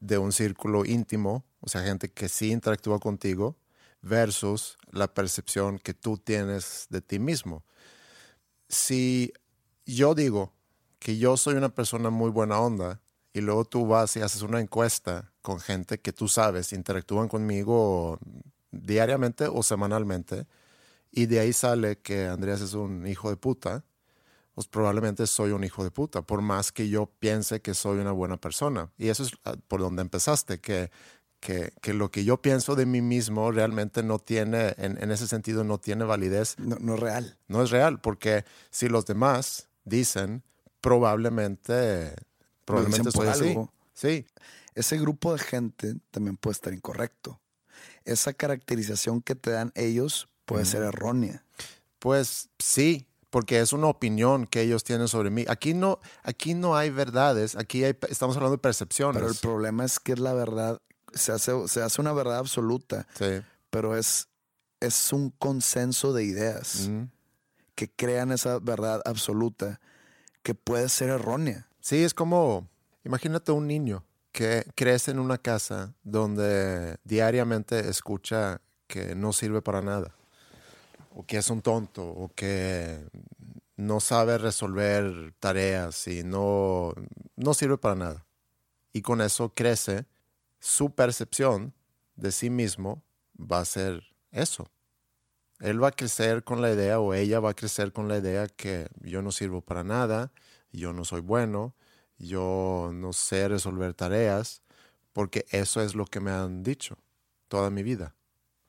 de 0.00 0.18
un 0.18 0.32
círculo 0.32 0.84
íntimo, 0.84 1.44
o 1.60 1.68
sea, 1.68 1.82
gente 1.82 2.10
que 2.10 2.28
sí 2.28 2.50
interactúa 2.50 2.98
contigo, 2.98 3.56
versus 4.02 4.76
la 4.90 5.12
percepción 5.12 5.78
que 5.78 5.94
tú 5.94 6.18
tienes 6.18 6.86
de 6.90 7.00
ti 7.00 7.18
mismo. 7.18 7.64
Si 8.68 9.32
yo 9.86 10.14
digo 10.14 10.52
que 11.04 11.18
yo 11.18 11.36
soy 11.36 11.56
una 11.56 11.68
persona 11.68 12.08
muy 12.08 12.30
buena 12.30 12.58
onda 12.58 12.98
y 13.34 13.42
luego 13.42 13.66
tú 13.66 13.86
vas 13.86 14.16
y 14.16 14.22
haces 14.22 14.40
una 14.40 14.58
encuesta 14.58 15.30
con 15.42 15.60
gente 15.60 16.00
que 16.00 16.14
tú 16.14 16.28
sabes 16.28 16.72
interactúan 16.72 17.28
conmigo 17.28 18.18
diariamente 18.70 19.46
o 19.46 19.62
semanalmente 19.62 20.46
y 21.10 21.26
de 21.26 21.40
ahí 21.40 21.52
sale 21.52 21.98
que 21.98 22.26
Andrés 22.26 22.62
es 22.62 22.72
un 22.72 23.06
hijo 23.06 23.28
de 23.28 23.36
puta, 23.36 23.84
pues 24.54 24.66
probablemente 24.66 25.26
soy 25.26 25.50
un 25.50 25.62
hijo 25.62 25.84
de 25.84 25.90
puta, 25.90 26.22
por 26.22 26.40
más 26.40 26.72
que 26.72 26.88
yo 26.88 27.04
piense 27.18 27.60
que 27.60 27.74
soy 27.74 27.98
una 27.98 28.12
buena 28.12 28.38
persona. 28.38 28.90
Y 28.96 29.08
eso 29.08 29.24
es 29.24 29.32
ah, 29.44 29.56
por 29.68 29.80
donde 29.80 30.00
empezaste, 30.00 30.58
que, 30.60 30.90
que, 31.38 31.74
que 31.82 31.92
lo 31.92 32.10
que 32.10 32.24
yo 32.24 32.40
pienso 32.40 32.76
de 32.76 32.86
mí 32.86 33.02
mismo 33.02 33.52
realmente 33.52 34.02
no 34.02 34.18
tiene, 34.18 34.74
en, 34.78 35.00
en 35.02 35.10
ese 35.10 35.28
sentido, 35.28 35.64
no 35.64 35.76
tiene 35.76 36.04
validez. 36.04 36.56
No, 36.58 36.76
no 36.80 36.94
es 36.94 37.00
real. 37.00 37.36
No 37.46 37.62
es 37.62 37.70
real, 37.70 38.00
porque 38.00 38.46
si 38.70 38.88
los 38.88 39.04
demás 39.04 39.68
dicen, 39.84 40.42
probablemente, 40.84 42.14
probablemente 42.64 43.10
por 43.10 43.26
algo. 43.28 43.72
Sí, 43.94 44.26
Ese 44.74 44.98
grupo 44.98 45.32
de 45.32 45.38
gente 45.38 45.94
también 46.10 46.36
puede 46.36 46.54
estar 46.54 46.72
incorrecto. 46.72 47.40
Esa 48.04 48.32
caracterización 48.32 49.22
que 49.22 49.34
te 49.36 49.50
dan 49.52 49.70
ellos 49.76 50.28
puede 50.46 50.64
ser 50.64 50.82
errónea. 50.82 51.44
Pues 52.00 52.48
sí, 52.58 53.06
porque 53.30 53.60
es 53.60 53.72
una 53.72 53.86
opinión 53.86 54.46
que 54.46 54.60
ellos 54.62 54.82
tienen 54.84 55.06
sobre 55.08 55.30
mí. 55.30 55.44
Aquí 55.48 55.74
no, 55.74 56.00
aquí 56.24 56.54
no 56.54 56.76
hay 56.76 56.90
verdades, 56.90 57.54
aquí 57.56 57.84
hay- 57.84 57.96
estamos 58.08 58.36
hablando 58.36 58.56
de 58.56 58.62
percepciones. 58.62 59.20
Pero 59.20 59.30
el 59.32 59.38
problema 59.38 59.84
es 59.84 60.00
que 60.00 60.12
es 60.12 60.18
la 60.18 60.34
verdad, 60.34 60.80
se 61.12 61.30
hace, 61.32 61.52
se 61.68 61.80
hace 61.80 62.00
una 62.00 62.12
verdad 62.12 62.38
absoluta, 62.38 63.06
Sí. 63.16 63.42
pero 63.70 63.96
es, 63.96 64.26
es 64.80 65.12
un 65.12 65.30
consenso 65.30 66.12
de 66.12 66.24
ideas 66.24 66.88
Mm. 66.88 67.04
que 67.76 67.88
crean 67.90 68.32
esa 68.32 68.58
verdad 68.58 69.00
absoluta 69.04 69.80
que 70.44 70.54
puede 70.54 70.88
ser 70.88 71.08
errónea. 71.08 71.66
Sí, 71.80 72.04
es 72.04 72.14
como, 72.14 72.68
imagínate 73.02 73.50
un 73.50 73.66
niño 73.66 74.04
que 74.30 74.64
crece 74.76 75.10
en 75.10 75.18
una 75.18 75.38
casa 75.38 75.94
donde 76.04 76.98
diariamente 77.02 77.88
escucha 77.88 78.60
que 78.86 79.14
no 79.16 79.32
sirve 79.32 79.62
para 79.62 79.80
nada, 79.80 80.14
o 81.16 81.24
que 81.24 81.38
es 81.38 81.48
un 81.50 81.62
tonto, 81.62 82.06
o 82.06 82.30
que 82.34 83.08
no 83.76 84.00
sabe 84.00 84.36
resolver 84.38 85.32
tareas 85.40 86.06
y 86.06 86.22
no, 86.22 86.92
no 87.36 87.54
sirve 87.54 87.78
para 87.78 87.94
nada. 87.94 88.26
Y 88.92 89.00
con 89.00 89.22
eso 89.22 89.54
crece, 89.54 90.04
su 90.60 90.90
percepción 90.90 91.72
de 92.16 92.30
sí 92.32 92.50
mismo 92.50 93.02
va 93.40 93.60
a 93.60 93.64
ser 93.64 94.02
eso. 94.30 94.68
Él 95.64 95.82
va 95.82 95.88
a 95.88 95.92
crecer 95.92 96.44
con 96.44 96.60
la 96.60 96.70
idea 96.70 97.00
o 97.00 97.14
ella 97.14 97.40
va 97.40 97.50
a 97.50 97.54
crecer 97.54 97.90
con 97.90 98.06
la 98.06 98.18
idea 98.18 98.48
que 98.48 98.86
yo 99.00 99.22
no 99.22 99.32
sirvo 99.32 99.62
para 99.62 99.82
nada, 99.82 100.30
yo 100.72 100.92
no 100.92 101.06
soy 101.06 101.22
bueno, 101.22 101.74
yo 102.18 102.90
no 102.92 103.14
sé 103.14 103.48
resolver 103.48 103.94
tareas, 103.94 104.60
porque 105.14 105.46
eso 105.48 105.80
es 105.80 105.94
lo 105.94 106.04
que 106.04 106.20
me 106.20 106.32
han 106.32 106.62
dicho 106.62 106.98
toda 107.48 107.70
mi 107.70 107.82
vida. 107.82 108.14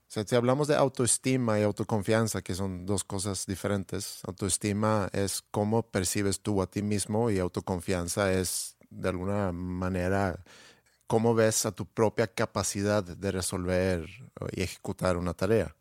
Si 0.08 0.36
hablamos 0.38 0.70
de 0.70 0.78
autoestima 0.78 1.60
y 1.60 1.64
autoconfianza, 1.64 2.42
que 2.42 2.56
son 2.56 2.86
dos 2.86 3.04
cosas 3.04 3.46
diferentes, 3.46 4.22
autoestima 4.24 5.10
es 5.12 5.44
cómo 5.52 5.84
percibes 5.84 6.40
tú 6.40 6.62
a 6.62 6.68
ti 6.68 6.82
mismo 6.82 7.30
y 7.30 7.40
autoconfianza 7.40 8.32
es 8.32 8.78
de 8.90 9.10
alguna 9.10 9.52
manera 9.52 10.42
cómo 11.08 11.36
ves 11.36 11.66
a 11.66 11.74
tu 11.74 11.86
propia 11.86 12.28
capacidad 12.28 13.04
de 13.04 13.32
resolver 13.32 14.08
y 14.54 14.62
ejecutar 14.62 15.18
una 15.18 15.34
tarea. 15.34 15.76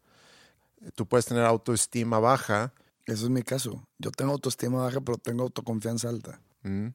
Tú 0.95 1.07
puedes 1.07 1.27
tener 1.27 1.45
autoestima 1.45 2.19
baja, 2.19 2.73
Eso 3.07 3.25
es 3.25 3.31
mi 3.31 3.43
caso. 3.43 3.87
Yo 3.99 4.11
tengo 4.11 4.33
autoestima 4.33 4.83
baja, 4.83 5.01
pero 5.01 5.19
tengo 5.19 5.43
autoconfianza 5.43 6.09
alta. 6.09 6.41
¿m? 6.63 6.95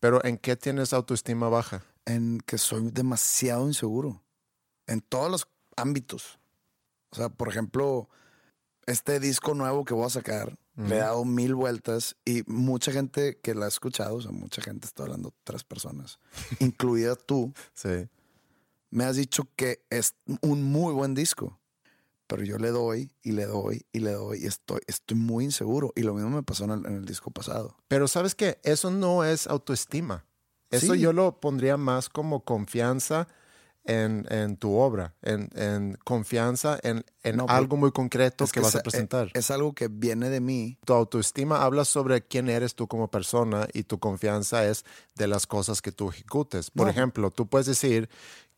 pero 0.00 0.22
¿en 0.24 0.36
qué 0.38 0.54
tienes 0.56 0.92
autoestima 0.92 1.48
baja? 1.48 1.82
En 2.04 2.40
que 2.46 2.58
soy 2.58 2.90
demasiado 2.90 3.66
inseguro. 3.66 4.22
En 4.86 5.00
todos 5.00 5.30
los 5.30 5.48
ámbitos. 5.76 6.38
O 7.10 7.16
sea, 7.16 7.28
por 7.30 7.48
ejemplo, 7.48 8.08
este 8.86 9.18
disco 9.18 9.54
nuevo 9.54 9.84
que 9.84 9.94
voy 9.94 10.06
a 10.06 10.10
sacar, 10.10 10.58
le 10.76 10.94
he 10.96 10.98
dado 11.00 11.24
mil 11.24 11.54
vueltas 11.56 12.14
y 12.24 12.44
mucha 12.46 12.92
gente 12.92 13.38
que 13.42 13.54
la 13.54 13.64
ha 13.64 13.68
escuchado, 13.68 14.14
o 14.16 14.20
sea, 14.22 14.30
mucha 14.30 14.62
gente, 14.62 14.86
estoy 14.86 15.06
hablando 15.06 15.34
tres 15.42 15.64
personas, 15.64 16.20
incluida 16.60 17.16
tú, 17.16 17.52
Sí. 17.74 18.08
me 18.90 19.04
has 19.04 19.16
dicho 19.16 19.48
que 19.56 19.84
es 19.90 20.14
un 20.40 20.62
muy 20.62 20.94
buen 20.94 21.14
disco. 21.14 21.57
Pero 22.28 22.44
yo 22.44 22.58
le 22.58 22.70
doy 22.70 23.10
y 23.22 23.32
le 23.32 23.46
doy 23.46 23.84
y 23.90 23.98
le 23.98 24.12
doy 24.12 24.42
y 24.44 24.46
estoy, 24.46 24.80
estoy 24.86 25.16
muy 25.16 25.44
inseguro. 25.44 25.92
Y 25.96 26.02
lo 26.02 26.14
mismo 26.14 26.30
me 26.30 26.42
pasó 26.44 26.64
en 26.64 26.70
el, 26.70 26.86
en 26.86 26.94
el 26.98 27.04
disco 27.04 27.32
pasado. 27.32 27.74
Pero 27.88 28.06
sabes 28.06 28.36
que 28.36 28.60
eso 28.62 28.90
no 28.92 29.24
es 29.24 29.48
autoestima. 29.48 30.24
Eso 30.70 30.94
Sí. 30.94 31.00
yo 31.00 31.12
lo 31.12 31.40
pondría 31.40 31.76
más 31.76 32.08
como 32.10 32.44
confianza 32.44 33.26
en, 33.84 34.26
en 34.28 34.58
tu 34.58 34.74
obra, 34.76 35.14
en, 35.22 35.48
en 35.54 35.96
confianza 36.04 36.78
en, 36.82 37.06
en 37.22 37.36
No, 37.38 37.46
algo 37.48 37.78
muy 37.78 37.90
concreto 37.90 38.44
Es 38.44 38.52
que, 38.52 38.60
vas 38.60 38.74
es- 38.74 38.80
a 38.80 38.82
presentar. 38.82 39.30
Es 39.32 39.50
algo 39.50 39.72
que 39.74 39.88
viene 39.88 40.28
de 40.28 40.40
mí. 40.42 40.78
tu 40.84 40.92
autoestima 40.92 41.62
habla 41.64 41.86
sobre 41.86 42.20
quién 42.26 42.50
eres 42.50 42.74
tú 42.74 42.86
como 42.86 43.10
persona 43.10 43.66
y 43.72 43.84
tu 43.84 43.98
confianza 43.98 44.66
es 44.68 44.84
de 45.14 45.26
las 45.28 45.46
cosas 45.46 45.80
que 45.80 45.90
tú 45.92 46.10
ejecutes. 46.10 46.70
Por 46.70 46.84
No. 46.88 46.90
ejemplo, 46.90 47.30
tú 47.30 47.46
puedes 47.48 47.66
decir 47.66 48.10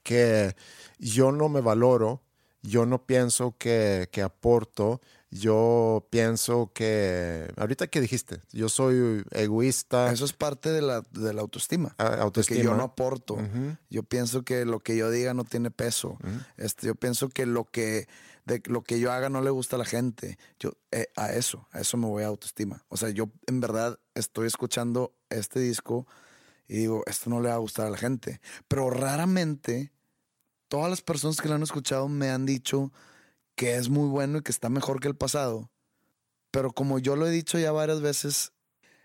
que 0.03 0.57
yo 0.99 1.31
no 1.31 1.49
me 1.49 1.61
valoro, 1.61 2.23
yo 2.63 2.87
no 2.87 3.05
pienso 3.07 3.55
que, 3.59 4.09
que 4.13 4.23
aporto, 4.23 5.01
yo 5.31 6.07
pienso 6.11 6.73
que, 6.75 7.53
ahorita 7.57 7.87
que 7.87 8.01
dijiste, 8.01 8.41
yo 8.53 8.69
soy 8.69 9.25
egoísta, 9.31 10.13
Eso 10.13 10.25
es 10.25 10.33
parte 10.33 10.71
de 10.71 10.83
la, 10.83 11.03
de 11.13 11.33
la 11.33 11.41
autoestima. 11.41 11.95
ah, 11.99 12.11
De 12.11 12.17
que 12.17 12.23
autoestima. 12.23 12.63
yo 12.63 12.75
no 12.75 12.83
aporto. 12.83 13.39
Yo 13.89 14.03
pienso 14.03 14.43
que 14.43 14.65
lo 14.65 14.81
que 14.81 14.97
yo 14.97 15.11
diga 15.11 15.33
no 15.35 15.45
tiene 15.45 15.71
peso. 15.71 16.19
este, 16.57 16.89
yo 16.89 16.95
pienso 16.95 17.29
que 17.29 17.47
lo 17.47 17.65
que 17.65 18.09
de 18.47 18.63
lo 18.65 18.83
que 18.83 18.99
yo 18.99 19.13
haga 19.13 19.29
no 19.29 19.43
le 19.43 19.51
gusta 19.51 19.77
a 19.77 19.79
la 19.79 19.85
gente. 19.85 20.39
Yo 20.59 20.73
eh, 20.91 21.07
a 21.15 21.33
eso, 21.33 21.69
a 21.73 21.81
eso 21.81 21.97
me 21.97 22.07
voy 22.07 22.25
a 22.25 22.27
autoestima. 22.27 22.85
O 22.89 22.97
sea, 22.97 23.11
yo 23.11 23.31
en 23.47 23.61
verdad 23.61 23.99
estoy 24.15 24.47
escuchando 24.49 25.13
este 25.29 25.61
disco 25.61 26.07
y 26.67 26.79
digo, 26.79 27.05
esto 27.07 27.31
no 27.31 27.41
le 27.41 27.51
va 27.51 27.55
a 27.55 27.59
gustar 27.59 27.87
a 27.87 27.91
la 27.91 27.99
gente. 27.99 28.41
Pero 28.67 28.91
raramente 28.91 29.93
todas 30.71 30.89
las 30.89 31.03
personas 31.03 31.41
que 31.41 31.49
lo 31.49 31.57
han 31.57 31.65
escuchado 31.65 32.09
me 32.09 32.31
han 32.31 32.47
dicho 32.47 32.93
que 33.57 33.75
es 33.75 33.91
muy 33.91 34.09
bueno 34.09 34.39
y 34.39 34.43
que 34.43 34.53
está 34.53 34.69
mejor 34.69 35.01
que 35.01 35.09
el 35.09 35.17
pasado. 35.17 35.69
Pero 36.53 36.71
como 36.73 37.01
yo 37.01 37.17
lo 37.17 37.27
he 37.27 37.31
dicho 37.31 37.59
ya 37.59 37.73
varias 37.73 38.01
veces, 38.01 38.53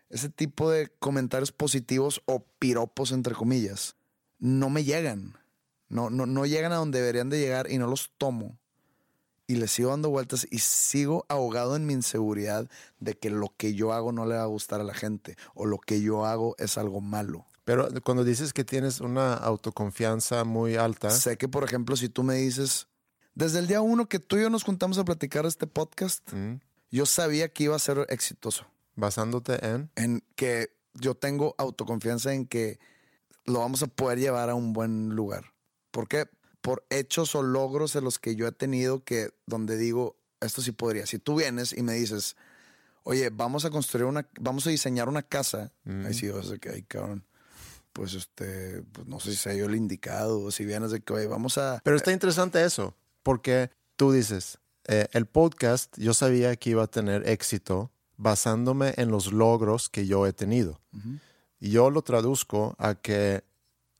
ese 0.09 0.29
tipo 0.29 0.69
de 0.69 0.89
comentarios 0.99 1.51
positivos 1.51 2.21
o 2.25 2.45
piropos, 2.59 3.11
entre 3.11 3.33
comillas, 3.33 3.95
no 4.37 4.69
me 4.69 4.83
llegan. 4.83 5.37
No, 5.89 6.11
no, 6.11 6.27
no 6.27 6.45
llegan 6.45 6.71
a 6.71 6.77
donde 6.77 6.99
deberían 6.99 7.29
de 7.29 7.39
llegar 7.39 7.69
y 7.71 7.79
no 7.79 7.87
los 7.87 8.11
tomo. 8.19 8.59
Y 9.47 9.55
les 9.55 9.71
sigo 9.71 9.89
dando 9.89 10.11
vueltas 10.11 10.47
y 10.51 10.59
sigo 10.59 11.25
ahogado 11.29 11.75
en 11.75 11.87
mi 11.87 11.93
inseguridad 11.93 12.69
de 12.99 13.17
que 13.17 13.31
lo 13.31 13.53
que 13.57 13.73
yo 13.73 13.91
hago 13.91 14.11
no 14.11 14.27
le 14.27 14.35
va 14.35 14.43
a 14.43 14.47
gustar 14.47 14.81
a 14.81 14.85
la 14.85 14.93
gente 14.93 15.35
o 15.55 15.65
lo 15.65 15.79
que 15.79 15.99
yo 16.01 16.27
hago 16.27 16.55
es 16.59 16.77
algo 16.77 17.01
malo. 17.01 17.47
Pero 17.65 17.89
cuando 18.03 18.23
dices 18.23 18.53
que 18.53 18.63
tienes 18.63 19.01
una 19.01 19.33
autoconfianza 19.33 20.43
muy 20.43 20.75
alta, 20.75 21.09
Sé 21.09 21.37
que, 21.37 21.47
por 21.47 21.63
ejemplo, 21.63 21.95
si 21.97 22.09
tú 22.09 22.23
me 22.23 22.35
dices, 22.35 22.87
desde 23.33 23.59
el 23.59 23.67
día 23.67 23.81
uno 23.81 24.07
que 24.07 24.19
tú 24.19 24.37
y 24.37 24.41
yo 24.41 24.49
nos 24.49 24.63
juntamos 24.63 24.97
a 24.99 25.03
platicar 25.03 25.45
este 25.45 25.65
podcast, 25.67 26.31
¿Mm? 26.31 26.59
yo 26.91 27.05
sabía 27.05 27.49
que 27.49 27.63
iba 27.63 27.75
a 27.75 27.79
ser 27.79 28.05
exitoso. 28.09 28.67
basándote 28.95 29.65
en... 29.65 29.89
en 29.95 30.23
que 30.35 30.69
yo 30.93 31.15
tengo 31.15 31.55
autoconfianza 31.57 32.33
en 32.33 32.45
que 32.45 32.79
lo 33.45 33.59
vamos 33.59 33.83
a 33.83 33.87
poder 33.87 34.19
llevar 34.19 34.49
a 34.49 34.55
un 34.55 34.71
buen 34.71 35.09
lugar. 35.09 35.51
¿Por 35.91 36.07
qué? 36.07 36.27
Por 36.61 36.85
hechos 36.89 37.35
o 37.35 37.43
logros 37.43 37.95
en 37.95 38.03
los 38.03 38.17
que 38.17 38.35
yo 38.35 38.47
he 38.47 38.51
tenido 38.51 39.03
que 39.03 39.31
donde 39.45 39.75
digo, 39.77 40.17
esto 40.39 40.61
sí 40.61 40.71
podría. 40.71 41.05
Si 41.05 41.19
tú 41.19 41.35
vienes 41.35 41.73
y 41.73 41.81
me 41.83 41.93
dices, 41.93 42.37
oye, 43.03 43.29
vamos 43.29 43.65
a 43.65 43.71
construir 43.71 44.05
una, 44.05 44.27
vamos 44.39 44.65
a 44.67 44.69
diseñar 44.69 45.09
una 45.09 45.21
casa, 45.23 45.73
ahí 46.05 46.13
sí 46.13 46.29
vas 46.29 46.49
a 46.51 46.57
que, 46.57 46.69
ay, 46.69 46.83
cabrón, 46.83 47.25
pues 47.95 48.13
este, 48.13 48.83
pues 48.91 49.07
no 49.07 49.21
sé 49.21 49.31
si 49.31 49.37
sea 49.37 49.53
yo 49.53 49.65
el 49.67 49.75
indicado, 49.75 50.41
o 50.41 50.51
si 50.51 50.65
vienes 50.65 50.91
de 50.91 50.99
que, 50.99 51.13
oye, 51.13 51.27
vamos 51.27 51.57
a... 51.57 51.79
Pero 51.81 51.95
está 51.95 52.11
interesante 52.11 52.61
eso, 52.65 52.93
porque 53.23 53.69
tú 53.95 54.11
dices, 54.11 54.57
eh, 54.85 55.07
el 55.13 55.25
podcast 55.27 55.97
yo 55.97 56.13
sabía 56.13 56.53
que 56.57 56.71
iba 56.71 56.83
a 56.83 56.87
tener 56.87 57.27
éxito 57.29 57.91
basándome 58.17 58.93
en 58.97 59.11
los 59.11 59.31
logros 59.31 59.87
que 59.87 60.05
yo 60.07 60.27
he 60.27 60.33
tenido. 60.33 60.81
Y 61.61 61.69
yo 61.71 61.89
lo 61.89 62.01
traduzco 62.01 62.75
a 62.79 62.95
que 62.95 63.43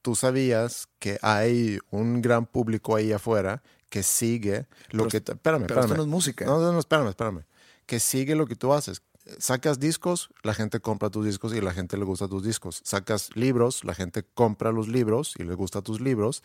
tú 0.01 0.13
sabías 0.15 0.89
que 0.99 1.17
hay 1.21 1.79
un 1.89 2.21
gran 2.21 2.45
público 2.45 2.97
ahí 2.97 3.13
afuera 3.13 3.63
que 3.89 4.03
sigue 4.03 4.67
lo 4.91 5.03
Pero- 5.03 5.09
que... 5.09 5.21
tú- 5.21 5.31
espérame, 5.31 5.61
pero 5.67 5.79
esto 5.79 5.93
espérame. 5.93 5.97
no 5.97 6.03
es 6.03 6.09
música. 6.09 6.45
No, 6.45 6.59
no, 6.59 6.73
no, 6.73 6.79
espérame, 6.79 7.07
espérame. 7.09 7.43
Que 7.85 7.99
sigue 8.01 8.35
lo 8.35 8.45
que 8.45 8.55
tú 8.55 8.73
haces. 8.73 9.01
Sacas 9.37 9.79
discos, 9.79 10.29
la 10.43 10.53
gente 10.53 10.79
compra 10.79 11.09
tus 11.09 11.25
discos 11.25 11.53
y 11.53 11.61
la 11.61 11.73
gente 11.73 11.97
le 11.97 12.05
gusta 12.05 12.27
tus 12.27 12.43
discos. 12.43 12.81
Sacas 12.83 13.35
libros, 13.35 13.83
la 13.83 13.93
gente 13.93 14.23
compra 14.23 14.71
los 14.71 14.87
libros 14.87 15.33
y 15.37 15.43
le 15.43 15.53
gusta 15.55 15.81
tus 15.81 16.01
libros. 16.01 16.43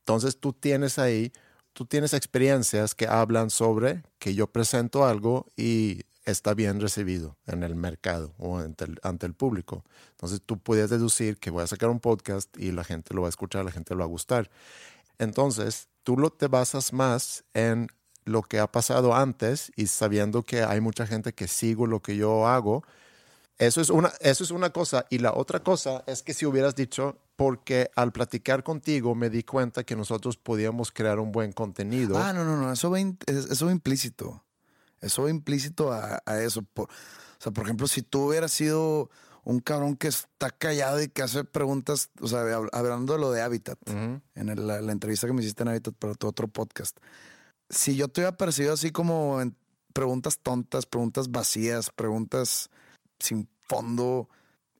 Entonces 0.00 0.38
tú 0.38 0.52
tienes 0.52 0.98
ahí, 0.98 1.32
tú 1.72 1.86
tienes 1.86 2.14
experiencias 2.14 2.94
que 2.94 3.06
hablan 3.06 3.50
sobre 3.50 4.02
que 4.18 4.34
yo 4.34 4.46
presento 4.46 5.04
algo 5.06 5.46
y 5.56 6.02
está 6.24 6.52
bien 6.54 6.80
recibido 6.80 7.36
en 7.46 7.62
el 7.62 7.74
mercado 7.74 8.34
o 8.38 8.58
ante 8.58 8.84
el, 8.84 8.98
ante 9.02 9.26
el 9.26 9.34
público. 9.34 9.84
Entonces 10.10 10.42
tú 10.44 10.58
puedes 10.58 10.90
deducir 10.90 11.38
que 11.38 11.50
voy 11.50 11.62
a 11.62 11.66
sacar 11.66 11.88
un 11.88 12.00
podcast 12.00 12.54
y 12.58 12.72
la 12.72 12.84
gente 12.84 13.14
lo 13.14 13.22
va 13.22 13.28
a 13.28 13.30
escuchar, 13.30 13.64
la 13.64 13.70
gente 13.70 13.94
lo 13.94 14.00
va 14.00 14.04
a 14.04 14.08
gustar. 14.08 14.50
Entonces 15.18 15.88
tú 16.04 16.16
lo 16.16 16.30
te 16.30 16.46
basas 16.46 16.92
más 16.92 17.44
en 17.54 17.88
lo 18.28 18.42
que 18.42 18.58
ha 18.60 18.70
pasado 18.70 19.14
antes 19.14 19.72
y 19.74 19.86
sabiendo 19.86 20.42
que 20.42 20.62
hay 20.62 20.80
mucha 20.80 21.06
gente 21.06 21.32
que 21.32 21.48
sigo 21.48 21.86
lo 21.86 22.00
que 22.00 22.16
yo 22.16 22.46
hago. 22.46 22.84
Eso 23.58 23.80
es, 23.80 23.90
una, 23.90 24.12
eso 24.20 24.44
es 24.44 24.52
una 24.52 24.70
cosa. 24.70 25.06
Y 25.10 25.18
la 25.18 25.32
otra 25.32 25.60
cosa 25.64 26.04
es 26.06 26.22
que 26.22 26.32
si 26.32 26.46
hubieras 26.46 26.76
dicho, 26.76 27.18
porque 27.34 27.90
al 27.96 28.12
platicar 28.12 28.62
contigo 28.62 29.16
me 29.16 29.30
di 29.30 29.42
cuenta 29.42 29.82
que 29.82 29.96
nosotros 29.96 30.36
podíamos 30.36 30.92
crear 30.92 31.18
un 31.18 31.32
buen 31.32 31.52
contenido. 31.52 32.16
Ah, 32.18 32.32
no, 32.32 32.44
no, 32.44 32.56
no, 32.56 32.72
eso 32.72 32.90
va, 32.90 33.00
eso 33.00 33.66
va 33.66 33.72
implícito. 33.72 34.44
Eso 35.00 35.24
va 35.24 35.30
implícito 35.30 35.92
a, 35.92 36.22
eso. 36.40 36.62
Por, 36.62 36.86
o 36.86 37.40
sea, 37.40 37.50
por 37.52 37.64
ejemplo, 37.64 37.88
si 37.88 38.02
tú 38.02 38.28
hubieras 38.28 38.52
sido 38.52 39.10
un 39.42 39.60
cabrón 39.60 39.96
que 39.96 40.08
está 40.08 40.50
callado 40.50 41.02
y 41.02 41.08
que 41.08 41.22
hace 41.22 41.42
preguntas, 41.42 42.10
o 42.20 42.28
sea, 42.28 42.40
hablando 42.72 43.14
de 43.14 43.18
lo 43.18 43.32
de 43.32 43.40
Habitat, 43.40 43.78
en 43.88 44.22
la, 44.34 44.80
la, 44.80 44.92
entrevista 44.92 45.26
que 45.26 45.32
me 45.32 45.42
hiciste 45.42 45.62
en 45.62 45.70
Habitat 45.70 45.94
para 45.94 46.14
tu 46.14 46.28
otro 46.28 46.48
podcast 46.48 46.98
si 47.70 47.96
yo 47.96 48.08
te 48.08 48.20
hubiera 48.20 48.36
parecido 48.36 48.72
así 48.72 48.90
como 48.90 49.40
en 49.40 49.56
preguntas 49.92 50.38
tontas, 50.38 50.86
preguntas 50.86 51.30
vacías, 51.30 51.90
preguntas 51.90 52.70
sin 53.18 53.48
fondo, 53.62 54.28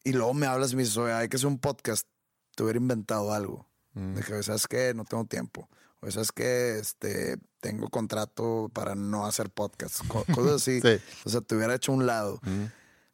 y 0.04 0.12
luego 0.12 0.32
me 0.34 0.46
hablas 0.46 0.72
y 0.72 0.76
me 0.76 0.82
dices, 0.82 0.96
oye, 0.96 1.12
hay 1.12 1.28
que 1.28 1.36
hacer 1.36 1.48
un 1.48 1.58
podcast, 1.58 2.06
te 2.54 2.62
hubiera 2.62 2.78
inventado 2.78 3.32
algo. 3.32 3.68
Mm. 3.94 4.14
De 4.14 4.22
que, 4.22 4.42
¿sabes 4.42 4.66
qué? 4.66 4.94
No 4.94 5.04
tengo 5.04 5.24
tiempo. 5.24 5.68
O 6.00 6.10
¿sabes 6.10 6.32
qué? 6.32 6.78
Este, 6.78 7.38
tengo 7.60 7.88
contrato 7.88 8.70
para 8.72 8.94
no 8.94 9.26
hacer 9.26 9.50
podcast. 9.50 10.00
Cosas 10.34 10.62
así. 10.62 10.80
O 11.24 11.30
sea, 11.30 11.40
te 11.40 11.56
hubiera 11.56 11.74
hecho 11.74 11.92
un 11.92 12.06
lado. 12.06 12.40
Mm. 12.42 12.66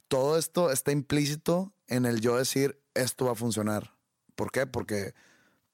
Todo 0.09 0.39
esto 0.39 0.71
está 0.71 0.93
implícito 0.93 1.73
en 1.89 2.05
el 2.05 2.21
yo 2.21 2.37
decir, 2.37 2.81
esto 2.95 3.25
va 3.25 3.33
a 3.33 3.37
funcionar. 3.37 3.97
¿Por 4.35 4.51
qué? 4.51 4.67
Porque 4.67 5.15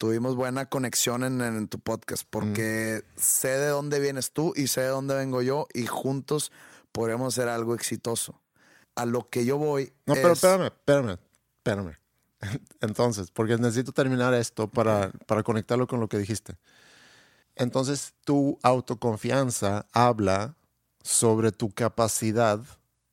tuvimos 0.00 0.34
buena 0.34 0.64
conexión 0.64 1.24
en, 1.24 1.68
tu 1.68 1.78
podcast 1.78 2.24
porque 2.30 3.04
sé 3.16 3.48
de 3.48 3.66
dónde 3.66 4.00
vienes 4.00 4.32
tú 4.32 4.54
y 4.56 4.68
sé 4.68 4.80
de 4.80 4.86
dónde 4.86 5.14
vengo 5.14 5.42
yo 5.42 5.66
y 5.74 5.84
juntos 5.84 6.52
podremos 6.90 7.34
hacer 7.34 7.50
algo 7.50 7.74
exitoso. 7.74 8.40
A 8.94 9.04
lo 9.04 9.28
que 9.28 9.44
yo 9.44 9.58
voy. 9.58 9.92
No, 10.06 10.14
pero 10.14 10.32
espérame, 10.32 10.68
espérame, 10.68 11.18
espérame. 11.58 11.98
Entonces, 12.80 13.30
porque 13.30 13.58
necesito 13.58 13.92
terminar 13.92 14.32
esto 14.32 14.70
para, 14.70 15.12
para 15.26 15.42
conectarlo 15.42 15.86
con 15.86 16.00
lo 16.00 16.08
que 16.08 16.16
dijiste. 16.16 16.56
Entonces, 17.54 18.14
tu 18.24 18.58
autoconfianza 18.62 19.86
habla 19.92 20.56
sobre 21.02 21.52
tu 21.52 21.72
capacidad 21.72 22.58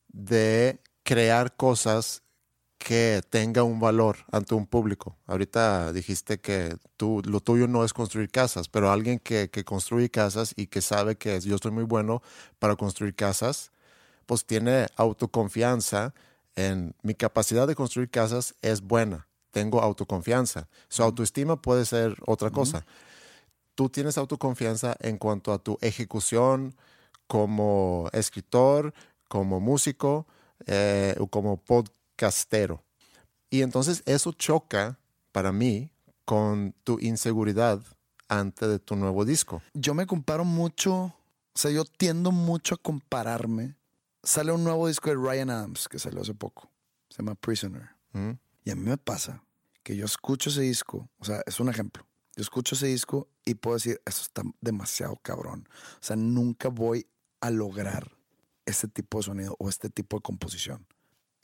de 0.07 0.79
crear 1.03 1.53
cosas 1.57 2.23
que 2.77 3.21
tenga 3.29 3.63
un 3.63 3.79
valor 3.79 4.17
ante 4.31 4.55
un 4.55 4.67
público. 4.67 5.17
Ahorita 5.25 5.91
dijiste 5.93 6.39
que 6.39 6.77
tú, 6.95 7.21
lo 7.25 7.39
tuyo 7.39 7.67
no 7.67 7.83
es 7.83 7.93
construir 7.93 8.29
casas, 8.29 8.69
pero 8.69 8.91
alguien 8.91 9.19
que, 9.19 9.49
que 9.49 9.63
construye 9.65 10.09
casas 10.09 10.53
y 10.55 10.67
que 10.67 10.81
sabe 10.81 11.17
que 11.17 11.39
yo 11.41 11.55
estoy 11.55 11.71
muy 11.71 11.83
bueno 11.83 12.21
para 12.59 12.75
construir 12.75 13.15
casas, 13.15 13.71
pues 14.25 14.45
tiene 14.45 14.87
autoconfianza 14.95 16.13
en 16.55 16.95
mi 17.03 17.13
capacidad 17.13 17.67
de 17.67 17.75
construir 17.75 18.09
casas 18.09 18.55
es 18.61 18.81
buena. 18.81 19.27
Tengo 19.51 19.81
autoconfianza. 19.81 20.67
Su 20.89 21.03
autoestima 21.03 21.61
puede 21.61 21.85
ser 21.85 22.17
otra 22.25 22.49
cosa. 22.49 22.85
Tú 23.75 23.89
tienes 23.89 24.17
autoconfianza 24.17 24.95
en 24.99 25.17
cuanto 25.17 25.53
a 25.53 25.59
tu 25.59 25.77
ejecución 25.81 26.75
como 27.27 28.09
escritor, 28.11 28.93
como 29.27 29.59
músico 29.59 30.25
eh, 30.65 31.15
o 31.19 31.27
como 31.27 31.57
podcast 31.57 31.96
castero. 32.17 32.83
Y 33.49 33.61
entonces 33.61 34.03
eso 34.05 34.33
choca 34.33 34.99
para 35.31 35.53
mí 35.53 35.89
con 36.25 36.73
tu 36.83 36.99
inseguridad 36.99 37.81
antes 38.27 38.67
de 38.67 38.79
tu 38.79 38.97
nuevo 38.97 39.23
disco. 39.23 39.61
Yo 39.73 39.93
me 39.93 40.05
comparo 40.05 40.43
mucho, 40.43 40.93
o 40.93 41.13
sea, 41.55 41.71
yo 41.71 41.85
tiendo 41.85 42.33
mucho 42.33 42.75
a 42.75 42.77
compararme. 42.77 43.77
Sale 44.23 44.51
un 44.51 44.65
nuevo 44.65 44.89
disco 44.89 45.09
de 45.09 45.15
Ryan 45.15 45.49
Adams 45.49 45.87
que 45.87 45.99
salió 45.99 46.21
hace 46.21 46.33
poco, 46.33 46.69
se 47.09 47.19
llama 47.19 47.35
Prisoner. 47.35 47.95
Y 48.65 48.71
a 48.71 48.75
mí 48.75 48.81
me 48.81 48.97
pasa 48.97 49.43
que 49.83 49.95
yo 49.95 50.05
escucho 50.05 50.49
ese 50.49 50.61
disco, 50.61 51.07
o 51.19 51.23
sea, 51.23 51.41
es 51.45 51.59
un 51.59 51.69
ejemplo. 51.69 52.05
Yo 52.35 52.41
escucho 52.41 52.75
ese 52.75 52.87
disco 52.87 53.29
y 53.45 53.53
puedo 53.53 53.77
decir, 53.77 54.01
eso 54.05 54.23
está 54.23 54.41
demasiado 54.59 55.15
cabrón. 55.21 55.69
O 55.93 56.03
sea, 56.03 56.15
nunca 56.15 56.67
voy 56.67 57.07
a 57.39 57.51
lograr 57.51 58.11
este 58.65 58.87
tipo 58.87 59.19
de 59.19 59.23
sonido 59.23 59.55
o 59.59 59.69
este 59.69 59.89
tipo 59.89 60.17
de 60.17 60.23
composición. 60.23 60.85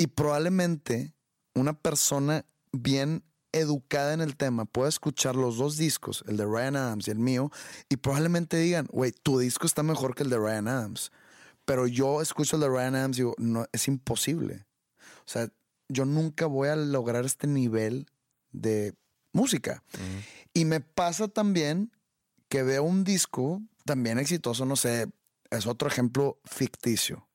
Y 0.03 0.07
probablemente 0.07 1.15
una 1.55 1.79
persona 1.79 2.45
bien 2.73 3.23
educada 3.53 4.13
en 4.13 4.19
el 4.19 4.35
tema 4.35 4.65
pueda 4.65 4.89
escuchar 4.89 5.37
los 5.37 5.55
dos 5.55 5.77
discos, 5.77 6.25
el 6.27 6.35
de 6.35 6.45
Ryan 6.45 6.75
Adams 6.75 7.07
y 7.07 7.11
el 7.11 7.19
mío, 7.19 7.51
y 7.87 7.95
probablemente 7.95 8.57
digan, 8.57 8.85
güey, 8.91 9.13
tu 9.13 9.39
disco 9.39 9.65
está 9.65 9.81
mejor 9.81 10.13
que 10.13 10.23
el 10.23 10.29
de 10.29 10.39
Ryan 10.39 10.67
Adams. 10.67 11.13
Pero 11.63 11.87
yo 11.87 12.21
escucho 12.21 12.57
el 12.57 12.63
de 12.63 12.67
Ryan 12.67 12.95
Adams 12.95 13.15
y 13.15 13.21
digo, 13.21 13.33
no, 13.37 13.65
es 13.71 13.87
imposible. 13.87 14.65
O 15.19 15.27
sea, 15.27 15.47
yo 15.87 16.03
nunca 16.03 16.47
voy 16.47 16.67
a 16.67 16.75
lograr 16.75 17.23
este 17.23 17.47
nivel 17.47 18.07
de 18.51 18.95
música. 19.31 19.85
Y 20.53 20.65
me 20.65 20.81
pasa 20.81 21.29
también 21.29 21.93
que 22.49 22.61
veo 22.61 22.83
un 22.83 23.05
disco 23.05 23.61
también 23.85 24.19
exitoso, 24.19 24.65
no 24.65 24.75
sé, 24.75 25.07
es 25.49 25.65
otro 25.65 25.87
ejemplo 25.87 26.41
ficticio. 26.43 27.25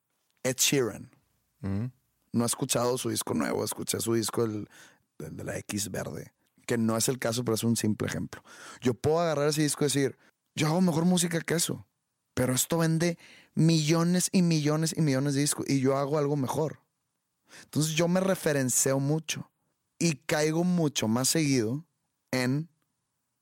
Ed 0.43 0.57
Sheeran 0.59 1.11
no 2.33 2.45
he 2.45 2.47
escuchado 2.47 2.99
su 2.99 3.11
disco 3.11 3.35
nuevo, 3.35 3.65
escuché 3.65 4.01
su 4.01 4.15
disco 4.15 4.45
el, 4.45 4.69
de 5.19 5.45
la 5.45 5.59
X 5.59 5.91
verde, 5.91 6.33
que 6.67 6.79
no 6.79 6.97
es 6.97 7.09
el 7.09 7.19
caso, 7.19 7.45
pero 7.45 7.55
es 7.55 7.65
un 7.65 7.77
simple 7.77 8.09
ejemplo. 8.09 8.43
Yo 8.81 8.95
puedo 8.95 9.21
agarrar 9.21 9.49
ese 9.49 9.63
disco 9.63 9.85
y 9.85 9.87
decir, 9.87 10.19
yo 10.55 10.67
hago 10.69 10.81
mejor 10.81 11.05
música 11.05 11.41
que 11.41 11.55
eso, 11.55 11.87
pero 12.35 12.55
esto 12.55 12.79
vende 12.79 13.19
millones 13.55 14.29
y 14.33 14.43
millones 14.43 14.95
y 14.97 15.03
millones 15.03 15.35
de 15.35 15.41
discos 15.41 15.69
y 15.69 15.81
yo 15.81 15.97
hago 15.97 16.19
algo 16.19 16.37
mejor. 16.37 16.81
Entonces 17.65 17.93
yo 17.95 18.09
me 18.09 18.21
referencio 18.21 18.99
mucho 19.01 19.51
y 19.99 20.17
caigo 20.17 20.65
mucho 20.65 21.09
más 21.09 21.29
seguido 21.29 21.85
en 22.31 22.69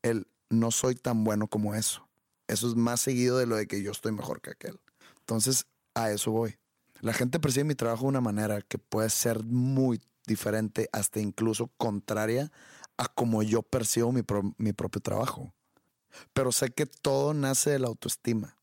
el 0.02 0.26
no 0.48 0.70
soy 0.70 0.94
tan 0.94 1.24
bueno 1.24 1.48
como 1.48 1.74
eso. 1.74 2.08
Eso 2.48 2.68
es 2.68 2.76
más 2.76 3.00
seguido 3.00 3.38
de 3.38 3.46
lo 3.46 3.56
de 3.56 3.66
que 3.66 3.82
yo 3.82 3.90
estoy 3.90 4.12
mejor 4.12 4.40
que 4.40 4.50
aquel. 4.50 4.80
Entonces 5.20 5.66
a 5.94 6.10
eso 6.10 6.30
voy. 6.30 6.56
La 7.00 7.12
gente 7.12 7.40
percibe 7.40 7.64
mi 7.64 7.74
trabajo 7.74 8.02
de 8.02 8.08
una 8.08 8.20
manera 8.20 8.62
que 8.62 8.78
puede 8.78 9.10
ser 9.10 9.42
muy 9.44 10.00
diferente, 10.26 10.88
hasta 10.92 11.20
incluso 11.20 11.70
contraria 11.76 12.50
a 12.96 13.06
como 13.08 13.42
yo 13.42 13.62
percibo 13.62 14.12
mi, 14.12 14.22
propio 14.72 15.00
trabajo. 15.00 15.52
Pero 16.32 16.52
sé 16.52 16.70
que 16.70 16.86
todo 16.86 17.34
nace 17.34 17.70
de 17.70 17.78
la 17.78 17.88
autoestima 17.88 18.56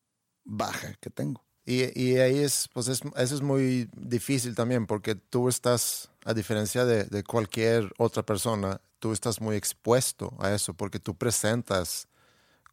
baja 0.43 0.93
que 0.99 1.09
tengo. 1.09 1.43
Y, 1.65 2.17
ahí 2.17 2.39
es, 2.39 2.67
pues 2.73 2.89
eso 2.89 3.13
es 3.15 3.41
muy 3.41 3.89
difícil 3.95 4.53
también, 4.53 4.86
porque 4.86 5.15
tú 5.15 5.47
estás, 5.47 6.09
a 6.25 6.34
diferencia 6.34 6.84
de, 6.84 7.23
cualquier 7.23 7.93
otra 7.97 8.23
persona, 8.23 8.81
tú 8.99 9.13
estás 9.13 9.39
muy 9.39 9.55
expuesto 9.55 10.36
a 10.39 10.53
eso, 10.53 10.73
porque 10.73 10.99
tú 10.99 11.15
presentas 11.15 12.09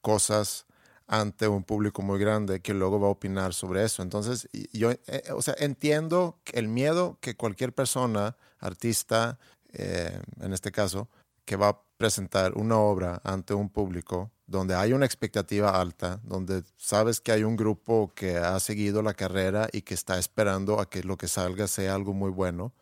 cosas 0.00 0.66
ante 1.12 1.48
un 1.48 1.64
público 1.64 2.02
muy 2.02 2.20
grande 2.20 2.60
que 2.60 2.72
luego 2.72 3.00
va 3.00 3.08
a 3.08 3.10
opinar 3.10 3.52
sobre 3.52 3.84
eso. 3.84 4.00
Entonces, 4.00 4.48
yo 4.72 4.92
eh, 4.92 5.00
eh, 5.08 5.32
o 5.34 5.42
sea, 5.42 5.56
entiendo 5.58 6.38
el 6.52 6.68
miedo 6.68 7.18
que 7.20 7.34
cualquier 7.36 7.74
persona, 7.74 8.36
artista, 8.60 9.36
eh, 9.72 10.20
en 10.40 10.52
este 10.52 10.70
caso, 10.70 11.08
que 11.44 11.56
va 11.56 11.68
a 11.70 11.82
presentar 11.96 12.52
una 12.54 12.78
obra 12.78 13.20
ante 13.24 13.54
un 13.54 13.70
público 13.70 14.30
donde 14.46 14.76
hay 14.76 14.92
una 14.92 15.04
expectativa 15.04 15.80
alta, 15.80 16.20
donde 16.22 16.62
sabes 16.76 17.20
que 17.20 17.32
hay 17.32 17.42
un 17.42 17.56
grupo 17.56 18.12
que 18.14 18.36
ha 18.36 18.60
seguido 18.60 19.02
la 19.02 19.14
carrera 19.14 19.68
y 19.72 19.82
que 19.82 19.94
está 19.94 20.16
esperando 20.16 20.78
a 20.78 20.88
que 20.88 21.02
lo 21.02 21.16
que 21.16 21.26
salga 21.26 21.66
sea 21.66 21.96
algo 21.96 22.12
muy 22.12 22.30
bueno. 22.30 22.72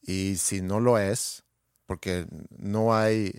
Y 0.00 0.34
si 0.36 0.62
no 0.62 0.80
lo 0.80 0.98
es, 0.98 1.44
porque 1.86 2.26
no 2.56 2.94
hay, 2.94 3.32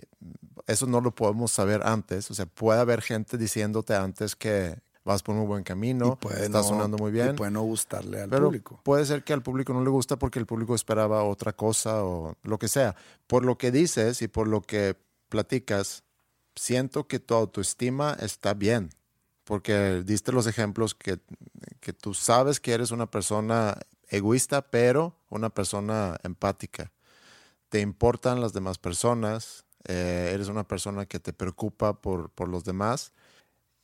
eso 0.66 0.86
no 0.86 1.00
lo 1.00 1.14
podemos 1.14 1.50
saber 1.52 1.82
antes, 1.84 2.30
o 2.30 2.34
sea, 2.34 2.46
puede 2.46 2.80
haber 2.80 3.02
gente 3.02 3.38
diciéndote 3.38 3.94
antes 3.94 4.36
que 4.36 4.76
vas 5.04 5.22
por 5.22 5.36
un 5.36 5.46
buen 5.46 5.62
camino, 5.62 6.18
está 6.40 6.62
sonando 6.62 6.96
muy 6.96 7.12
bien. 7.12 7.36
puede 7.36 7.50
no 7.50 7.62
gustarle 7.62 8.22
al 8.22 8.30
pero 8.30 8.46
público. 8.46 8.80
Puede 8.82 9.04
ser 9.04 9.22
que 9.22 9.32
al 9.32 9.42
público 9.42 9.72
no 9.74 9.82
le 9.82 9.90
gusta 9.90 10.16
porque 10.16 10.38
el 10.38 10.46
público 10.46 10.74
esperaba 10.74 11.22
otra 11.24 11.52
cosa 11.52 12.04
o 12.04 12.36
lo 12.42 12.58
que 12.58 12.68
sea. 12.68 12.96
Por 13.26 13.44
lo 13.44 13.58
que 13.58 13.70
dices 13.70 14.22
y 14.22 14.28
por 14.28 14.48
lo 14.48 14.62
que 14.62 14.96
platicas, 15.28 16.04
siento 16.56 17.06
que 17.06 17.18
tu 17.18 17.34
autoestima 17.34 18.16
está 18.20 18.54
bien, 18.54 18.90
porque 19.44 20.02
diste 20.04 20.32
los 20.32 20.46
ejemplos 20.46 20.94
que, 20.94 21.18
que 21.80 21.92
tú 21.92 22.14
sabes 22.14 22.58
que 22.58 22.72
eres 22.72 22.90
una 22.90 23.10
persona 23.10 23.76
egoísta, 24.08 24.62
pero 24.62 25.16
una 25.28 25.50
persona 25.50 26.16
empática. 26.22 26.92
Te 27.74 27.80
importan 27.80 28.40
las 28.40 28.52
demás 28.52 28.78
personas, 28.78 29.64
eh, 29.88 30.30
eres 30.32 30.46
una 30.46 30.62
persona 30.62 31.06
que 31.06 31.18
te 31.18 31.32
preocupa 31.32 32.00
por, 32.00 32.30
por 32.30 32.48
los 32.48 32.62
demás 32.62 33.12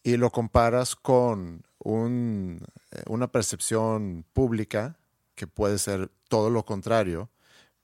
y 0.05 0.17
lo 0.17 0.31
comparas 0.31 0.95
con 0.95 1.67
un, 1.81 2.65
eh, 2.93 3.03
una 3.09 3.33
percepción 3.33 4.25
pública 4.33 4.97
que 5.35 5.49
puede 5.49 5.77
ser 5.79 6.09
todo 6.29 6.51
lo 6.51 6.65
contrario, 6.65 7.31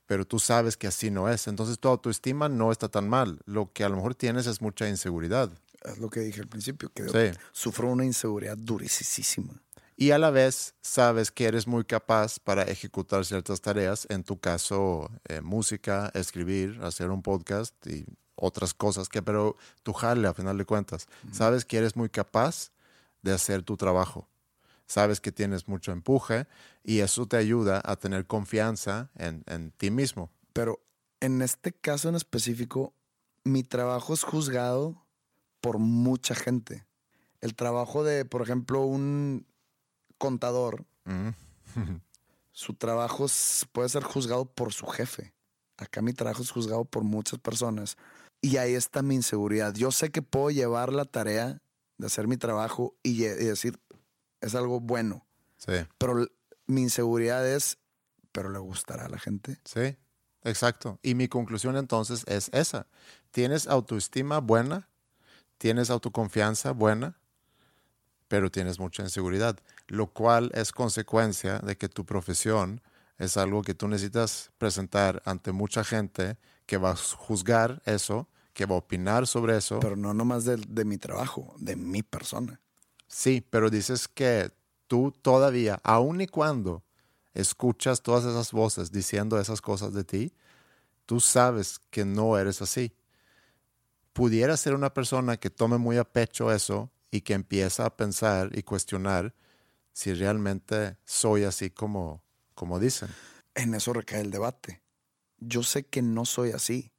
pero 0.06 0.24
tú 0.24 0.38
sabes 0.38 0.76
que 0.76 0.86
así 0.86 1.10
no 1.10 1.28
es. 1.28 1.48
Entonces 1.48 1.80
tu 1.80 1.88
autoestima 1.88 2.48
no 2.48 2.70
está 2.70 2.88
tan 2.88 3.08
mal. 3.08 3.40
Lo 3.44 3.72
que 3.72 3.82
a 3.82 3.88
lo 3.88 3.96
mejor 3.96 4.14
tienes 4.14 4.46
es 4.46 4.62
mucha 4.62 4.88
inseguridad. 4.88 5.50
Es 5.82 5.98
lo 5.98 6.08
que 6.08 6.20
dije 6.20 6.40
al 6.40 6.46
principio, 6.46 6.88
que 6.92 7.08
Sí. 7.08 7.36
sufro 7.50 7.90
una 7.90 8.04
inseguridad 8.04 8.56
durísima. 8.56 9.60
Y 9.98 10.10
a 10.10 10.18
la 10.18 10.30
vez 10.30 10.74
sabes 10.82 11.32
que 11.32 11.46
eres 11.46 11.66
muy 11.66 11.84
capaz 11.84 12.38
para 12.38 12.64
ejecutar 12.64 13.24
ciertas 13.24 13.62
tareas, 13.62 14.06
en 14.10 14.24
tu 14.24 14.38
caso 14.38 15.10
eh, 15.26 15.40
música, 15.40 16.10
escribir, 16.12 16.78
hacer 16.82 17.10
un 17.10 17.22
podcast 17.22 17.74
y 17.86 18.04
otras 18.34 18.74
cosas 18.74 19.08
que, 19.08 19.22
pero 19.22 19.56
tu 19.82 19.94
jale 19.94 20.28
a 20.28 20.34
final 20.34 20.58
de 20.58 20.66
cuentas, 20.66 21.08
sabes 21.32 21.64
que 21.64 21.78
eres 21.78 21.96
muy 21.96 22.10
capaz 22.10 22.72
de 23.22 23.32
hacer 23.32 23.62
tu 23.62 23.78
trabajo. 23.78 24.28
Sabes 24.86 25.18
que 25.18 25.32
tienes 25.32 25.66
mucho 25.66 25.92
empuje 25.92 26.46
y 26.84 27.00
eso 27.00 27.26
te 27.26 27.38
ayuda 27.38 27.80
a 27.82 27.96
tener 27.96 28.26
confianza 28.26 29.10
en, 29.16 29.44
en 29.46 29.70
ti 29.70 29.90
mismo. 29.90 30.30
Pero 30.52 30.78
en 31.20 31.40
este 31.40 31.72
caso 31.72 32.10
en 32.10 32.16
específico, 32.16 32.92
mi 33.44 33.62
trabajo 33.62 34.12
es 34.12 34.22
juzgado 34.22 35.02
por 35.62 35.78
mucha 35.78 36.34
gente. 36.34 36.84
El 37.40 37.54
trabajo 37.54 38.04
de, 38.04 38.26
por 38.26 38.42
ejemplo, 38.42 38.82
un 38.82 39.46
contador, 40.18 40.84
Mm. 41.04 41.30
su 42.52 42.74
trabajo 42.74 43.26
puede 43.72 43.88
ser 43.88 44.02
juzgado 44.02 44.44
por 44.46 44.72
su 44.72 44.86
jefe. 44.86 45.32
Acá 45.76 46.00
mi 46.02 46.12
trabajo 46.12 46.42
es 46.42 46.50
juzgado 46.50 46.84
por 46.84 47.04
muchas 47.04 47.38
personas. 47.38 47.96
Y 48.40 48.56
ahí 48.56 48.74
está 48.74 49.02
mi 49.02 49.14
inseguridad. 49.14 49.74
Yo 49.74 49.92
sé 49.92 50.10
que 50.10 50.22
puedo 50.22 50.50
llevar 50.50 50.92
la 50.92 51.04
tarea 51.04 51.60
de 51.98 52.06
hacer 52.06 52.26
mi 52.28 52.36
trabajo 52.36 52.94
y, 53.02 53.24
y 53.24 53.28
decir, 53.28 53.78
es 54.40 54.54
algo 54.54 54.80
bueno. 54.80 55.26
Sí, 55.58 55.72
Pero 55.98 56.26
mi 56.66 56.82
inseguridad 56.82 57.46
es, 57.46 57.78
pero 58.32 58.50
le 58.50 58.58
gustará 58.58 59.06
a 59.06 59.08
la 59.08 59.18
gente. 59.18 59.58
sí, 59.64 59.96
exacto. 60.42 60.98
Y 61.02 61.14
mi 61.14 61.28
conclusión 61.28 61.76
entonces 61.76 62.24
es 62.26 62.48
esa. 62.52 62.86
Tienes 63.30 63.66
autoestima 63.66 64.38
buena, 64.40 64.88
tienes 65.58 65.90
autoconfianza 65.90 66.72
buena, 66.72 67.18
pero 68.28 68.50
tienes 68.50 68.78
mucha 68.78 69.02
inseguridad, 69.02 69.58
lo 69.86 70.08
cual 70.08 70.50
es 70.54 70.72
consecuencia 70.72 71.58
de 71.60 71.76
que 71.76 71.88
tu 71.88 72.04
profesión 72.04 72.80
es 73.18 73.36
algo 73.36 73.62
que 73.62 73.74
tú 73.74 73.88
necesitas 73.88 74.50
presentar 74.58 75.22
ante 75.24 75.52
mucha 75.52 75.84
gente 75.84 76.36
que 76.66 76.76
va 76.76 76.90
a 76.90 76.96
juzgar 76.96 77.80
eso, 77.86 78.28
que 78.52 78.66
va 78.66 78.74
a 78.74 78.78
opinar 78.78 79.26
sobre 79.26 79.56
eso. 79.56 79.80
Pero 79.80 79.96
no 79.96 80.12
nomás 80.12 80.44
de, 80.44 80.56
de 80.56 80.84
mi 80.84 80.98
trabajo, 80.98 81.54
de 81.58 81.76
mi 81.76 82.02
persona. 82.02 82.60
Sí, 83.06 83.46
pero 83.48 83.70
dices 83.70 84.08
que 84.08 84.50
tú 84.86 85.12
todavía, 85.22 85.80
aun 85.84 86.20
y 86.20 86.26
cuando 86.26 86.82
escuchas 87.34 88.02
todas 88.02 88.24
esas 88.24 88.52
voces 88.52 88.90
diciendo 88.90 89.38
esas 89.38 89.60
cosas 89.60 89.92
de 89.92 90.04
ti, 90.04 90.32
tú 91.06 91.20
sabes 91.20 91.78
que 91.90 92.04
no 92.04 92.36
eres 92.36 92.60
así. 92.60 92.92
Pudiera 94.12 94.56
ser 94.56 94.74
una 94.74 94.92
persona 94.92 95.36
que 95.36 95.50
tome 95.50 95.78
muy 95.78 95.98
a 95.98 96.04
pecho 96.04 96.50
eso 96.50 96.90
y 97.10 97.22
que 97.22 97.34
empieza 97.34 97.86
a 97.86 97.96
pensar 97.96 98.50
y 98.56 98.62
cuestionar 98.62 99.34
si 99.92 100.12
realmente 100.14 100.98
soy 101.04 101.44
así 101.44 101.70
como, 101.70 102.22
como 102.54 102.78
dicen. 102.78 103.08
En 103.54 103.74
eso 103.74 103.92
recae 103.92 104.20
el 104.20 104.30
debate. 104.30 104.82
Yo 105.38 105.62
sé 105.62 105.86
que 105.86 106.02
no 106.02 106.24
soy 106.24 106.50
así. 106.52 106.92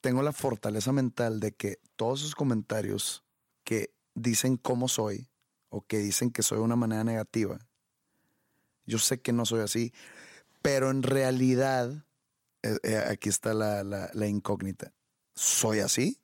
Tengo 0.00 0.22
la 0.22 0.32
fortaleza 0.32 0.92
mental 0.92 1.40
de 1.40 1.52
que 1.52 1.80
todos 1.96 2.20
esos 2.20 2.34
comentarios 2.34 3.24
que 3.64 3.92
dicen 4.14 4.56
cómo 4.56 4.88
soy 4.88 5.28
o 5.70 5.84
que 5.86 5.98
dicen 5.98 6.30
que 6.30 6.42
soy 6.42 6.58
de 6.58 6.64
una 6.64 6.76
manera 6.76 7.02
negativa, 7.04 7.58
yo 8.86 8.98
sé 8.98 9.20
que 9.20 9.32
no 9.32 9.44
soy 9.44 9.60
así, 9.60 9.92
pero 10.62 10.90
en 10.90 11.02
realidad, 11.02 12.06
eh, 12.62 12.78
eh, 12.82 12.96
aquí 12.96 13.28
está 13.28 13.52
la, 13.54 13.84
la- 13.84 14.10
la 14.14 14.26
incógnita. 14.26 14.94
¿Soy 15.34 15.80
así 15.80 16.20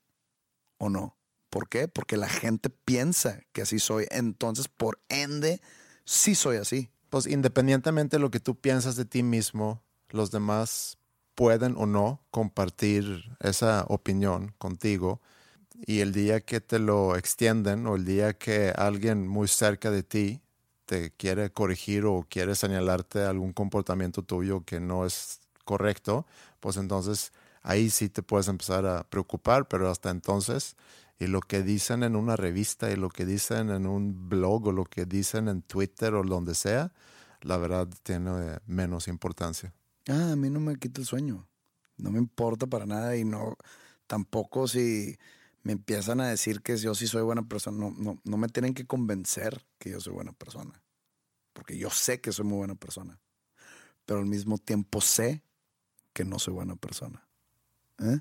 o 0.79 0.89
no? 0.89 1.19
¿Por 1.55 1.69
qué? 1.69 1.87
Porque 1.87 2.17
la 2.17 2.29
gente 2.29 2.69
piensa 2.69 3.39
que 3.53 3.63
así 3.63 3.79
soy. 3.79 4.09
Entonces, 4.11 4.67
por 4.67 4.99
ende, 5.09 5.61
sí 6.05 6.35
soy 6.35 6.57
así. 6.57 6.91
Pues 7.11 7.29
independientemente 7.29 8.17
de 8.17 8.21
lo 8.21 8.33
que 8.33 8.41
tú 8.41 8.57
piensas 8.57 8.97
de 8.97 9.05
ti 9.05 9.23
mismo, 9.23 9.81
los 10.09 10.33
demás 10.33 10.99
pueden 11.37 11.77
o 11.77 11.87
no 11.87 12.21
compartir 12.33 13.37
esa 13.39 13.85
opinión 13.87 14.53
contigo. 14.59 15.21
Y 15.87 16.01
el 16.01 16.13
día 16.13 16.41
que 16.41 16.61
te 16.61 16.81
lo 16.81 17.15
extienden 17.15 17.87
o 17.87 17.95
el 17.95 18.05
día 18.05 18.33
que 18.33 18.73
alguien 18.77 19.29
muy 19.29 19.47
cerca 19.47 19.93
de 19.93 20.03
ti 20.03 20.41
te 20.87 21.13
quiere 21.13 21.51
corregir 21.51 22.05
o 22.05 22.27
quiere 22.29 22.57
señalarte 22.57 23.23
algún 23.23 23.53
comportamiento 23.53 24.25
tuyo 24.25 24.65
que 24.65 24.81
no 24.81 25.07
es 25.07 25.39
correcto, 25.65 26.27
pues 26.59 26.79
entonces 26.79 27.33
ahí 27.65 27.91
sí 27.91 28.09
te 28.09 28.23
puedes 28.23 28.49
empezar 28.49 28.87
a 28.87 29.05
preocupar, 29.05 29.67
pero 29.67 29.91
hasta 29.91 30.11
entonces, 30.11 30.77
y 31.19 31.27
lo 31.27 31.41
que 31.41 31.63
dicen 31.63 32.03
en 32.03 32.17
una 32.17 32.37
revista 32.37 32.91
y 32.91 32.97
lo 32.97 33.09
que 33.09 33.25
dicen 33.25 33.71
en 33.71 33.87
un 33.87 34.29
blog 34.29 34.69
o 34.69 34.73
lo 34.73 34.85
que 34.85 35.05
dicen 35.05 35.49
en 35.49 35.63
Twitter 35.63 36.15
o 36.15 36.23
donde 36.25 36.55
sea, 36.55 36.93
la 37.41 37.57
verdad 37.57 37.89
tiene 38.03 38.31
eh, 38.31 38.59
menos 38.67 39.07
importancia. 39.09 39.73
Ah, 40.09 40.33
a 40.33 40.37
mí 40.37 40.51
no 40.51 40.61
me 40.61 40.77
quita 40.77 41.01
el 41.01 41.07
sueño. 41.07 41.49
No 41.97 42.11
me 42.11 42.19
importa 42.19 42.67
para 42.67 42.87
nada 42.87 43.17
y 43.17 43.25
no, 43.25 43.57
tampoco 44.07 44.67
si 44.67 45.17
me 45.63 45.73
empiezan 45.73 46.21
a 46.21 46.29
decir 46.29 46.63
que 46.63 46.77
yo 46.77 46.95
sí 46.95 47.07
soy 47.07 47.23
buena 47.23 47.47
persona, 47.47 47.79
no, 47.79 47.95
no, 47.97 48.21
no 48.25 48.37
me 48.37 48.49
tienen 48.49 48.75
que 48.75 48.87
convencer 48.87 49.65
que 49.79 49.91
yo 49.91 50.01
soy 50.01 50.13
buena 50.13 50.33
persona. 50.33 50.83
Porque 51.53 51.79
yo 51.79 51.89
sé 51.91 52.21
que 52.21 52.33
soy 52.33 52.45
muy 52.45 52.59
buena 52.59 52.75
persona. 52.75 53.21
Pero 54.05 54.21
al 54.21 54.27
mismo 54.27 54.59
tiempo 54.59 55.01
sé 55.01 55.43
que 56.13 56.25
no 56.25 56.39
soy 56.39 56.55
buena 56.55 56.77
persona. 56.77 57.27
¿Eh? 57.99 58.21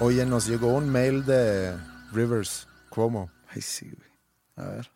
Oye, 0.00 0.24
nos 0.24 0.46
llegó 0.46 0.68
un 0.68 0.88
mail 0.88 1.24
de 1.26 1.76
Rivers 2.12 2.66
Cuomo. 2.88 3.30
Ay, 3.48 3.60
sí, 3.60 3.90
güey. 3.90 4.08
A 4.56 4.70
ver. 4.70 4.90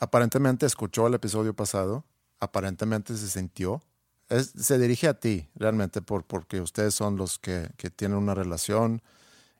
Aparentemente 0.00 0.66
escuchó 0.66 1.06
el 1.06 1.14
episodio 1.14 1.54
pasado, 1.54 2.04
aparentemente 2.40 3.16
se 3.16 3.28
sintió. 3.28 3.82
Es- 4.28 4.52
se 4.56 4.78
dirige 4.78 5.08
a 5.08 5.14
ti 5.14 5.48
realmente 5.54 6.02
por, 6.02 6.24
porque 6.24 6.60
ustedes 6.60 6.94
son 6.94 7.16
los 7.16 7.38
que, 7.38 7.70
que 7.76 7.90
tienen 7.90 8.18
una 8.18 8.34
relación 8.34 9.00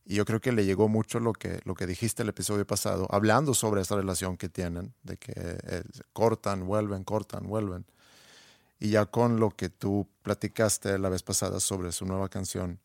y 0.04 0.16
yo 0.16 0.24
creo 0.24 0.40
que 0.40 0.52
le 0.52 0.64
llegó 0.64 0.88
mucho 0.88 1.20
lo 1.20 1.32
que, 1.32 1.60
lo 1.64 1.74
que 1.74 1.86
dijiste 1.86 2.22
el 2.22 2.30
episodio 2.30 2.66
pasado, 2.66 3.06
hablando 3.10 3.54
sobre 3.54 3.82
esa 3.82 3.94
relación 3.96 4.36
que 4.36 4.48
tienen, 4.48 4.94
de 5.02 5.16
que 5.16 5.32
eh, 5.36 5.82
cortan, 6.12 6.66
vuelven, 6.66 7.04
cortan, 7.04 7.46
vuelven. 7.46 7.86
Y 8.80 8.90
ya 8.90 9.06
con 9.06 9.38
lo 9.40 9.50
que 9.50 9.68
tú 9.70 10.08
platicaste 10.22 10.98
la 10.98 11.08
vez 11.08 11.22
pasada 11.22 11.60
sobre 11.60 11.92
su 11.92 12.04
nueva 12.06 12.28
canción, 12.28 12.78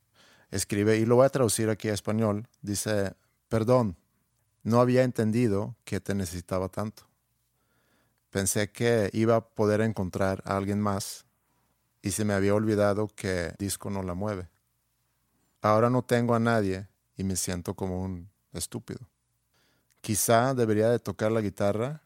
escribe, 0.54 0.98
y 0.98 1.06
lo 1.06 1.16
voy 1.16 1.26
a 1.26 1.30
traducir 1.30 1.70
aquí 1.70 1.90
a 1.90 1.94
español, 1.94 2.48
dice, 2.62 3.16
perdón, 3.50 3.98
no 4.64 4.80
había 4.80 5.04
entendido 5.04 5.76
que 5.84 6.00
te 6.00 6.16
necesitaba 6.16 6.70
tanto. 6.70 7.04
Pensé 8.30 8.72
que 8.72 9.10
iba 9.14 9.36
a 9.36 9.46
poder 9.46 9.82
encontrar 9.82 10.42
a 10.46 10.56
alguien 10.58 10.80
más 10.80 11.26
y 12.02 12.12
se 12.12 12.26
me 12.26 12.34
había 12.34 12.56
olvidado 12.56 13.08
que 13.08 13.54
disco 13.60 13.90
no 13.90 14.04
la 14.04 14.14
mueve. 14.14 14.50
Ahora 15.62 15.90
no 15.90 16.04
tengo 16.04 16.36
a 16.36 16.40
nadie 16.40 16.88
y 17.16 17.24
me 17.24 17.36
siento 17.36 17.76
como 17.76 18.02
un 18.02 18.30
estúpido. 18.52 19.08
Quizá 20.02 20.54
debería 20.54 20.90
de 20.90 21.00
tocar 21.00 21.32
la 21.32 21.42
guitarra 21.42 22.04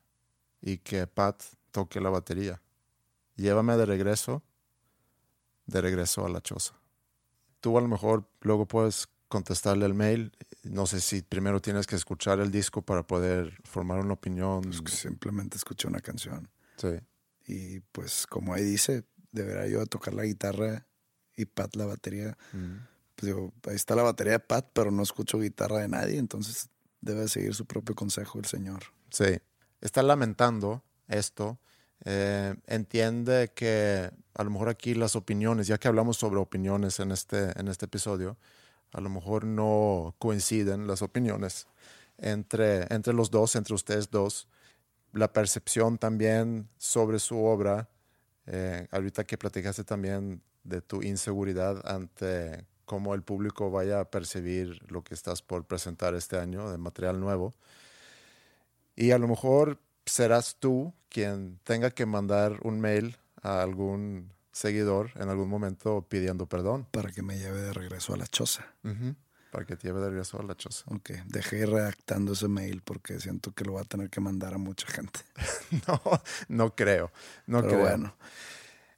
y 0.62 0.78
que 0.78 1.08
Pat 1.08 1.42
toque 1.72 2.00
la 2.00 2.10
batería. 2.10 2.62
Llévame 3.36 3.78
de 3.78 3.86
regreso, 3.86 4.44
de 5.66 5.82
regreso 5.82 6.26
a 6.26 6.30
la 6.30 6.42
choza. 6.42 6.76
Tú 7.60 7.78
a 7.78 7.82
lo 7.82 7.88
mejor 7.88 8.28
luego 8.48 8.66
puedes 8.66 9.08
contestarle 9.28 9.86
el 9.86 9.94
mail. 9.94 10.32
No 10.64 10.88
sé 10.88 11.02
si 11.02 11.22
primero 11.22 11.62
tienes 11.62 11.86
que 11.86 11.96
escuchar 11.96 12.40
el 12.40 12.52
disco 12.52 12.82
para 12.82 13.06
poder 13.06 13.58
formar 13.64 14.00
una 14.00 14.14
opinión. 14.14 14.62
Pues 14.62 14.82
que 14.82 14.92
simplemente 14.92 15.58
escuché 15.58 15.88
una 15.88 16.00
canción. 16.00 16.50
Sí. 16.78 17.00
Y 17.46 17.80
pues 17.92 18.26
como 18.26 18.54
ahí 18.54 18.64
dice, 18.64 19.04
debería 19.32 19.68
yo 19.68 19.86
tocar 19.86 20.14
la 20.14 20.24
guitarra 20.24 20.88
y 21.36 21.46
Pat 21.46 21.76
la 21.76 21.86
batería. 21.86 22.38
Pues 22.52 23.34
digo, 23.34 23.54
ahí 23.68 23.76
está 23.76 23.96
la 23.96 24.04
batería 24.04 24.34
de 24.34 24.40
Pat, 24.40 24.70
pero 24.74 24.92
no 24.92 25.04
escucho 25.04 25.40
guitarra 25.40 25.80
de 25.80 25.88
nadie, 25.88 26.18
entonces 26.18 26.70
debe 27.02 27.28
seguir 27.28 27.54
su 27.54 27.66
propio 27.66 27.96
consejo 27.96 28.40
el 28.40 28.46
señor. 28.46 28.84
Sí. 29.12 29.40
Está 29.82 30.02
lamentando 30.04 30.84
esto. 31.08 31.60
Eh, 32.06 32.56
entiende 32.68 33.52
que 33.54 34.12
a 34.34 34.44
lo 34.44 34.50
mejor 34.50 34.70
aquí 34.70 34.94
las 34.94 35.16
opiniones, 35.16 35.68
ya 35.68 35.78
que 35.78 35.88
hablamos 35.88 36.18
sobre 36.18 36.40
opiniones 36.40 37.00
en 37.00 37.12
este, 37.12 37.60
en 37.60 37.68
este 37.68 37.86
episodio, 37.86 38.38
a 38.94 39.02
lo 39.02 39.10
mejor 39.10 39.46
no 39.46 40.16
coinciden 40.20 40.88
las 40.88 41.02
opiniones. 41.02 41.68
entre, 42.20 42.92
entre 42.94 43.14
los 43.14 43.30
dos, 43.32 43.56
entre 43.56 43.76
ustedes 43.76 44.10
dos, 44.10 44.48
la 45.14 45.32
percepción 45.34 45.98
también 45.98 46.70
sobre 46.78 47.20
su 47.20 47.44
obra. 47.44 47.90
Eh, 48.48 48.88
ahorita 48.92 49.26
que 49.26 49.38
platicaste 49.38 49.84
también 49.84 50.42
de 50.64 50.82
tu 50.82 51.02
inseguridad 51.04 51.82
ante 51.90 52.66
cómo 52.86 53.14
el 53.14 53.22
público 53.22 53.70
vaya 53.70 54.00
a 54.00 54.10
percibir 54.10 54.80
lo 54.92 55.04
que 55.04 55.14
estás 55.14 55.42
por 55.42 55.66
presentar 55.66 56.16
este 56.16 56.38
año 56.40 56.70
de 56.72 56.78
material 56.78 57.20
nuevo. 57.20 57.54
Y 58.96 59.12
a 59.12 59.18
lo 59.18 59.28
mejor 59.28 59.80
serás 60.08 60.56
tú 60.60 60.94
quien 61.10 61.60
tenga 61.64 61.92
que 61.92 62.06
mandar 62.06 62.60
un 62.64 62.80
mail 62.80 63.18
a 63.42 63.62
algún 63.62 64.32
seguidor 64.52 65.12
en 65.16 65.30
algún 65.30 65.50
momento 65.50 66.06
pidiendo 66.10 66.48
perdón. 66.48 66.88
Para 66.92 67.12
que 67.12 67.22
me 67.22 67.38
lleve 67.38 67.62
de 67.62 67.74
regreso 67.74 68.14
a 68.14 68.18
la 68.18 68.28
choza. 68.28 68.66
Para 69.52 69.66
que 69.66 69.76
te 69.76 69.88
lleve 69.88 70.02
de 70.02 70.10
regreso 70.10 70.40
a 70.40 70.44
la 70.44 70.56
choza. 70.56 70.84
Ok, 70.88 71.12
dejé 71.26 71.66
redactando 71.66 72.34
ese 72.34 72.48
mail 72.48 72.82
porque 72.82 73.20
siento 73.20 73.52
que 73.52 73.64
lo 73.64 73.74
voy 73.74 73.82
a 73.82 73.86
tener 73.86 74.10
que 74.10 74.20
mandar 74.20 74.54
a 74.54 74.58
mucha 74.58 74.88
gente. 74.88 75.20
no, 75.88 76.02
no 76.48 76.76
creo. 76.76 77.12
No 77.46 77.62
Pero 77.62 77.70
creo. 77.70 77.82
bueno. 77.82 78.16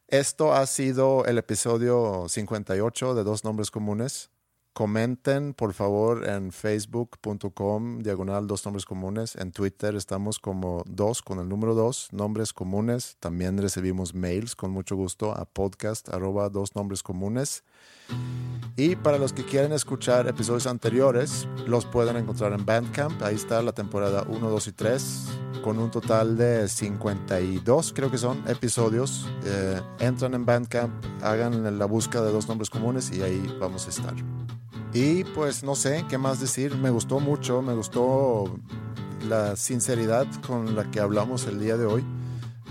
Esto 0.07 0.53
ha 0.53 0.65
sido 0.65 1.25
el 1.25 1.37
episodio 1.37 2.25
58 2.27 3.13
de 3.13 3.23
Dos 3.23 3.43
Nombres 3.43 3.69
Comunes. 3.69 4.31
Comenten, 4.79 5.53
por 5.53 5.73
favor, 5.73 6.25
en 6.25 6.53
facebook.com, 6.53 7.99
diagonal 7.99 8.47
Dos 8.47 8.63
Nombres 8.63 8.85
Comunes. 8.85 9.35
En 9.35 9.51
Twitter 9.51 9.93
estamos 9.93 10.39
como 10.39 10.85
dos 10.87 11.21
con 11.21 11.39
el 11.39 11.49
número 11.49 11.75
dos, 11.75 12.07
Nombres 12.13 12.53
Comunes. 12.53 13.17
También 13.19 13.57
recibimos 13.57 14.15
mails 14.15 14.55
con 14.55 14.71
mucho 14.71 14.95
gusto 14.95 15.33
a 15.33 15.43
podcast 15.43 16.07
arroba 16.07 16.47
dos 16.47 16.75
nombres 16.77 17.03
comunes. 17.03 17.65
Y 18.77 18.95
para 18.95 19.17
los 19.17 19.33
que 19.33 19.43
quieren 19.43 19.73
escuchar 19.73 20.29
episodios 20.29 20.65
anteriores, 20.65 21.45
los 21.67 21.85
pueden 21.85 22.15
encontrar 22.15 22.53
en 22.53 22.65
Bandcamp. 22.65 23.21
Ahí 23.21 23.35
está 23.35 23.61
la 23.61 23.73
temporada 23.73 24.23
1, 24.29 24.49
2 24.49 24.67
y 24.69 24.71
3, 24.71 25.25
con 25.61 25.77
un 25.77 25.91
total 25.91 26.37
de 26.37 26.69
52, 26.69 27.91
creo 27.91 28.09
que 28.09 28.17
son, 28.17 28.47
episodios. 28.47 29.27
Eh, 29.43 29.81
entran 29.99 30.35
en 30.35 30.45
Bandcamp, 30.45 31.03
hagan 31.21 31.77
la 31.77 31.85
búsqueda 31.85 32.23
de 32.23 32.31
dos 32.31 32.47
nombres 32.47 32.69
comunes 32.69 33.11
y 33.11 33.21
ahí 33.21 33.57
vamos 33.59 33.85
a 33.85 33.89
estar. 33.89 34.15
Y 34.93 35.23
pues 35.23 35.63
no 35.63 35.75
sé 35.75 36.05
qué 36.09 36.17
más 36.17 36.39
decir, 36.39 36.75
me 36.75 36.89
gustó 36.89 37.19
mucho, 37.19 37.61
me 37.61 37.73
gustó 37.73 38.59
la 39.27 39.55
sinceridad 39.55 40.25
con 40.45 40.75
la 40.75 40.89
que 40.89 40.99
hablamos 40.99 41.45
el 41.45 41.59
día 41.59 41.77
de 41.77 41.85
hoy. 41.85 42.03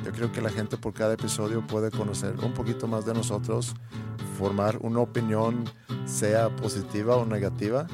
Yo 0.04 0.12
creo 0.12 0.32
que 0.32 0.40
la 0.40 0.50
gente 0.50 0.76
por 0.76 0.94
cada 0.94 1.14
episodio 1.14 1.66
puede 1.66 1.90
conocer 1.90 2.34
un 2.42 2.54
poquito 2.54 2.88
más 2.88 3.06
de 3.06 3.14
nosotros, 3.14 3.74
formar 4.38 4.78
una 4.80 5.00
opinión, 5.00 5.64
sea 6.06 6.54
positiva 6.56 7.16
o 7.16 7.24
negativa, 7.24 7.86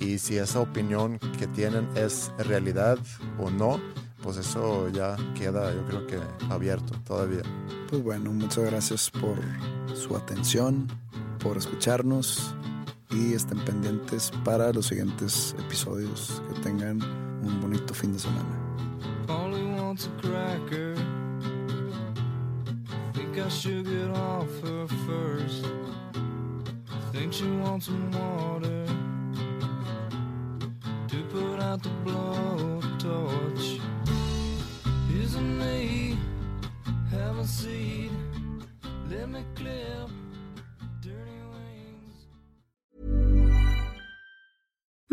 y 0.00 0.18
si 0.18 0.36
esa 0.36 0.60
opinión 0.60 1.18
que 1.38 1.46
tienen 1.46 1.88
es 1.94 2.32
realidad 2.38 2.98
o 3.38 3.50
no, 3.50 3.80
pues 4.22 4.36
eso 4.36 4.88
ya 4.88 5.16
queda, 5.34 5.72
yo 5.72 5.84
creo 5.84 6.06
que 6.06 6.18
abierto 6.50 6.94
todavía. 7.04 7.42
Pues 7.88 8.02
bueno, 8.02 8.32
muchas 8.32 8.64
gracias 8.64 9.10
por 9.10 9.36
su 9.94 10.16
atención, 10.16 10.88
por 11.40 11.56
escucharnos 11.56 12.54
y 13.14 13.34
estén 13.34 13.58
pendientes 13.60 14.30
para 14.44 14.72
los 14.72 14.86
siguientes 14.86 15.54
episodios. 15.58 16.42
Que 16.48 16.60
tengan 16.60 17.02
un 17.42 17.60
bonito 17.60 17.94
fin 17.94 18.12
de 18.12 18.18
semana. 18.18 18.58
Only 19.28 19.64
wants 19.64 20.08